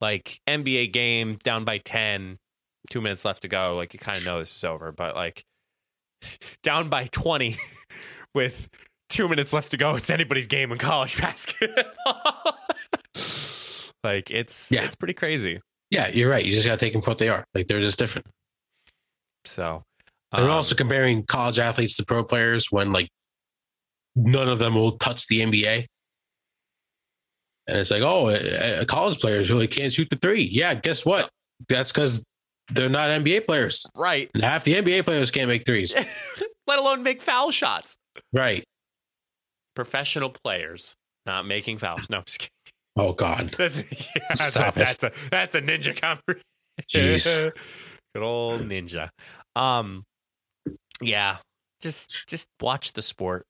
Like 0.00 0.40
NBA 0.48 0.92
game 0.92 1.38
down 1.44 1.64
by 1.64 1.76
10, 1.78 2.38
two 2.90 3.00
minutes 3.02 3.24
left 3.24 3.42
to 3.42 3.48
go. 3.48 3.76
Like 3.76 3.92
you 3.92 4.00
kind 4.00 4.16
of 4.16 4.24
know 4.24 4.38
this 4.38 4.56
is 4.56 4.64
over, 4.64 4.92
but 4.92 5.14
like 5.14 5.44
down 6.62 6.88
by 6.88 7.04
20 7.12 7.56
with 8.34 8.68
two 9.10 9.28
minutes 9.28 9.52
left 9.52 9.72
to 9.72 9.76
go, 9.76 9.94
it's 9.96 10.08
anybody's 10.08 10.46
game 10.46 10.72
in 10.72 10.78
college 10.78 11.18
basketball. 11.20 12.56
like 14.02 14.30
it's 14.30 14.70
Yeah. 14.70 14.84
it's 14.84 14.94
pretty 14.94 15.14
crazy. 15.14 15.60
Yeah, 15.90 16.08
you're 16.08 16.30
right. 16.30 16.44
You 16.44 16.52
just 16.52 16.66
got 16.66 16.78
to 16.78 16.84
take 16.84 16.92
them 16.94 17.02
for 17.02 17.10
what 17.10 17.18
they 17.18 17.28
are. 17.28 17.44
Like 17.54 17.66
they're 17.66 17.80
just 17.80 17.98
different. 17.98 18.26
So 19.44 19.82
And 20.32 20.44
um, 20.44 20.50
also 20.50 20.74
comparing 20.74 21.24
college 21.26 21.58
athletes 21.58 21.96
to 21.96 22.04
pro 22.06 22.24
players 22.24 22.68
when 22.70 22.92
like 22.92 23.08
none 24.16 24.48
of 24.48 24.58
them 24.58 24.74
will 24.74 24.92
touch 24.98 25.26
the 25.26 25.40
NBA. 25.40 25.86
And 27.68 27.76
it's 27.78 27.90
like, 27.90 28.02
oh, 28.02 28.30
uh, 28.30 28.84
college 28.86 29.20
players 29.20 29.50
really 29.50 29.66
can't 29.66 29.92
shoot 29.92 30.08
the 30.10 30.16
three. 30.16 30.42
Yeah, 30.42 30.74
guess 30.74 31.04
what? 31.04 31.30
That's 31.68 31.92
because 31.92 32.24
they're 32.72 32.88
not 32.88 33.10
NBA 33.10 33.46
players. 33.46 33.86
right, 33.94 34.28
And 34.34 34.42
half 34.42 34.64
the 34.64 34.74
NBA 34.74 35.04
players 35.04 35.30
can't 35.30 35.48
make 35.48 35.64
threes. 35.66 35.94
let 36.66 36.78
alone 36.78 37.02
make 37.02 37.20
foul 37.22 37.50
shots. 37.50 37.96
right. 38.32 38.64
professional 39.74 40.30
players 40.30 40.94
not 41.26 41.46
making 41.46 41.78
fouls. 41.78 42.08
No, 42.10 42.18
I'm 42.18 42.24
just 42.24 42.38
kidding. 42.38 42.52
Oh 42.96 43.12
God. 43.12 43.48
That's, 43.58 43.84
yeah, 43.92 44.22
that's, 44.28 44.40
a, 44.40 44.50
Stop 44.50 44.76
it. 44.76 44.80
that's 44.80 45.02
a 45.04 45.12
that's 45.30 45.54
a 45.54 45.62
ninja 45.62 46.00
conversation. 46.00 46.42
Jeez. 46.92 47.52
Good 48.14 48.22
old 48.22 48.62
ninja. 48.62 49.10
Um, 49.54 50.04
yeah, 51.00 51.36
just 51.80 52.26
just 52.28 52.48
watch 52.60 52.94
the 52.94 53.02
sport. 53.02 53.44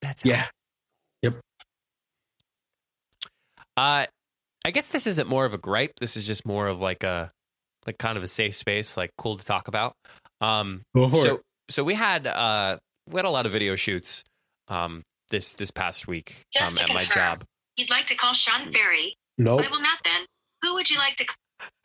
That's 0.00 0.24
Yeah. 0.24 0.46
Yep. 1.22 1.40
Uh, 3.76 4.06
I 4.64 4.70
guess 4.70 4.88
this 4.88 5.06
isn't 5.06 5.28
more 5.28 5.44
of 5.44 5.54
a 5.54 5.58
gripe. 5.58 5.92
This 5.98 6.16
is 6.16 6.26
just 6.26 6.46
more 6.46 6.68
of 6.68 6.80
like 6.80 7.02
a, 7.04 7.30
like 7.86 7.98
kind 7.98 8.16
of 8.16 8.22
a 8.22 8.28
safe 8.28 8.54
space, 8.54 8.96
like 8.96 9.10
cool 9.18 9.36
to 9.36 9.44
talk 9.44 9.68
about. 9.68 9.94
Um, 10.40 10.82
so 10.96 11.40
so 11.70 11.84
we 11.84 11.94
had 11.94 12.26
uh 12.26 12.78
we 13.08 13.16
had 13.18 13.24
a 13.24 13.30
lot 13.30 13.46
of 13.46 13.52
video 13.52 13.76
shoots 13.76 14.24
um 14.68 15.02
this 15.30 15.54
this 15.54 15.70
past 15.70 16.06
week 16.06 16.42
um, 16.58 16.64
Just 16.66 16.76
to 16.78 16.82
at 16.84 16.88
my 16.90 17.04
job. 17.04 17.44
You'd 17.76 17.90
like 17.90 18.06
to 18.06 18.14
call 18.14 18.34
Sean 18.34 18.72
Ferry? 18.72 19.16
Nope. 19.38 19.62
I 19.64 19.68
will 19.70 19.80
not 19.80 19.98
then. 20.04 20.26
Who 20.62 20.74
would 20.74 20.90
you 20.90 20.98
like 20.98 21.16
to 21.16 21.26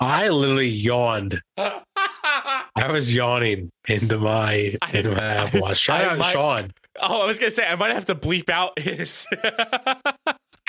I 0.00 0.28
literally 0.28 0.68
yawned. 0.68 1.40
I 1.56 2.90
was 2.90 3.14
yawning 3.14 3.70
into 3.88 4.18
my 4.18 4.76
into 4.92 5.10
my 5.12 5.22
Apple 5.22 5.60
Watch. 5.62 5.78
Shout 5.82 6.02
I 6.02 6.06
out 6.08 6.18
might- 6.18 6.24
Sean. 6.30 6.70
Oh, 7.00 7.22
I 7.22 7.26
was 7.26 7.38
gonna 7.38 7.50
say 7.50 7.66
I 7.66 7.76
might 7.76 7.92
have 7.92 8.06
to 8.06 8.14
bleep 8.14 8.48
out 8.48 8.78
his. 8.78 9.26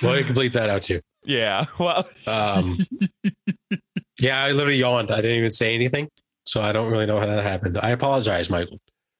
Well, 0.02 0.18
you 0.18 0.26
can 0.26 0.36
bleep 0.36 0.52
that 0.54 0.70
out 0.70 0.84
too. 0.84 1.00
yeah. 1.24 1.66
Well. 1.80 2.06
Um, 2.28 2.78
yeah, 4.20 4.44
I 4.44 4.52
literally 4.52 4.78
yawned. 4.80 5.12
I 5.12 5.18
didn't 5.18 5.38
even 5.38 5.52
say 5.52 5.74
anything, 5.74 6.10
so 6.46 6.62
I 6.62 6.72
don't 6.74 6.92
really 6.92 7.06
know 7.06 7.20
how 7.20 7.26
that 7.26 7.44
happened. 7.44 7.78
I 7.82 7.92
apologize, 7.92 8.50
Michael. 8.50 8.80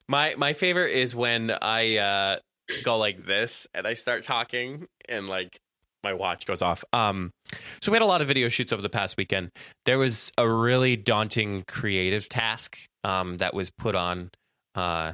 My 0.10 0.36
my 0.38 0.52
favorite 0.54 0.92
is 0.92 1.16
when 1.16 1.52
I 1.52 1.98
uh, 1.98 2.40
go 2.84 2.98
like 2.98 3.26
this 3.26 3.68
and 3.74 3.88
I 3.88 3.94
start 3.94 4.24
talking 4.24 4.86
and 5.08 5.28
like 5.30 5.58
my 6.04 6.14
watch 6.14 6.46
goes 6.46 6.62
off. 6.62 6.84
Um, 6.92 7.32
so 7.82 7.92
we 7.92 7.96
had 7.96 8.02
a 8.02 8.06
lot 8.08 8.22
of 8.22 8.28
video 8.28 8.50
shoots 8.50 8.74
over 8.74 8.82
the 8.82 8.90
past 8.90 9.16
weekend. 9.16 9.50
There 9.86 9.98
was 9.98 10.32
a 10.38 10.50
really 10.50 10.98
daunting 10.98 11.64
creative 11.68 12.28
task 12.28 12.78
um, 13.06 13.38
that 13.38 13.54
was 13.54 13.70
put 13.70 13.96
on 13.96 14.30
uh, 14.76 15.14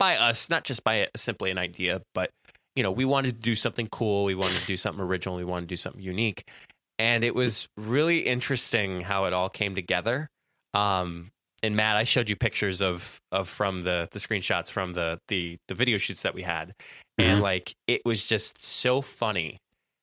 by 0.00 0.16
us, 0.16 0.50
not 0.50 0.64
just 0.64 0.82
by 0.84 1.08
simply 1.16 1.52
an 1.52 1.58
idea, 1.58 2.02
but 2.14 2.30
you 2.76 2.82
know 2.82 2.90
we 2.92 3.04
wanted 3.04 3.36
to 3.36 3.40
do 3.42 3.54
something 3.54 3.88
cool. 3.92 4.24
We 4.24 4.34
wanted 4.34 4.56
to 4.56 4.66
do 4.66 4.76
something 4.76 5.04
original. 5.04 5.36
We 5.36 5.44
wanted 5.44 5.68
to 5.68 5.74
do 5.74 5.76
something 5.76 6.02
unique, 6.02 6.50
and 6.98 7.22
it 7.24 7.36
was 7.36 7.68
really 7.76 8.20
interesting 8.26 9.02
how 9.02 9.26
it 9.26 9.32
all 9.34 9.50
came 9.50 9.76
together. 9.76 10.28
Um, 10.74 11.30
and 11.62 11.76
Matt, 11.76 11.96
I 11.96 12.04
showed 12.04 12.30
you 12.30 12.36
pictures 12.36 12.82
of 12.82 13.20
of 13.32 13.48
from 13.48 13.82
the 13.82 14.08
the 14.12 14.18
screenshots 14.18 14.72
from 14.72 14.94
the 14.94 15.18
the 15.28 15.58
the 15.68 15.76
video 15.76 15.98
shoots 15.98 16.22
that 16.22 16.34
we 16.34 16.42
had, 16.42 16.74
and 17.18 17.40
Mhm. 17.40 17.42
like 17.42 17.74
it 17.86 18.02
was 18.04 18.24
just 18.24 18.64
so 18.64 19.02
funny 19.02 19.58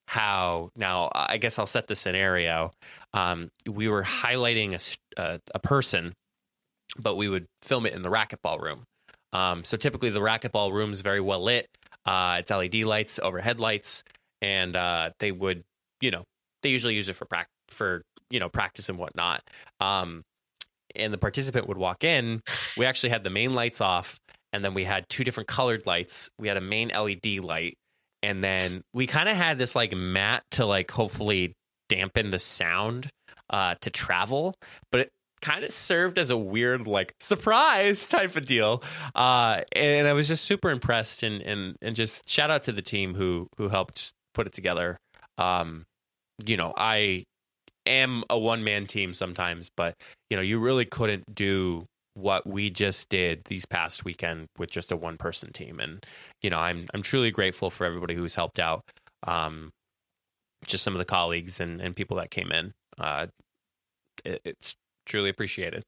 how 0.09 0.69
now 0.77 1.09
I 1.15 1.37
guess 1.37 1.59
I'll 1.59 1.67
set 1.67 1.87
the 1.87 1.95
scenario. 1.95 2.71
Um, 3.13 3.49
we 3.67 3.89
were 3.89 4.03
highlighting 4.03 4.73
a 5.17 5.41
a 5.55 5.59
person, 5.59 6.13
but 6.99 7.15
we 7.17 7.29
would 7.29 7.47
film 7.63 7.85
it 7.87 7.93
in 7.93 8.03
the 8.03 8.09
racquetball 8.09 8.61
room. 8.61 8.83
Um, 9.33 9.63
so 9.63 9.77
typically 9.77 10.09
the 10.09 10.19
racquetball 10.19 10.71
room 10.71 10.91
is 10.91 11.01
very 11.01 11.21
well 11.21 11.43
lit. 11.43 11.67
Uh, 12.05 12.37
it's 12.39 12.51
LED 12.51 12.75
lights, 12.75 13.19
overhead 13.21 13.59
lights, 13.59 14.03
and 14.41 14.75
uh, 14.75 15.11
they 15.19 15.31
would, 15.31 15.63
you 15.99 16.11
know, 16.11 16.23
they 16.63 16.69
usually 16.69 16.95
use 16.95 17.09
it 17.09 17.13
for 17.13 17.25
prac- 17.25 17.49
for 17.69 18.03
you 18.29 18.39
know 18.39 18.49
practice 18.49 18.89
and 18.89 18.97
whatnot. 18.97 19.43
Um, 19.79 20.23
and 20.95 21.13
the 21.13 21.17
participant 21.17 21.67
would 21.67 21.77
walk 21.77 22.03
in. 22.03 22.41
We 22.77 22.85
actually 22.85 23.09
had 23.09 23.23
the 23.23 23.29
main 23.29 23.53
lights 23.53 23.81
off, 23.81 24.19
and 24.53 24.63
then 24.63 24.73
we 24.73 24.85
had 24.85 25.07
two 25.09 25.23
different 25.23 25.47
colored 25.47 25.85
lights. 25.85 26.29
We 26.39 26.47
had 26.47 26.57
a 26.57 26.61
main 26.61 26.89
LED 26.89 27.39
light, 27.39 27.75
and 28.23 28.43
then 28.43 28.81
we 28.93 29.05
kind 29.05 29.29
of 29.29 29.35
had 29.35 29.57
this 29.57 29.75
like 29.75 29.93
mat 29.93 30.43
to 30.51 30.65
like 30.65 30.89
hopefully 30.89 31.53
dampen 31.89 32.29
the 32.29 32.39
sound 32.39 33.09
uh, 33.49 33.75
to 33.81 33.89
travel, 33.89 34.55
but 34.91 35.01
it 35.01 35.11
kind 35.41 35.63
of 35.63 35.71
served 35.71 36.17
as 36.17 36.29
a 36.29 36.37
weird 36.37 36.87
like 36.87 37.13
surprise 37.19 38.07
type 38.07 38.35
of 38.35 38.45
deal. 38.45 38.83
Uh, 39.15 39.61
and 39.73 40.07
I 40.07 40.13
was 40.13 40.27
just 40.27 40.45
super 40.45 40.69
impressed, 40.69 41.23
and 41.23 41.41
and 41.41 41.75
and 41.81 41.95
just 41.95 42.29
shout 42.29 42.49
out 42.49 42.63
to 42.63 42.71
the 42.71 42.81
team 42.81 43.15
who 43.15 43.47
who 43.57 43.69
helped 43.69 44.13
put 44.33 44.47
it 44.47 44.53
together. 44.53 44.97
Um, 45.37 45.85
you 46.45 46.57
know, 46.57 46.73
I 46.75 47.23
am 47.85 48.23
a 48.29 48.37
one 48.37 48.63
man 48.63 48.85
team 48.85 49.13
sometimes, 49.13 49.69
but 49.75 49.95
you 50.29 50.37
know, 50.37 50.43
you 50.43 50.59
really 50.59 50.85
couldn't 50.85 51.23
do 51.33 51.85
what 52.13 52.47
we 52.47 52.69
just 52.69 53.09
did 53.09 53.43
these 53.45 53.65
past 53.65 54.03
weekend 54.03 54.47
with 54.57 54.71
just 54.71 54.91
a 54.91 54.97
one 54.97 55.17
person 55.17 55.51
team. 55.53 55.79
And, 55.79 56.03
you 56.41 56.49
know, 56.49 56.57
I'm 56.57 56.87
I'm 56.93 57.03
truly 57.03 57.31
grateful 57.31 57.69
for 57.69 57.85
everybody 57.85 58.15
who's 58.15 58.35
helped 58.35 58.59
out. 58.59 58.83
Um 59.25 59.71
just 60.65 60.83
some 60.83 60.93
of 60.93 60.97
the 60.97 61.05
colleagues 61.05 61.59
and, 61.59 61.79
and 61.79 61.95
people 61.95 62.17
that 62.17 62.31
came 62.31 62.51
in. 62.51 62.73
Uh 62.97 63.27
it, 64.25 64.41
it's 64.43 64.75
truly 65.07 65.29
appreciated. 65.29 65.83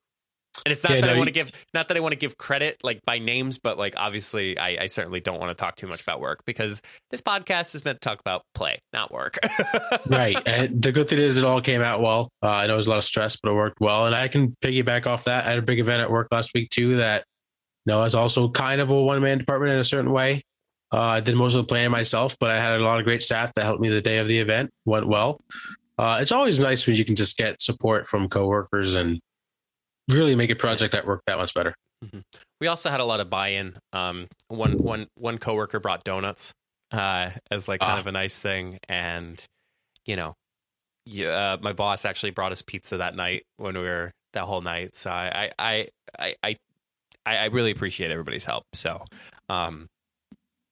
And 0.65 0.71
it's 0.73 0.83
not 0.83 0.93
Yeah, 0.93 1.01
that 1.01 1.07
no, 1.07 1.13
I 1.13 1.17
want 1.17 1.27
to 1.27 1.33
give 1.33 1.51
not 1.73 1.87
that 1.87 1.97
I 1.97 1.99
want 1.99 2.13
to 2.13 2.17
give 2.17 2.37
credit 2.37 2.83
like 2.83 3.01
by 3.05 3.19
names, 3.19 3.57
but 3.57 3.77
like 3.77 3.93
obviously 3.97 4.57
I, 4.57 4.83
I 4.83 4.85
certainly 4.87 5.19
don't 5.19 5.39
want 5.39 5.55
to 5.55 5.61
talk 5.61 5.75
too 5.75 5.87
much 5.87 6.01
about 6.01 6.19
work 6.19 6.43
because 6.45 6.81
this 7.11 7.21
podcast 7.21 7.75
is 7.75 7.85
meant 7.85 8.01
to 8.01 8.09
talk 8.09 8.19
about 8.19 8.43
play, 8.53 8.79
not 8.91 9.11
work. 9.11 9.37
right. 10.07 10.37
And 10.45 10.81
the 10.81 10.91
good 10.91 11.07
thing 11.07 11.19
is 11.19 11.37
it 11.37 11.43
all 11.43 11.61
came 11.61 11.81
out 11.81 12.01
well. 12.01 12.29
Uh, 12.43 12.49
I 12.49 12.67
know 12.67 12.73
it 12.73 12.77
was 12.77 12.87
a 12.87 12.91
lot 12.91 12.97
of 12.97 13.03
stress, 13.03 13.37
but 13.41 13.51
it 13.51 13.55
worked 13.55 13.79
well. 13.79 14.05
And 14.05 14.15
I 14.15 14.27
can 14.27 14.55
piggyback 14.61 15.05
off 15.05 15.25
that. 15.25 15.45
I 15.45 15.49
had 15.49 15.59
a 15.59 15.63
big 15.63 15.79
event 15.79 16.01
at 16.01 16.11
work 16.11 16.27
last 16.31 16.51
week 16.53 16.69
too 16.69 16.97
that 16.97 17.25
you 17.85 17.93
know 17.93 18.03
is 18.03 18.15
also 18.15 18.49
kind 18.49 18.81
of 18.81 18.89
a 18.89 19.01
one 19.01 19.21
man 19.21 19.37
department 19.37 19.73
in 19.73 19.79
a 19.79 19.83
certain 19.83 20.11
way. 20.11 20.43
Uh, 20.91 21.01
I 21.01 21.19
did 21.19 21.35
most 21.35 21.53
of 21.53 21.61
the 21.61 21.67
planning 21.67 21.91
myself, 21.91 22.35
but 22.39 22.49
I 22.49 22.59
had 22.59 22.71
a 22.71 22.83
lot 22.83 22.97
of 22.99 23.05
great 23.05 23.21
staff 23.21 23.53
that 23.53 23.63
helped 23.63 23.79
me 23.79 23.89
the 23.89 24.01
day 24.01 24.17
of 24.17 24.27
the 24.27 24.39
event. 24.39 24.71
Went 24.85 25.07
well. 25.07 25.39
Uh, 25.99 26.19
it's 26.21 26.31
always 26.31 26.61
nice 26.61 26.87
when 26.87 26.95
you 26.95 27.03
can 27.03 27.15
just 27.15 27.35
get 27.35 27.61
support 27.61 28.05
from 28.07 28.29
coworkers 28.29 28.95
and 28.95 29.19
really 30.09 30.33
make 30.33 30.49
a 30.49 30.55
project 30.55 30.93
that 30.93 31.05
work 31.05 31.21
that 31.27 31.37
much 31.37 31.53
better. 31.53 31.75
We 32.61 32.67
also 32.67 32.89
had 32.89 33.01
a 33.01 33.05
lot 33.05 33.19
of 33.19 33.29
buy-in. 33.29 33.77
Um, 33.91 34.27
one 34.47 34.77
one 34.77 35.07
one 35.15 35.37
coworker 35.39 35.81
brought 35.81 36.05
donuts 36.05 36.53
uh, 36.91 37.31
as 37.51 37.67
like 37.67 37.81
kind 37.81 37.97
Ah. 37.97 37.99
of 37.99 38.07
a 38.07 38.13
nice 38.13 38.39
thing, 38.39 38.79
and 38.87 39.43
you 40.05 40.15
know, 40.15 40.35
yeah, 41.05 41.27
uh, 41.27 41.57
my 41.61 41.73
boss 41.73 42.05
actually 42.05 42.31
brought 42.31 42.53
us 42.53 42.61
pizza 42.61 42.95
that 42.97 43.15
night 43.15 43.43
when 43.57 43.75
we 43.75 43.83
were 43.83 44.11
that 44.31 44.45
whole 44.45 44.61
night. 44.61 44.95
So 44.95 45.09
I 45.09 45.51
I 45.59 45.89
I 46.17 46.35
I 46.41 46.55
I, 47.25 47.35
I 47.35 47.45
really 47.47 47.71
appreciate 47.71 48.09
everybody's 48.11 48.45
help. 48.45 48.63
So, 48.73 49.03
um, 49.49 49.87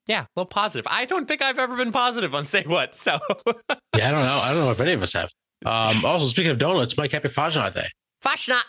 yeah, 0.07 0.21
a 0.21 0.27
little 0.35 0.47
positive. 0.47 0.87
I 0.89 1.05
don't 1.05 1.27
think 1.27 1.41
I've 1.41 1.59
ever 1.59 1.75
been 1.75 1.91
positive 1.91 2.33
on 2.35 2.45
say 2.47 2.63
what. 2.63 2.95
So, 2.95 3.17
Yeah, 3.47 3.53
I 4.09 4.11
don't 4.11 4.23
know. 4.23 4.39
I 4.43 4.53
don't 4.53 4.65
know 4.65 4.71
if 4.71 4.81
any 4.81 4.93
of 4.93 5.03
us 5.03 5.13
have. 5.13 5.29
Um, 5.65 6.05
also, 6.05 6.25
speaking 6.27 6.51
of 6.51 6.57
donuts, 6.59 6.95
Mike, 6.97 7.11
happy 7.11 7.27
Fasnacht 7.29 7.73
Day. 7.73 7.87
Fashnot. 8.23 8.63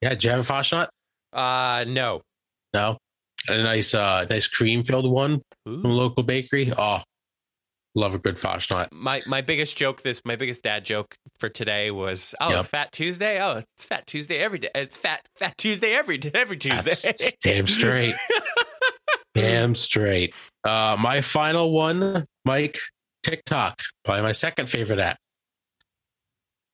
Yeah, 0.00 0.10
did 0.10 0.24
you 0.24 0.30
have 0.30 0.40
a 0.48 0.52
Fasnacht? 0.52 0.88
Uh, 1.32 1.84
no. 1.88 2.22
No. 2.72 2.98
A 3.48 3.62
nice, 3.62 3.94
uh, 3.94 4.26
nice 4.30 4.46
cream 4.46 4.84
filled 4.84 5.10
one 5.10 5.40
from 5.64 5.84
a 5.84 5.88
local 5.88 6.22
bakery. 6.22 6.72
Oh, 6.76 6.98
love 7.96 8.14
a 8.14 8.18
good 8.18 8.36
Fasnacht. 8.36 8.88
my 8.92 9.20
my 9.26 9.40
biggest 9.40 9.76
joke 9.76 10.02
this 10.02 10.22
my 10.24 10.36
biggest 10.36 10.62
dad 10.62 10.84
joke 10.84 11.16
for 11.40 11.48
today 11.48 11.90
was 11.90 12.36
oh 12.40 12.50
Yep. 12.50 12.60
it's 12.60 12.68
Fat 12.68 12.92
Tuesday 12.92 13.42
oh 13.42 13.56
it's 13.56 13.84
Fat 13.84 14.06
Tuesday 14.06 14.38
every 14.38 14.60
day 14.60 14.70
it's 14.76 14.96
Fat 14.96 15.26
Fat 15.36 15.58
Tuesday 15.58 15.92
every 15.94 16.16
day 16.16 16.30
every 16.32 16.56
Tuesday 16.56 16.90
That's 17.02 17.32
damn 17.42 17.66
straight. 17.66 18.14
damn 19.34 19.74
straight. 19.74 20.34
Uh, 20.64 20.96
my 20.98 21.20
final 21.20 21.72
one, 21.72 22.26
Mike, 22.44 22.78
TikTok, 23.22 23.80
probably 24.04 24.22
my 24.22 24.32
second 24.32 24.68
favorite 24.68 24.98
app. 24.98 25.18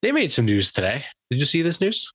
They 0.02 0.12
made 0.12 0.32
some 0.32 0.44
news 0.44 0.72
today. 0.72 1.04
Did 1.30 1.38
you 1.40 1.46
see 1.46 1.62
this 1.62 1.80
news? 1.80 2.10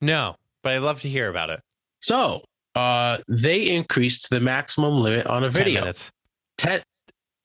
no 0.00 0.34
but 0.64 0.72
I'd 0.72 0.78
love 0.78 1.00
to 1.02 1.08
hear 1.08 1.28
about 1.28 1.50
it 1.50 1.60
So, 2.00 2.42
uh, 2.74 3.18
they 3.28 3.70
increased 3.70 4.30
the 4.30 4.40
maximum 4.40 4.94
limit 4.94 5.26
on 5.26 5.44
a 5.44 5.50
10 5.50 5.52
video. 5.64 5.80
minutes 5.80 6.10
Ten. 6.58 6.80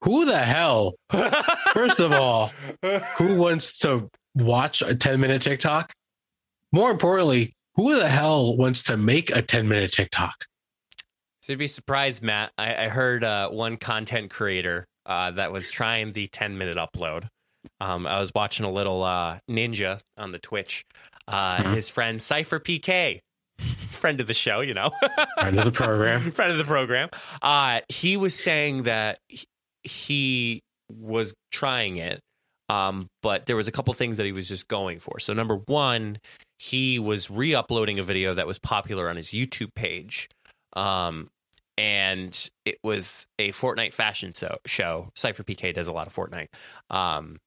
Who 0.04 0.26
the 0.26 0.38
hell? 0.38 0.94
First 1.74 2.00
of 2.00 2.12
all, 2.12 2.52
who 3.18 3.36
wants 3.40 3.78
to 3.80 4.10
watch 4.36 4.82
a 4.82 4.96
10 4.96 5.20
minute 5.20 5.42
TikTok? 5.42 5.92
More 6.72 6.92
importantly, 6.92 7.56
who 7.76 7.96
the 7.96 8.08
hell 8.08 8.56
wants 8.56 8.84
to 8.84 8.98
make 8.98 9.36
a 9.36 9.42
10 9.42 9.68
minute 9.68 9.92
TikTok? 9.92 10.46
So 11.48 11.54
you'd 11.54 11.60
be 11.60 11.68
surprised 11.68 12.22
Matt 12.22 12.52
I, 12.58 12.86
I 12.86 12.88
heard 12.90 13.24
uh, 13.24 13.50
one 13.50 13.78
content 13.78 14.30
creator 14.30 14.86
uh, 15.06 15.32
that 15.32 15.54
was 15.54 15.72
trying 15.72 16.12
the 16.12 16.28
10 16.28 16.58
minute 16.58 16.76
upload 16.76 17.28
um, 17.80 18.06
I 18.06 18.20
was 18.20 18.32
watching 18.36 18.66
a 18.66 18.72
little 18.72 19.02
uh, 19.04 19.40
ninja 19.50 20.00
on 20.18 20.32
the 20.34 20.40
Twitch 20.40 20.84
uh, 21.28 21.58
Mhm. 21.58 21.74
his 21.74 21.88
friend 21.90 22.22
Cypher 22.22 22.60
PK 22.60 23.20
friend 23.92 24.20
of 24.20 24.28
the 24.28 24.34
show 24.34 24.60
you 24.60 24.74
know 24.74 24.92
Friend 25.40 25.58
of 25.58 25.66
the 25.66 25.72
program. 25.72 26.32
friend 26.34 26.52
of 26.52 26.58
the 26.58 26.64
program. 26.66 27.10
Uh, 27.42 27.80
he 27.90 28.18
was 28.18 28.36
saying 28.36 28.84
that 28.84 29.18
he, 29.30 29.46
he 29.84 30.62
was 30.92 31.34
trying 31.52 31.96
it, 31.98 32.20
um, 32.70 33.08
but 33.24 33.46
there 33.48 33.56
was 33.56 33.68
a 33.68 33.72
couple 33.72 33.94
things 33.94 34.18
that 34.18 34.26
he 34.26 34.32
was 34.32 34.48
just 34.48 34.68
going 34.68 35.00
for. 35.00 35.20
So 35.20 35.34
number 35.34 35.56
one, 35.56 36.20
he 36.60 37.00
was 37.00 37.30
re-uploading 37.32 37.98
a 38.00 38.04
video 38.04 38.34
that 38.36 38.46
was 38.48 38.60
popular 38.60 39.10
on 39.10 39.16
his 39.16 39.30
YouTube 39.30 39.74
page, 39.76 40.30
um, 40.74 41.30
and 41.78 42.50
it 42.66 42.78
was 42.84 43.28
a 43.38 43.52
Fortnite 43.52 43.94
fashion 43.94 44.34
so, 44.34 44.58
show. 44.66 45.12
Cypher 45.16 45.44
PK 45.44 45.74
does 45.74 45.88
a 45.88 45.92
lot 45.92 46.08
of 46.08 46.14
Fortnite, 46.14 46.48
um, 46.90 47.38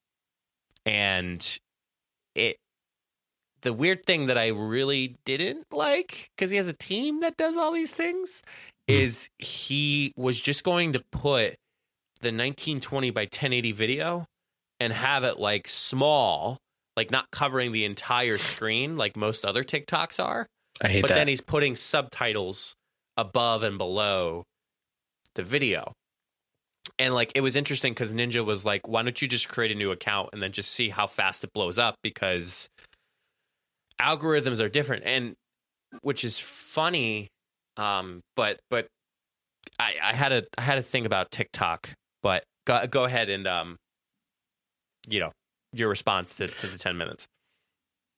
and 0.85 1.59
it. 2.35 2.57
The 3.61 3.73
weird 3.73 4.07
thing 4.07 4.25
that 4.25 4.39
I 4.39 4.47
really 4.47 5.17
didn't 5.23 5.67
like 5.71 6.31
because 6.35 6.49
he 6.49 6.57
has 6.57 6.67
a 6.67 6.73
team 6.73 7.19
that 7.19 7.37
does 7.37 7.55
all 7.55 7.71
these 7.71 7.93
things 7.93 8.41
is 8.87 9.29
he 9.37 10.13
was 10.17 10.39
just 10.39 10.63
going 10.63 10.93
to 10.93 11.03
put 11.11 11.57
the 12.21 12.29
1920 12.29 13.11
by 13.11 13.21
1080 13.21 13.71
video 13.71 14.25
and 14.79 14.91
have 14.93 15.23
it 15.23 15.39
like 15.39 15.69
small, 15.69 16.57
like 16.97 17.11
not 17.11 17.29
covering 17.31 17.71
the 17.71 17.85
entire 17.85 18.39
screen 18.39 18.97
like 18.97 19.15
most 19.15 19.45
other 19.45 19.63
TikToks 19.63 20.23
are. 20.23 20.47
I 20.81 20.87
hate 20.87 21.01
but 21.01 21.09
that. 21.09 21.15
then 21.15 21.27
he's 21.27 21.41
putting 21.41 21.75
subtitles 21.75 22.73
above 23.17 23.63
and 23.63 23.77
below 23.77 24.43
the 25.35 25.43
video. 25.43 25.93
And 26.99 27.13
like 27.13 27.31
it 27.35 27.41
was 27.41 27.55
interesting 27.55 27.93
because 27.93 28.13
Ninja 28.13 28.45
was 28.45 28.65
like, 28.65 28.87
why 28.87 29.01
don't 29.03 29.21
you 29.21 29.27
just 29.27 29.49
create 29.49 29.71
a 29.71 29.75
new 29.75 29.91
account 29.91 30.29
and 30.33 30.41
then 30.41 30.51
just 30.51 30.71
see 30.71 30.89
how 30.89 31.07
fast 31.07 31.43
it 31.43 31.51
blows 31.53 31.77
up 31.77 31.95
because 32.03 32.69
algorithms 33.99 34.59
are 34.59 34.69
different 34.69 35.03
and 35.05 35.35
which 36.01 36.23
is 36.23 36.39
funny. 36.39 37.27
Um, 37.77 38.21
but 38.35 38.59
but 38.69 38.87
I, 39.79 39.93
I 40.03 40.13
had 40.13 40.31
a 40.31 40.43
I 40.57 40.61
had 40.61 40.77
a 40.77 40.83
thing 40.83 41.05
about 41.05 41.31
TikTok, 41.31 41.89
but 42.21 42.43
go 42.65 42.85
go 42.87 43.03
ahead 43.05 43.29
and 43.29 43.47
um 43.47 43.77
you 45.09 45.19
know, 45.19 45.31
your 45.73 45.89
response 45.89 46.35
to, 46.35 46.47
to 46.47 46.67
the 46.67 46.77
ten 46.77 46.97
minutes. 46.97 47.25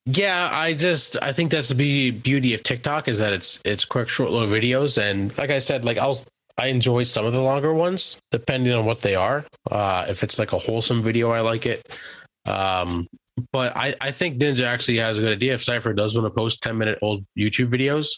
Yeah, 0.06 0.50
I 0.52 0.74
just 0.74 1.16
I 1.22 1.32
think 1.32 1.52
that's 1.52 1.70
the 1.70 2.12
beauty 2.12 2.54
of 2.54 2.64
TikTok 2.64 3.08
is 3.08 3.20
that 3.20 3.32
it's 3.32 3.62
it's 3.64 3.86
quick, 3.86 4.10
short, 4.10 4.32
little 4.32 4.50
videos, 4.50 5.02
and 5.02 5.36
like 5.38 5.50
I 5.50 5.60
said, 5.60 5.86
like 5.86 5.98
I'll 5.98 6.20
I 6.58 6.68
enjoy 6.68 7.04
some 7.04 7.26
of 7.26 7.34
the 7.34 7.42
longer 7.42 7.74
ones 7.74 8.20
depending 8.32 8.74
on 8.74 8.86
what 8.86 9.02
they 9.02 9.16
are. 9.16 9.46
Uh, 9.72 10.06
if 10.10 10.22
it's 10.24 10.38
like 10.38 10.52
a 10.52 10.58
wholesome 10.58 11.02
video, 11.02 11.32
I 11.32 11.40
like 11.40 11.66
it. 11.66 11.98
Um, 12.46 13.08
but 13.54 13.76
I 13.78 13.96
I 14.02 14.12
think 14.12 14.40
Ninja 14.40 14.66
actually 14.66 14.98
has 14.98 15.18
a 15.18 15.22
good 15.22 15.32
idea. 15.32 15.54
If 15.54 15.64
Cypher 15.64 15.94
does 15.94 16.16
want 16.16 16.26
to 16.26 16.38
post 16.38 16.62
ten 16.62 16.78
minute 16.78 17.00
old 17.02 17.26
YouTube 17.40 17.72
videos, 17.72 18.10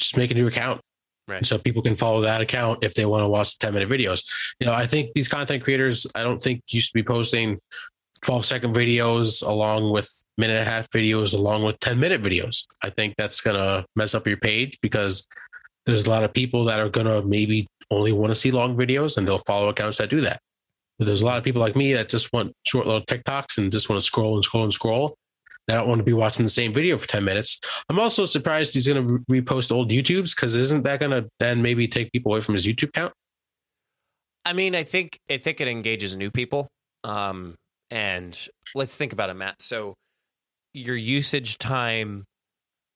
just 0.00 0.16
make 0.16 0.32
a 0.32 0.34
new 0.34 0.48
account. 0.48 0.80
Right. 1.28 1.46
So 1.46 1.56
people 1.56 1.82
can 1.82 1.94
follow 1.94 2.22
that 2.22 2.40
account 2.40 2.82
if 2.82 2.94
they 2.94 3.06
want 3.06 3.22
to 3.22 3.28
watch 3.28 3.56
the 3.56 3.66
10 3.66 3.74
minute 3.74 3.88
videos. 3.88 4.28
You 4.58 4.66
know, 4.66 4.72
I 4.72 4.86
think 4.86 5.12
these 5.14 5.28
content 5.28 5.62
creators, 5.62 6.04
I 6.16 6.24
don't 6.24 6.42
think 6.42 6.62
used 6.68 6.90
to 6.90 6.94
be 6.94 7.04
posting 7.04 7.60
12 8.22 8.44
second 8.44 8.74
videos 8.74 9.46
along 9.46 9.92
with 9.92 10.10
minute 10.38 10.54
and 10.54 10.68
a 10.68 10.70
half 10.70 10.88
videos 10.90 11.34
along 11.34 11.64
with 11.64 11.78
10 11.80 11.98
minute 11.98 12.22
videos. 12.22 12.64
I 12.82 12.90
think 12.90 13.14
that's 13.16 13.40
going 13.40 13.56
to 13.56 13.84
mess 13.96 14.14
up 14.14 14.26
your 14.26 14.36
page 14.36 14.78
because 14.80 15.26
there's 15.86 16.04
a 16.04 16.10
lot 16.10 16.22
of 16.22 16.32
people 16.32 16.64
that 16.66 16.78
are 16.78 16.88
going 16.88 17.06
to 17.06 17.22
maybe 17.22 17.66
only 17.90 18.12
want 18.12 18.30
to 18.30 18.34
see 18.34 18.50
long 18.50 18.76
videos 18.76 19.16
and 19.16 19.26
they'll 19.26 19.38
follow 19.38 19.68
accounts 19.68 19.98
that 19.98 20.10
do 20.10 20.20
that. 20.20 20.40
But 20.98 21.06
there's 21.06 21.22
a 21.22 21.26
lot 21.26 21.38
of 21.38 21.44
people 21.44 21.60
like 21.60 21.76
me 21.76 21.92
that 21.94 22.08
just 22.08 22.32
want 22.32 22.52
short 22.66 22.86
little 22.86 23.04
TikToks 23.04 23.58
and 23.58 23.72
just 23.72 23.88
want 23.88 24.00
to 24.00 24.06
scroll 24.06 24.36
and 24.36 24.44
scroll 24.44 24.64
and 24.64 24.72
scroll. 24.72 25.16
They 25.66 25.74
don't 25.74 25.88
want 25.88 25.98
to 25.98 26.04
be 26.04 26.12
watching 26.12 26.44
the 26.44 26.50
same 26.50 26.72
video 26.72 26.98
for 26.98 27.06
10 27.06 27.24
minutes. 27.24 27.60
I'm 27.88 27.98
also 27.98 28.24
surprised 28.24 28.74
he's 28.74 28.86
going 28.86 29.06
to 29.06 29.24
repost 29.30 29.70
old 29.70 29.90
YouTubes 29.90 30.34
because 30.34 30.54
isn't 30.54 30.82
that 30.84 31.00
going 31.00 31.12
to 31.12 31.28
then 31.38 31.62
maybe 31.62 31.86
take 31.86 32.10
people 32.12 32.32
away 32.32 32.40
from 32.40 32.54
his 32.54 32.66
YouTube 32.66 32.88
account? 32.88 33.12
I 34.44 34.52
mean, 34.52 34.74
I 34.74 34.82
think 34.82 35.20
I 35.30 35.36
think 35.36 35.60
it 35.60 35.68
engages 35.68 36.16
new 36.16 36.30
people. 36.32 36.68
Um, 37.04 37.54
and 37.92 38.48
let's 38.74 38.96
think 38.96 39.12
about 39.12 39.28
it, 39.28 39.34
Matt. 39.34 39.60
So 39.60 39.94
your 40.72 40.96
usage 40.96 41.58
time 41.58 42.24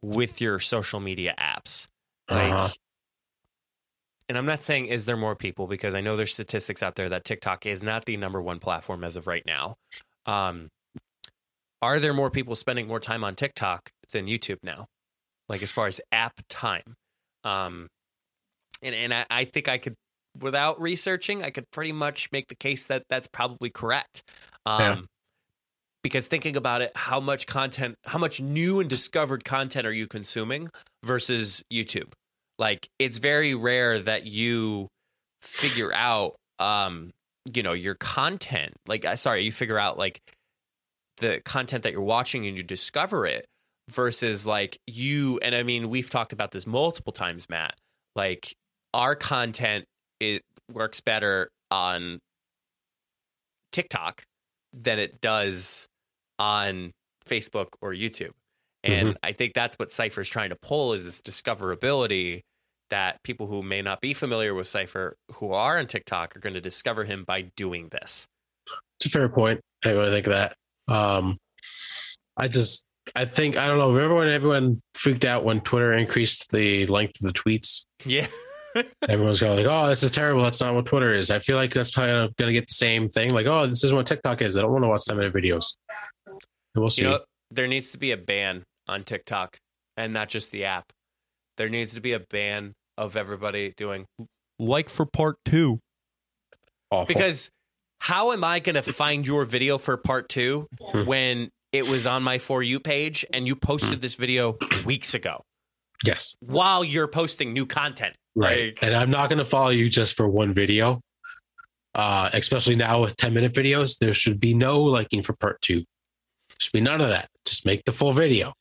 with 0.02 0.40
your 0.40 0.58
social 0.58 1.00
media 1.00 1.34
apps, 1.38 1.86
like, 2.30 2.50
Uh-huh. 2.52 2.68
and 4.28 4.38
I'm 4.38 4.46
not 4.46 4.62
saying 4.62 4.86
is 4.86 5.04
there 5.04 5.16
more 5.16 5.36
people 5.36 5.66
because 5.66 5.94
I 5.94 6.00
know 6.00 6.16
there's 6.16 6.32
statistics 6.32 6.82
out 6.82 6.94
there 6.94 7.10
that 7.10 7.24
TikTok 7.24 7.66
is 7.66 7.82
not 7.82 8.06
the 8.06 8.16
number 8.16 8.40
one 8.40 8.58
platform 8.58 9.04
as 9.04 9.16
of 9.16 9.26
right 9.26 9.44
now. 9.44 9.76
Um, 10.24 10.68
are 11.82 12.00
there 12.00 12.14
more 12.14 12.30
people 12.30 12.56
spending 12.56 12.88
more 12.88 12.98
time 13.00 13.22
on 13.22 13.34
TikTok 13.34 13.90
than 14.12 14.26
YouTube 14.26 14.58
now? 14.62 14.86
Like 15.48 15.62
as 15.62 15.70
far 15.70 15.86
as 15.86 16.00
app 16.10 16.40
time, 16.48 16.96
um, 17.44 17.88
and 18.82 18.94
and 18.94 19.12
I, 19.14 19.26
I 19.30 19.44
think 19.44 19.68
I 19.68 19.76
could 19.78 19.94
without 20.40 20.80
researching, 20.80 21.42
I 21.42 21.50
could 21.50 21.70
pretty 21.70 21.92
much 21.92 22.30
make 22.32 22.48
the 22.48 22.54
case 22.54 22.86
that 22.86 23.04
that's 23.08 23.26
probably 23.26 23.70
correct. 23.70 24.22
Um, 24.64 24.80
Yeah. 24.80 25.00
Because 26.02 26.28
thinking 26.28 26.56
about 26.56 26.82
it, 26.82 26.92
how 26.94 27.18
much 27.18 27.48
content, 27.48 27.96
how 28.04 28.18
much 28.18 28.40
new 28.40 28.78
and 28.78 28.88
discovered 28.88 29.44
content 29.44 29.88
are 29.88 29.92
you 29.92 30.06
consuming 30.06 30.70
versus 31.04 31.64
YouTube? 31.72 32.12
Like, 32.60 32.88
it's 33.00 33.18
very 33.18 33.56
rare 33.56 33.98
that 33.98 34.24
you 34.24 34.86
figure 35.42 35.92
out, 35.92 36.36
um, 36.60 37.10
you 37.52 37.64
know, 37.64 37.72
your 37.72 37.96
content. 37.96 38.74
Like, 38.86 39.04
I 39.04 39.16
sorry, 39.16 39.42
you 39.42 39.50
figure 39.50 39.78
out 39.78 39.98
like 39.98 40.20
the 41.16 41.40
content 41.44 41.82
that 41.82 41.92
you're 41.92 42.02
watching 42.02 42.46
and 42.46 42.56
you 42.56 42.62
discover 42.62 43.26
it 43.26 43.46
versus 43.90 44.46
like 44.46 44.78
you. 44.86 45.40
And 45.42 45.56
I 45.56 45.64
mean, 45.64 45.90
we've 45.90 46.08
talked 46.08 46.32
about 46.32 46.52
this 46.52 46.68
multiple 46.68 47.12
times, 47.12 47.48
Matt. 47.48 47.74
Like, 48.14 48.54
our 48.94 49.16
content 49.16 49.86
it 50.20 50.42
works 50.72 51.00
better 51.00 51.50
on 51.70 52.20
TikTok 53.72 54.22
than 54.72 54.98
it 54.98 55.20
does 55.20 55.86
on 56.38 56.92
Facebook 57.28 57.68
or 57.80 57.92
YouTube. 57.92 58.32
And 58.84 59.18
I 59.22 59.32
think 59.32 59.54
that's 59.54 59.76
what 59.80 59.90
Cypher's 59.90 60.28
trying 60.28 60.50
to 60.50 60.56
pull 60.56 60.92
is 60.92 61.04
this 61.04 61.20
discoverability 61.20 62.42
that 62.90 63.20
people 63.24 63.48
who 63.48 63.62
may 63.62 63.82
not 63.82 64.00
be 64.00 64.14
familiar 64.14 64.54
with 64.54 64.68
Cypher 64.68 65.16
who 65.32 65.52
are 65.52 65.76
on 65.78 65.86
TikTok 65.86 66.36
are 66.36 66.40
going 66.40 66.54
to 66.54 66.60
discover 66.60 67.02
him 67.02 67.24
by 67.24 67.50
doing 67.56 67.88
this. 67.90 68.28
It's 69.00 69.06
a 69.06 69.18
fair 69.18 69.28
point. 69.28 69.60
I 69.84 69.90
really 69.90 70.10
think 70.10 70.26
that. 70.26 70.54
Um, 70.86 71.36
I 72.36 72.46
just, 72.46 72.84
I 73.16 73.24
think, 73.24 73.56
I 73.56 73.66
don't 73.66 73.78
know. 73.78 73.90
Remember 73.90 74.16
when 74.16 74.28
everyone 74.28 74.80
freaked 74.94 75.24
out 75.24 75.44
when 75.44 75.60
Twitter 75.62 75.92
increased 75.92 76.52
the 76.52 76.86
length 76.86 77.20
of 77.20 77.26
the 77.26 77.32
tweets? 77.32 77.86
Yeah. 78.04 78.28
Everyone's 79.08 79.40
going 79.40 79.56
like, 79.56 79.66
"Oh, 79.68 79.88
this 79.88 80.02
is 80.02 80.10
terrible. 80.10 80.42
That's 80.42 80.60
not 80.60 80.74
what 80.74 80.86
Twitter 80.86 81.12
is." 81.14 81.30
I 81.30 81.38
feel 81.38 81.56
like 81.56 81.72
that's 81.72 81.90
probably 81.90 82.12
going 82.12 82.48
to 82.48 82.52
get 82.52 82.68
the 82.68 82.74
same 82.74 83.08
thing. 83.08 83.32
Like, 83.32 83.46
"Oh, 83.46 83.66
this 83.66 83.84
is 83.84 83.92
what 83.92 84.06
TikTok 84.06 84.42
is. 84.42 84.56
I 84.56 84.62
don't 84.62 84.72
want 84.72 84.84
to 84.84 84.88
watch 84.88 85.04
ten 85.04 85.16
minute 85.16 85.34
videos." 85.34 85.74
And 86.26 86.40
we'll 86.74 86.90
see. 86.90 87.02
You 87.02 87.10
know, 87.10 87.20
there 87.50 87.66
needs 87.68 87.90
to 87.90 87.98
be 87.98 88.12
a 88.12 88.16
ban 88.16 88.64
on 88.88 89.04
TikTok 89.04 89.58
and 89.96 90.12
not 90.12 90.28
just 90.28 90.50
the 90.50 90.64
app. 90.64 90.92
There 91.56 91.68
needs 91.68 91.94
to 91.94 92.00
be 92.00 92.12
a 92.12 92.20
ban 92.20 92.74
of 92.98 93.16
everybody 93.16 93.72
doing 93.76 94.04
like 94.58 94.88
for 94.88 95.06
part 95.06 95.36
two. 95.44 95.80
Awful. 96.90 97.06
Because 97.06 97.50
how 98.00 98.32
am 98.32 98.44
I 98.44 98.58
going 98.60 98.74
to 98.74 98.82
find 98.82 99.26
your 99.26 99.44
video 99.44 99.78
for 99.78 99.96
part 99.96 100.28
two 100.28 100.66
Hmm. 100.92 101.04
when 101.06 101.50
it 101.72 101.88
was 101.88 102.06
on 102.06 102.22
my 102.22 102.38
For 102.38 102.62
You 102.62 102.78
page 102.78 103.24
and 103.32 103.46
you 103.46 103.56
posted 103.56 104.00
this 104.00 104.14
video 104.14 104.56
weeks 104.84 105.14
ago 105.14 105.42
yes, 106.04 106.36
while 106.40 106.84
you're 106.84 107.08
posting 107.08 107.52
new 107.52 107.66
content? 107.66 108.14
Right. 108.36 108.66
Like- 108.66 108.82
and 108.82 108.94
I'm 108.94 109.10
not 109.10 109.30
going 109.30 109.38
to 109.38 109.44
follow 109.44 109.70
you 109.70 109.88
just 109.88 110.16
for 110.16 110.28
one 110.28 110.52
video. 110.52 111.00
Uh, 111.94 112.28
especially 112.34 112.76
now 112.76 113.00
with 113.00 113.16
ten 113.16 113.32
minute 113.32 113.54
videos, 113.54 113.96
there 113.98 114.12
should 114.12 114.38
be 114.38 114.52
no 114.52 114.82
liking 114.82 115.22
for 115.22 115.32
part 115.32 115.60
two. 115.62 115.76
There 115.78 116.56
should 116.58 116.72
be 116.72 116.82
none 116.82 117.00
of 117.00 117.08
that. 117.08 117.28
Just 117.46 117.64
make 117.64 117.84
the 117.86 117.92
full 117.92 118.12
video. 118.12 118.52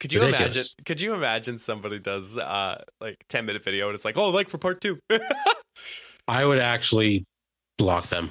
Could 0.00 0.12
you 0.12 0.20
Ridiculous. 0.20 0.54
imagine? 0.54 0.84
Could 0.84 1.00
you 1.00 1.14
imagine 1.14 1.58
somebody 1.58 2.00
does 2.00 2.36
uh 2.36 2.82
like 3.00 3.24
ten 3.28 3.46
minute 3.46 3.62
video 3.62 3.86
and 3.86 3.94
it's 3.94 4.04
like, 4.04 4.16
oh, 4.16 4.30
like 4.30 4.48
for 4.48 4.58
part 4.58 4.80
two. 4.80 4.98
I 6.28 6.44
would 6.44 6.58
actually 6.58 7.24
block 7.78 8.08
them. 8.08 8.30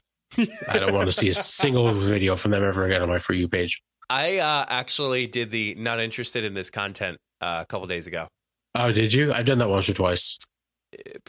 I 0.67 0.79
don't 0.79 0.93
want 0.93 1.05
to 1.05 1.13
see 1.13 1.29
a 1.29 1.33
single 1.33 1.93
video 1.99 2.35
from 2.35 2.51
them 2.51 2.63
ever 2.63 2.85
again 2.85 3.01
on 3.01 3.07
my 3.07 3.19
for 3.19 3.31
you 3.31 3.47
page. 3.47 3.81
I 4.09 4.39
uh, 4.39 4.65
actually 4.67 5.27
did 5.27 5.51
the 5.51 5.75
not 5.75 6.01
interested 6.01 6.43
in 6.43 6.53
this 6.53 6.69
content 6.69 7.17
uh, 7.39 7.59
a 7.61 7.65
couple 7.65 7.87
days 7.87 8.07
ago. 8.07 8.27
Oh, 8.75 8.91
did 8.91 9.13
you? 9.13 9.33
I've 9.33 9.45
done 9.45 9.57
that 9.59 9.69
once 9.69 9.89
or 9.89 9.93
twice. 9.93 10.37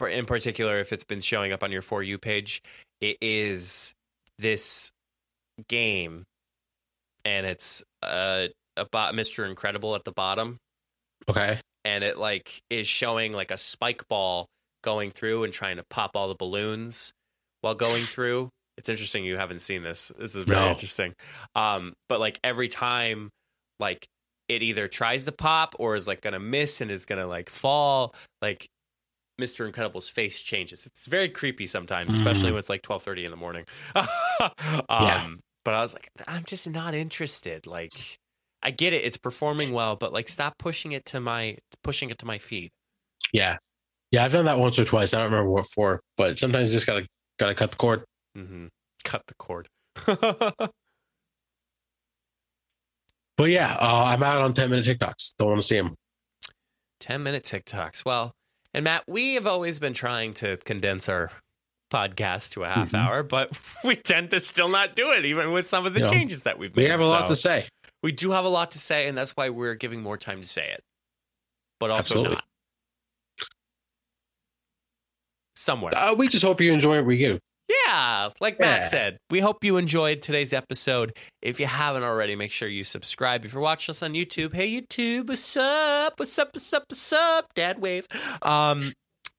in 0.09 0.25
particular 0.25 0.79
if 0.79 0.91
it's 0.93 1.03
been 1.03 1.21
showing 1.21 1.51
up 1.51 1.63
on 1.63 1.71
your 1.71 1.81
for 1.81 2.03
you 2.03 2.17
page 2.17 2.61
it 2.99 3.17
is 3.21 3.93
this 4.39 4.91
game 5.69 6.23
and 7.23 7.45
it's 7.45 7.81
uh 8.01 8.47
about 8.75 9.13
mr 9.13 9.47
incredible 9.47 9.95
at 9.95 10.03
the 10.03 10.11
bottom 10.11 10.57
Okay. 11.29 11.61
and 11.85 12.03
it 12.03 12.17
like 12.17 12.61
is 12.69 12.87
showing 12.87 13.31
like 13.31 13.51
a 13.51 13.57
spike 13.57 14.05
ball 14.09 14.47
going 14.83 15.11
through 15.11 15.45
and 15.45 15.53
trying 15.53 15.77
to 15.77 15.83
pop 15.89 16.15
all 16.17 16.27
the 16.27 16.35
balloons 16.35 17.13
while 17.61 17.75
going 17.75 18.01
through 18.13 18.49
it's 18.77 18.89
interesting 18.89 19.23
you 19.23 19.37
haven't 19.37 19.59
seen 19.59 19.81
this 19.83 20.11
this 20.19 20.35
is 20.35 20.43
very 20.43 20.59
No. 20.59 20.71
interesting 20.71 21.13
um 21.55 21.93
but 22.09 22.19
like 22.19 22.37
every 22.43 22.67
time 22.67 23.29
like 23.79 24.05
it 24.47 24.61
either 24.63 24.87
tries 24.87 25.25
to 25.25 25.31
pop 25.31 25.75
or 25.79 25.95
is 25.95 26.07
like 26.07 26.21
gonna 26.21 26.39
miss 26.39 26.81
and 26.81 26.91
is 26.91 27.05
gonna 27.05 27.27
like 27.27 27.49
fall 27.49 28.13
like 28.41 28.67
Mr. 29.41 29.65
Incredible's 29.65 30.09
face 30.09 30.39
changes. 30.41 30.85
It's 30.85 31.07
very 31.07 31.27
creepy 31.29 31.65
sometimes, 31.65 32.13
especially 32.13 32.49
Mm. 32.49 32.53
when 32.53 32.59
it's 32.59 32.69
like 32.69 32.81
twelve 32.83 33.03
thirty 33.03 33.25
in 33.25 33.31
the 33.31 33.37
morning. 33.37 33.65
um, 34.89 35.39
But 35.65 35.73
I 35.73 35.81
was 35.81 35.93
like, 35.93 36.09
I'm 36.27 36.43
just 36.43 36.69
not 36.69 36.93
interested. 36.93 37.65
Like, 37.65 37.93
I 38.61 38.71
get 38.71 38.93
it; 38.93 39.03
it's 39.05 39.17
performing 39.17 39.71
well, 39.71 39.95
but 39.95 40.13
like, 40.13 40.27
stop 40.27 40.57
pushing 40.57 40.91
it 40.91 41.05
to 41.07 41.19
my 41.19 41.57
pushing 41.83 42.09
it 42.09 42.17
to 42.19 42.25
my 42.25 42.37
feed. 42.37 42.69
Yeah. 43.31 43.57
Yeah, 44.11 44.23
I've 44.23 44.31
done 44.31 44.45
that 44.45 44.59
once 44.59 44.77
or 44.77 44.83
twice. 44.83 45.13
I 45.13 45.17
don't 45.17 45.31
remember 45.31 45.49
what 45.49 45.65
for, 45.65 45.99
but 46.17 46.37
sometimes 46.37 46.69
you 46.69 46.75
just 46.75 46.85
gotta 46.85 47.07
gotta 47.39 47.55
cut 47.55 47.71
the 47.71 47.77
cord. 47.77 48.03
hmm 48.35 48.67
Cut 49.03 49.23
the 49.27 49.33
cord. 49.35 49.67
But 53.37 53.49
yeah, 53.49 53.75
uh, 53.79 54.03
I'm 54.07 54.21
out 54.23 54.41
on 54.41 54.53
10 54.53 54.69
minute 54.69 54.85
TikToks. 54.85 55.33
Don't 55.39 55.49
want 55.49 55.61
to 55.61 55.67
see 55.67 55.77
them. 55.77 55.95
10 56.99 57.23
minute 57.23 57.43
TikToks. 57.43 58.05
Well, 58.05 58.33
and 58.73 58.83
Matt, 58.83 59.03
we 59.07 59.33
have 59.35 59.47
always 59.47 59.79
been 59.79 59.93
trying 59.93 60.33
to 60.35 60.57
condense 60.57 61.09
our 61.09 61.31
podcast 61.91 62.51
to 62.51 62.63
a 62.63 62.69
half 62.69 62.91
Mhm. 62.91 62.99
hour, 62.99 63.23
but 63.23 63.51
we 63.83 63.95
tend 63.95 64.29
to 64.31 64.39
still 64.39 64.69
not 64.69 64.95
do 64.95 65.11
it, 65.11 65.25
even 65.25 65.51
with 65.51 65.65
some 65.67 65.85
of 65.85 65.93
the 65.93 65.99
You 65.99 66.05
know, 66.05 66.11
changes 66.11 66.43
that 66.43 66.57
we've 66.57 66.75
made. 66.75 66.83
We 66.83 66.89
have 66.89 66.99
a 67.01 67.05
lot 67.05 67.27
to 67.27 67.35
say. 67.35 67.67
We 68.01 68.11
do 68.11 68.31
have 68.31 68.45
a 68.45 68.49
lot 68.49 68.71
to 68.71 68.79
say, 68.79 69.07
and 69.07 69.17
that's 69.17 69.31
why 69.31 69.49
we're 69.49 69.75
giving 69.75 70.01
more 70.01 70.17
time 70.17 70.41
to 70.41 70.47
say 70.47 70.69
it, 70.71 70.83
but 71.79 71.89
also 71.89 72.15
Absolutely. 72.15 72.35
not. 72.35 72.43
Somewhere. 75.55 75.95
Uh, 75.95 76.13
we 76.15 76.27
just 76.27 76.43
hope 76.43 76.59
you 76.61 76.73
enjoy 76.73 76.97
what 76.97 77.05
we 77.05 77.17
do. 77.19 77.39
Yeah, 77.85 78.29
like 78.39 78.59
Matt 78.59 78.81
Yeah. 78.81 78.87
said, 78.87 79.17
we 79.29 79.39
hope 79.39 79.63
you 79.63 79.77
enjoyed 79.77 80.21
today's 80.21 80.53
episode. 80.53 81.15
If 81.41 81.59
you 81.59 81.65
haven't 81.67 82.03
already, 82.03 82.35
make 82.35 82.51
sure 82.51 82.67
you 82.67 82.83
subscribe. 82.83 83.45
If 83.45 83.53
you're 83.53 83.61
watching 83.61 83.93
us 83.93 84.01
on 84.03 84.13
YouTube, 84.13 84.53
hey 84.53 84.81
YouTube, 84.81 85.27
what's 85.29 85.55
up? 85.57 86.19
What's 86.19 86.37
up? 86.37 86.49
What's 86.53 86.73
up? 86.73 86.83
What's 86.89 87.13
up? 87.13 87.53
Dad 87.55 87.79
wave. 87.79 88.07
Um, 88.41 88.91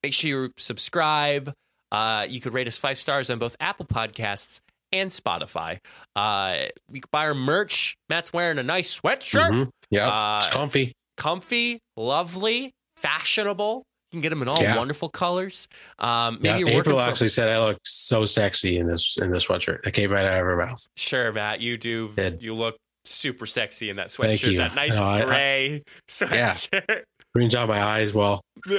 make 0.03 0.13
sure 0.13 0.29
you 0.47 0.51
subscribe. 0.57 1.53
Uh, 1.93 2.27
you 2.29 2.41
could 2.41 2.53
rate 2.55 2.67
us 2.67 2.77
five 2.79 2.99
stars 2.99 3.31
on 3.31 3.39
both 3.39 3.57
Apple 3.61 3.87
Podcasts 3.87 4.59
and 4.93 5.11
Spotify. 5.11 5.79
Uh, 6.17 6.67
we 6.91 7.01
can 7.01 7.09
buy 7.13 7.27
our 7.27 7.35
merch. 7.35 7.97
Matt's 8.09 8.33
wearing 8.33 8.59
a 8.59 8.63
nice 8.63 8.99
sweatshirt, 9.01 9.51
Mhm. 9.51 9.69
Yeah, 9.91 10.09
Uh, 10.09 10.39
it's 10.45 10.53
comfy. 10.53 10.93
comfy, 11.17 11.79
lovely, 11.97 12.73
fashionable. 12.97 13.85
You 14.15 14.21
can 14.21 14.23
get 14.23 14.31
them 14.31 14.43
in 14.43 14.49
all 14.49 14.63
Yeah. 14.63 14.77
wonderful 14.77 15.09
colors. 15.09 15.67
Um, 15.99 16.35
maybe 16.41 16.49
Yeah, 16.49 16.57
you're 16.59 16.67
working 16.77 16.93
April 16.93 17.01
actually 17.01 17.29
said 17.31 17.49
I 17.49 17.59
look 17.59 17.79
so 17.85 18.25
sexy 18.27 18.79
in 18.79 18.87
this 18.87 19.17
in 19.21 19.33
this 19.33 19.47
sweatshirt. 19.47 19.83
That 19.83 19.91
came 19.93 20.13
right 20.13 20.25
out 20.25 20.35
of 20.41 20.47
her 20.47 20.57
mouth. 20.57 20.87
Sure, 20.97 21.33
Matt, 21.33 21.61
you 21.61 21.77
do. 21.77 22.11
Did. 22.15 22.41
You 22.41 22.55
look 22.55 22.77
super 23.05 23.45
sexy 23.45 23.91
in 23.91 23.97
that 23.97 24.11
Thank 24.13 24.41
sweatshirt. 24.41 24.53
you. 24.53 24.59
That 24.59 24.75
nice 24.77 25.01
No, 25.01 25.07
I- 25.07 25.23
I- 25.23 25.25
gray 25.25 25.83
sweatshirt. 26.09 27.03
Brings 27.35 27.55
out 27.57 27.67
my 27.69 27.83
eyes. 27.83 28.15
Well, 28.15 28.41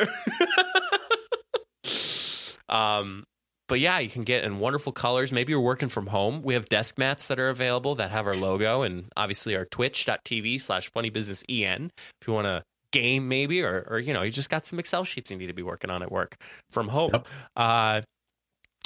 um, 2.69 3.23
but 3.67 3.79
yeah, 3.79 3.99
you 3.99 4.09
can 4.09 4.23
get 4.23 4.43
in 4.43 4.59
wonderful 4.59 4.91
colors. 4.91 5.31
Maybe 5.31 5.51
you're 5.51 5.59
working 5.59 5.89
from 5.89 6.07
home. 6.07 6.41
We 6.43 6.53
have 6.53 6.69
desk 6.69 6.97
mats 6.97 7.27
that 7.27 7.39
are 7.39 7.49
available 7.49 7.95
that 7.95 8.11
have 8.11 8.27
our 8.27 8.35
logo 8.35 8.81
and 8.83 9.05
obviously 9.17 9.55
our 9.55 9.65
twitch.tv 9.65 10.61
slash 10.61 10.89
funny 10.91 11.09
business 11.09 11.43
en 11.49 11.91
If 12.21 12.27
you 12.27 12.33
want 12.33 12.45
to 12.45 12.63
game 12.95 13.27
maybe, 13.27 13.61
or, 13.61 13.85
or, 13.89 13.99
you 13.99 14.13
know, 14.13 14.21
you 14.23 14.31
just 14.31 14.49
got 14.49 14.65
some 14.65 14.79
Excel 14.79 15.03
sheets 15.03 15.29
you 15.29 15.37
need 15.37 15.47
to 15.47 15.53
be 15.53 15.63
working 15.63 15.89
on 15.91 16.01
at 16.01 16.11
work 16.11 16.37
from 16.71 16.87
home. 16.87 17.11
Yep. 17.13 17.27
Uh, 17.55 18.01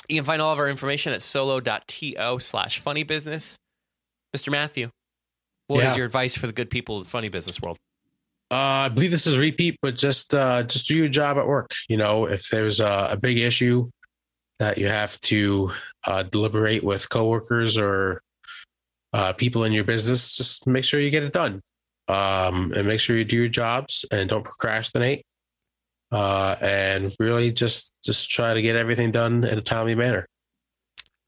you 0.07 0.15
can 0.15 0.25
find 0.25 0.41
all 0.41 0.51
of 0.51 0.59
our 0.59 0.67
information 0.67 1.13
at 1.13 1.21
solo.to 1.21 2.39
slash 2.39 2.79
funny 2.79 3.03
business. 3.03 3.55
Mr. 4.35 4.51
Matthew, 4.51 4.89
what 5.67 5.79
is 5.79 5.91
Yeah. 5.91 5.97
your 5.97 6.05
advice 6.05 6.35
for 6.35 6.47
the 6.47 6.53
good 6.53 6.69
people 6.69 6.97
of 6.97 7.03
the 7.03 7.09
funny 7.09 7.29
business 7.29 7.61
world? 7.61 7.77
uh, 8.51 8.55
I 8.85 8.89
believe 8.89 9.11
this 9.11 9.27
is 9.27 9.35
a 9.35 9.39
repeat, 9.39 9.77
but 9.83 9.95
just 9.95 10.33
uh, 10.33 10.63
just 10.63 10.87
do 10.87 10.95
your 10.95 11.07
job 11.07 11.37
at 11.37 11.45
work. 11.45 11.71
You 11.87 11.97
know, 11.97 12.25
if 12.25 12.49
there's 12.49 12.79
a, 12.79 13.09
a 13.11 13.17
big 13.17 13.37
issue 13.37 13.89
that 14.57 14.79
you 14.79 14.87
have 14.87 15.21
to 15.21 15.71
uh, 16.05 16.23
deliberate 16.23 16.83
with 16.83 17.07
coworkers 17.09 17.77
or 17.77 18.23
uh, 19.13 19.33
people 19.33 19.65
in 19.65 19.71
your 19.71 19.83
business, 19.83 20.35
just 20.35 20.65
make 20.65 20.83
sure 20.83 20.99
you 20.99 21.11
get 21.11 21.21
it 21.21 21.31
done. 21.33 21.61
Um, 22.09 22.73
and 22.75 22.87
make 22.87 22.99
sure 22.99 23.15
you 23.15 23.23
do 23.23 23.37
your 23.37 23.47
jobs 23.47 24.03
and 24.11 24.29
don't 24.29 24.43
procrastinate. 24.43 25.25
Uh, 26.11 26.55
and 26.59 27.15
really 27.19 27.51
just 27.51 27.93
just 28.03 28.31
try 28.31 28.55
to 28.55 28.61
get 28.63 28.75
everything 28.75 29.11
done 29.11 29.43
in 29.43 29.59
a 29.59 29.61
timely 29.61 29.93
manner. 29.93 30.25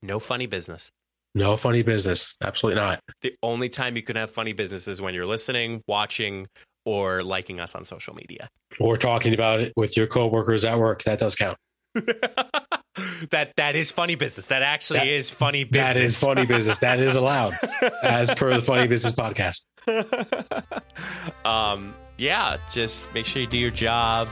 No 0.02 0.18
funny 0.18 0.48
business. 0.48 0.90
No 1.36 1.56
funny 1.56 1.84
business. 1.84 2.36
Absolutely 2.42 2.82
not. 2.82 3.00
The 3.22 3.36
only 3.44 3.70
time 3.70 3.96
you 3.96 4.02
can 4.02 4.16
have 4.16 4.32
funny 4.32 4.54
business 4.54 4.88
is 4.88 5.00
when 5.00 5.14
you're 5.14 5.28
listening, 5.28 5.84
watching, 5.88 6.48
or 6.84 7.24
liking 7.24 7.60
us 7.60 7.76
on 7.76 7.86
social 7.86 8.16
media. 8.16 8.50
Or 8.80 8.98
talking 8.98 9.34
about 9.34 9.60
it 9.60 9.72
with 9.76 9.96
your 9.96 10.08
coworkers 10.08 10.66
at 10.66 10.78
work. 10.78 11.04
That 11.04 11.20
does 11.20 11.36
count. 11.36 11.58
That 11.96 13.54
that 13.58 13.76
is 13.76 13.92
funny 13.92 14.16
business. 14.16 14.48
That 14.48 14.62
actually 14.62 15.00
That- 15.00 15.08
is 15.08 15.30
funny 15.30 15.64
business. 15.64 15.94
That 15.94 15.98
is 15.98 16.18
funny 16.18 16.46
business. 16.46 16.78
That 16.80 17.00
is 17.00 17.16
allowed 17.16 17.54
as 18.04 18.30
per 18.32 18.50
the 18.54 18.62
funny 18.62 18.88
business 18.88 19.14
podcast. 19.14 19.66
um, 21.46 21.94
yeah, 22.18 22.58
just 22.72 23.12
make 23.14 23.26
sure 23.26 23.42
you 23.42 23.48
do 23.48 23.58
your 23.58 23.72
job, 23.72 24.28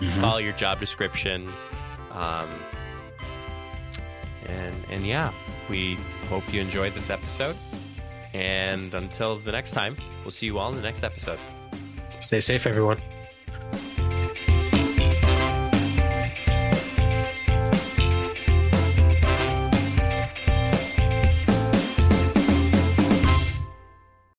Mhm. 0.00 0.20
follow 0.20 0.38
your 0.38 0.52
job 0.54 0.78
description, 0.80 1.48
um, 2.12 2.48
and 4.46 4.74
and 4.90 5.06
yeah, 5.06 5.32
we 5.68 5.96
hope 6.28 6.44
you 6.52 6.60
enjoyed 6.60 6.94
this 6.94 7.10
episode. 7.10 7.56
And 8.34 8.94
until 8.94 9.36
the 9.36 9.52
next 9.52 9.72
time, 9.72 9.96
we'll 10.24 10.30
see 10.30 10.46
you 10.46 10.58
all 10.58 10.70
in 10.70 10.76
the 10.76 10.82
next 10.82 11.02
episode. 11.04 11.38
Stay 12.20 12.40
safe, 12.40 12.66
everyone. 12.66 12.98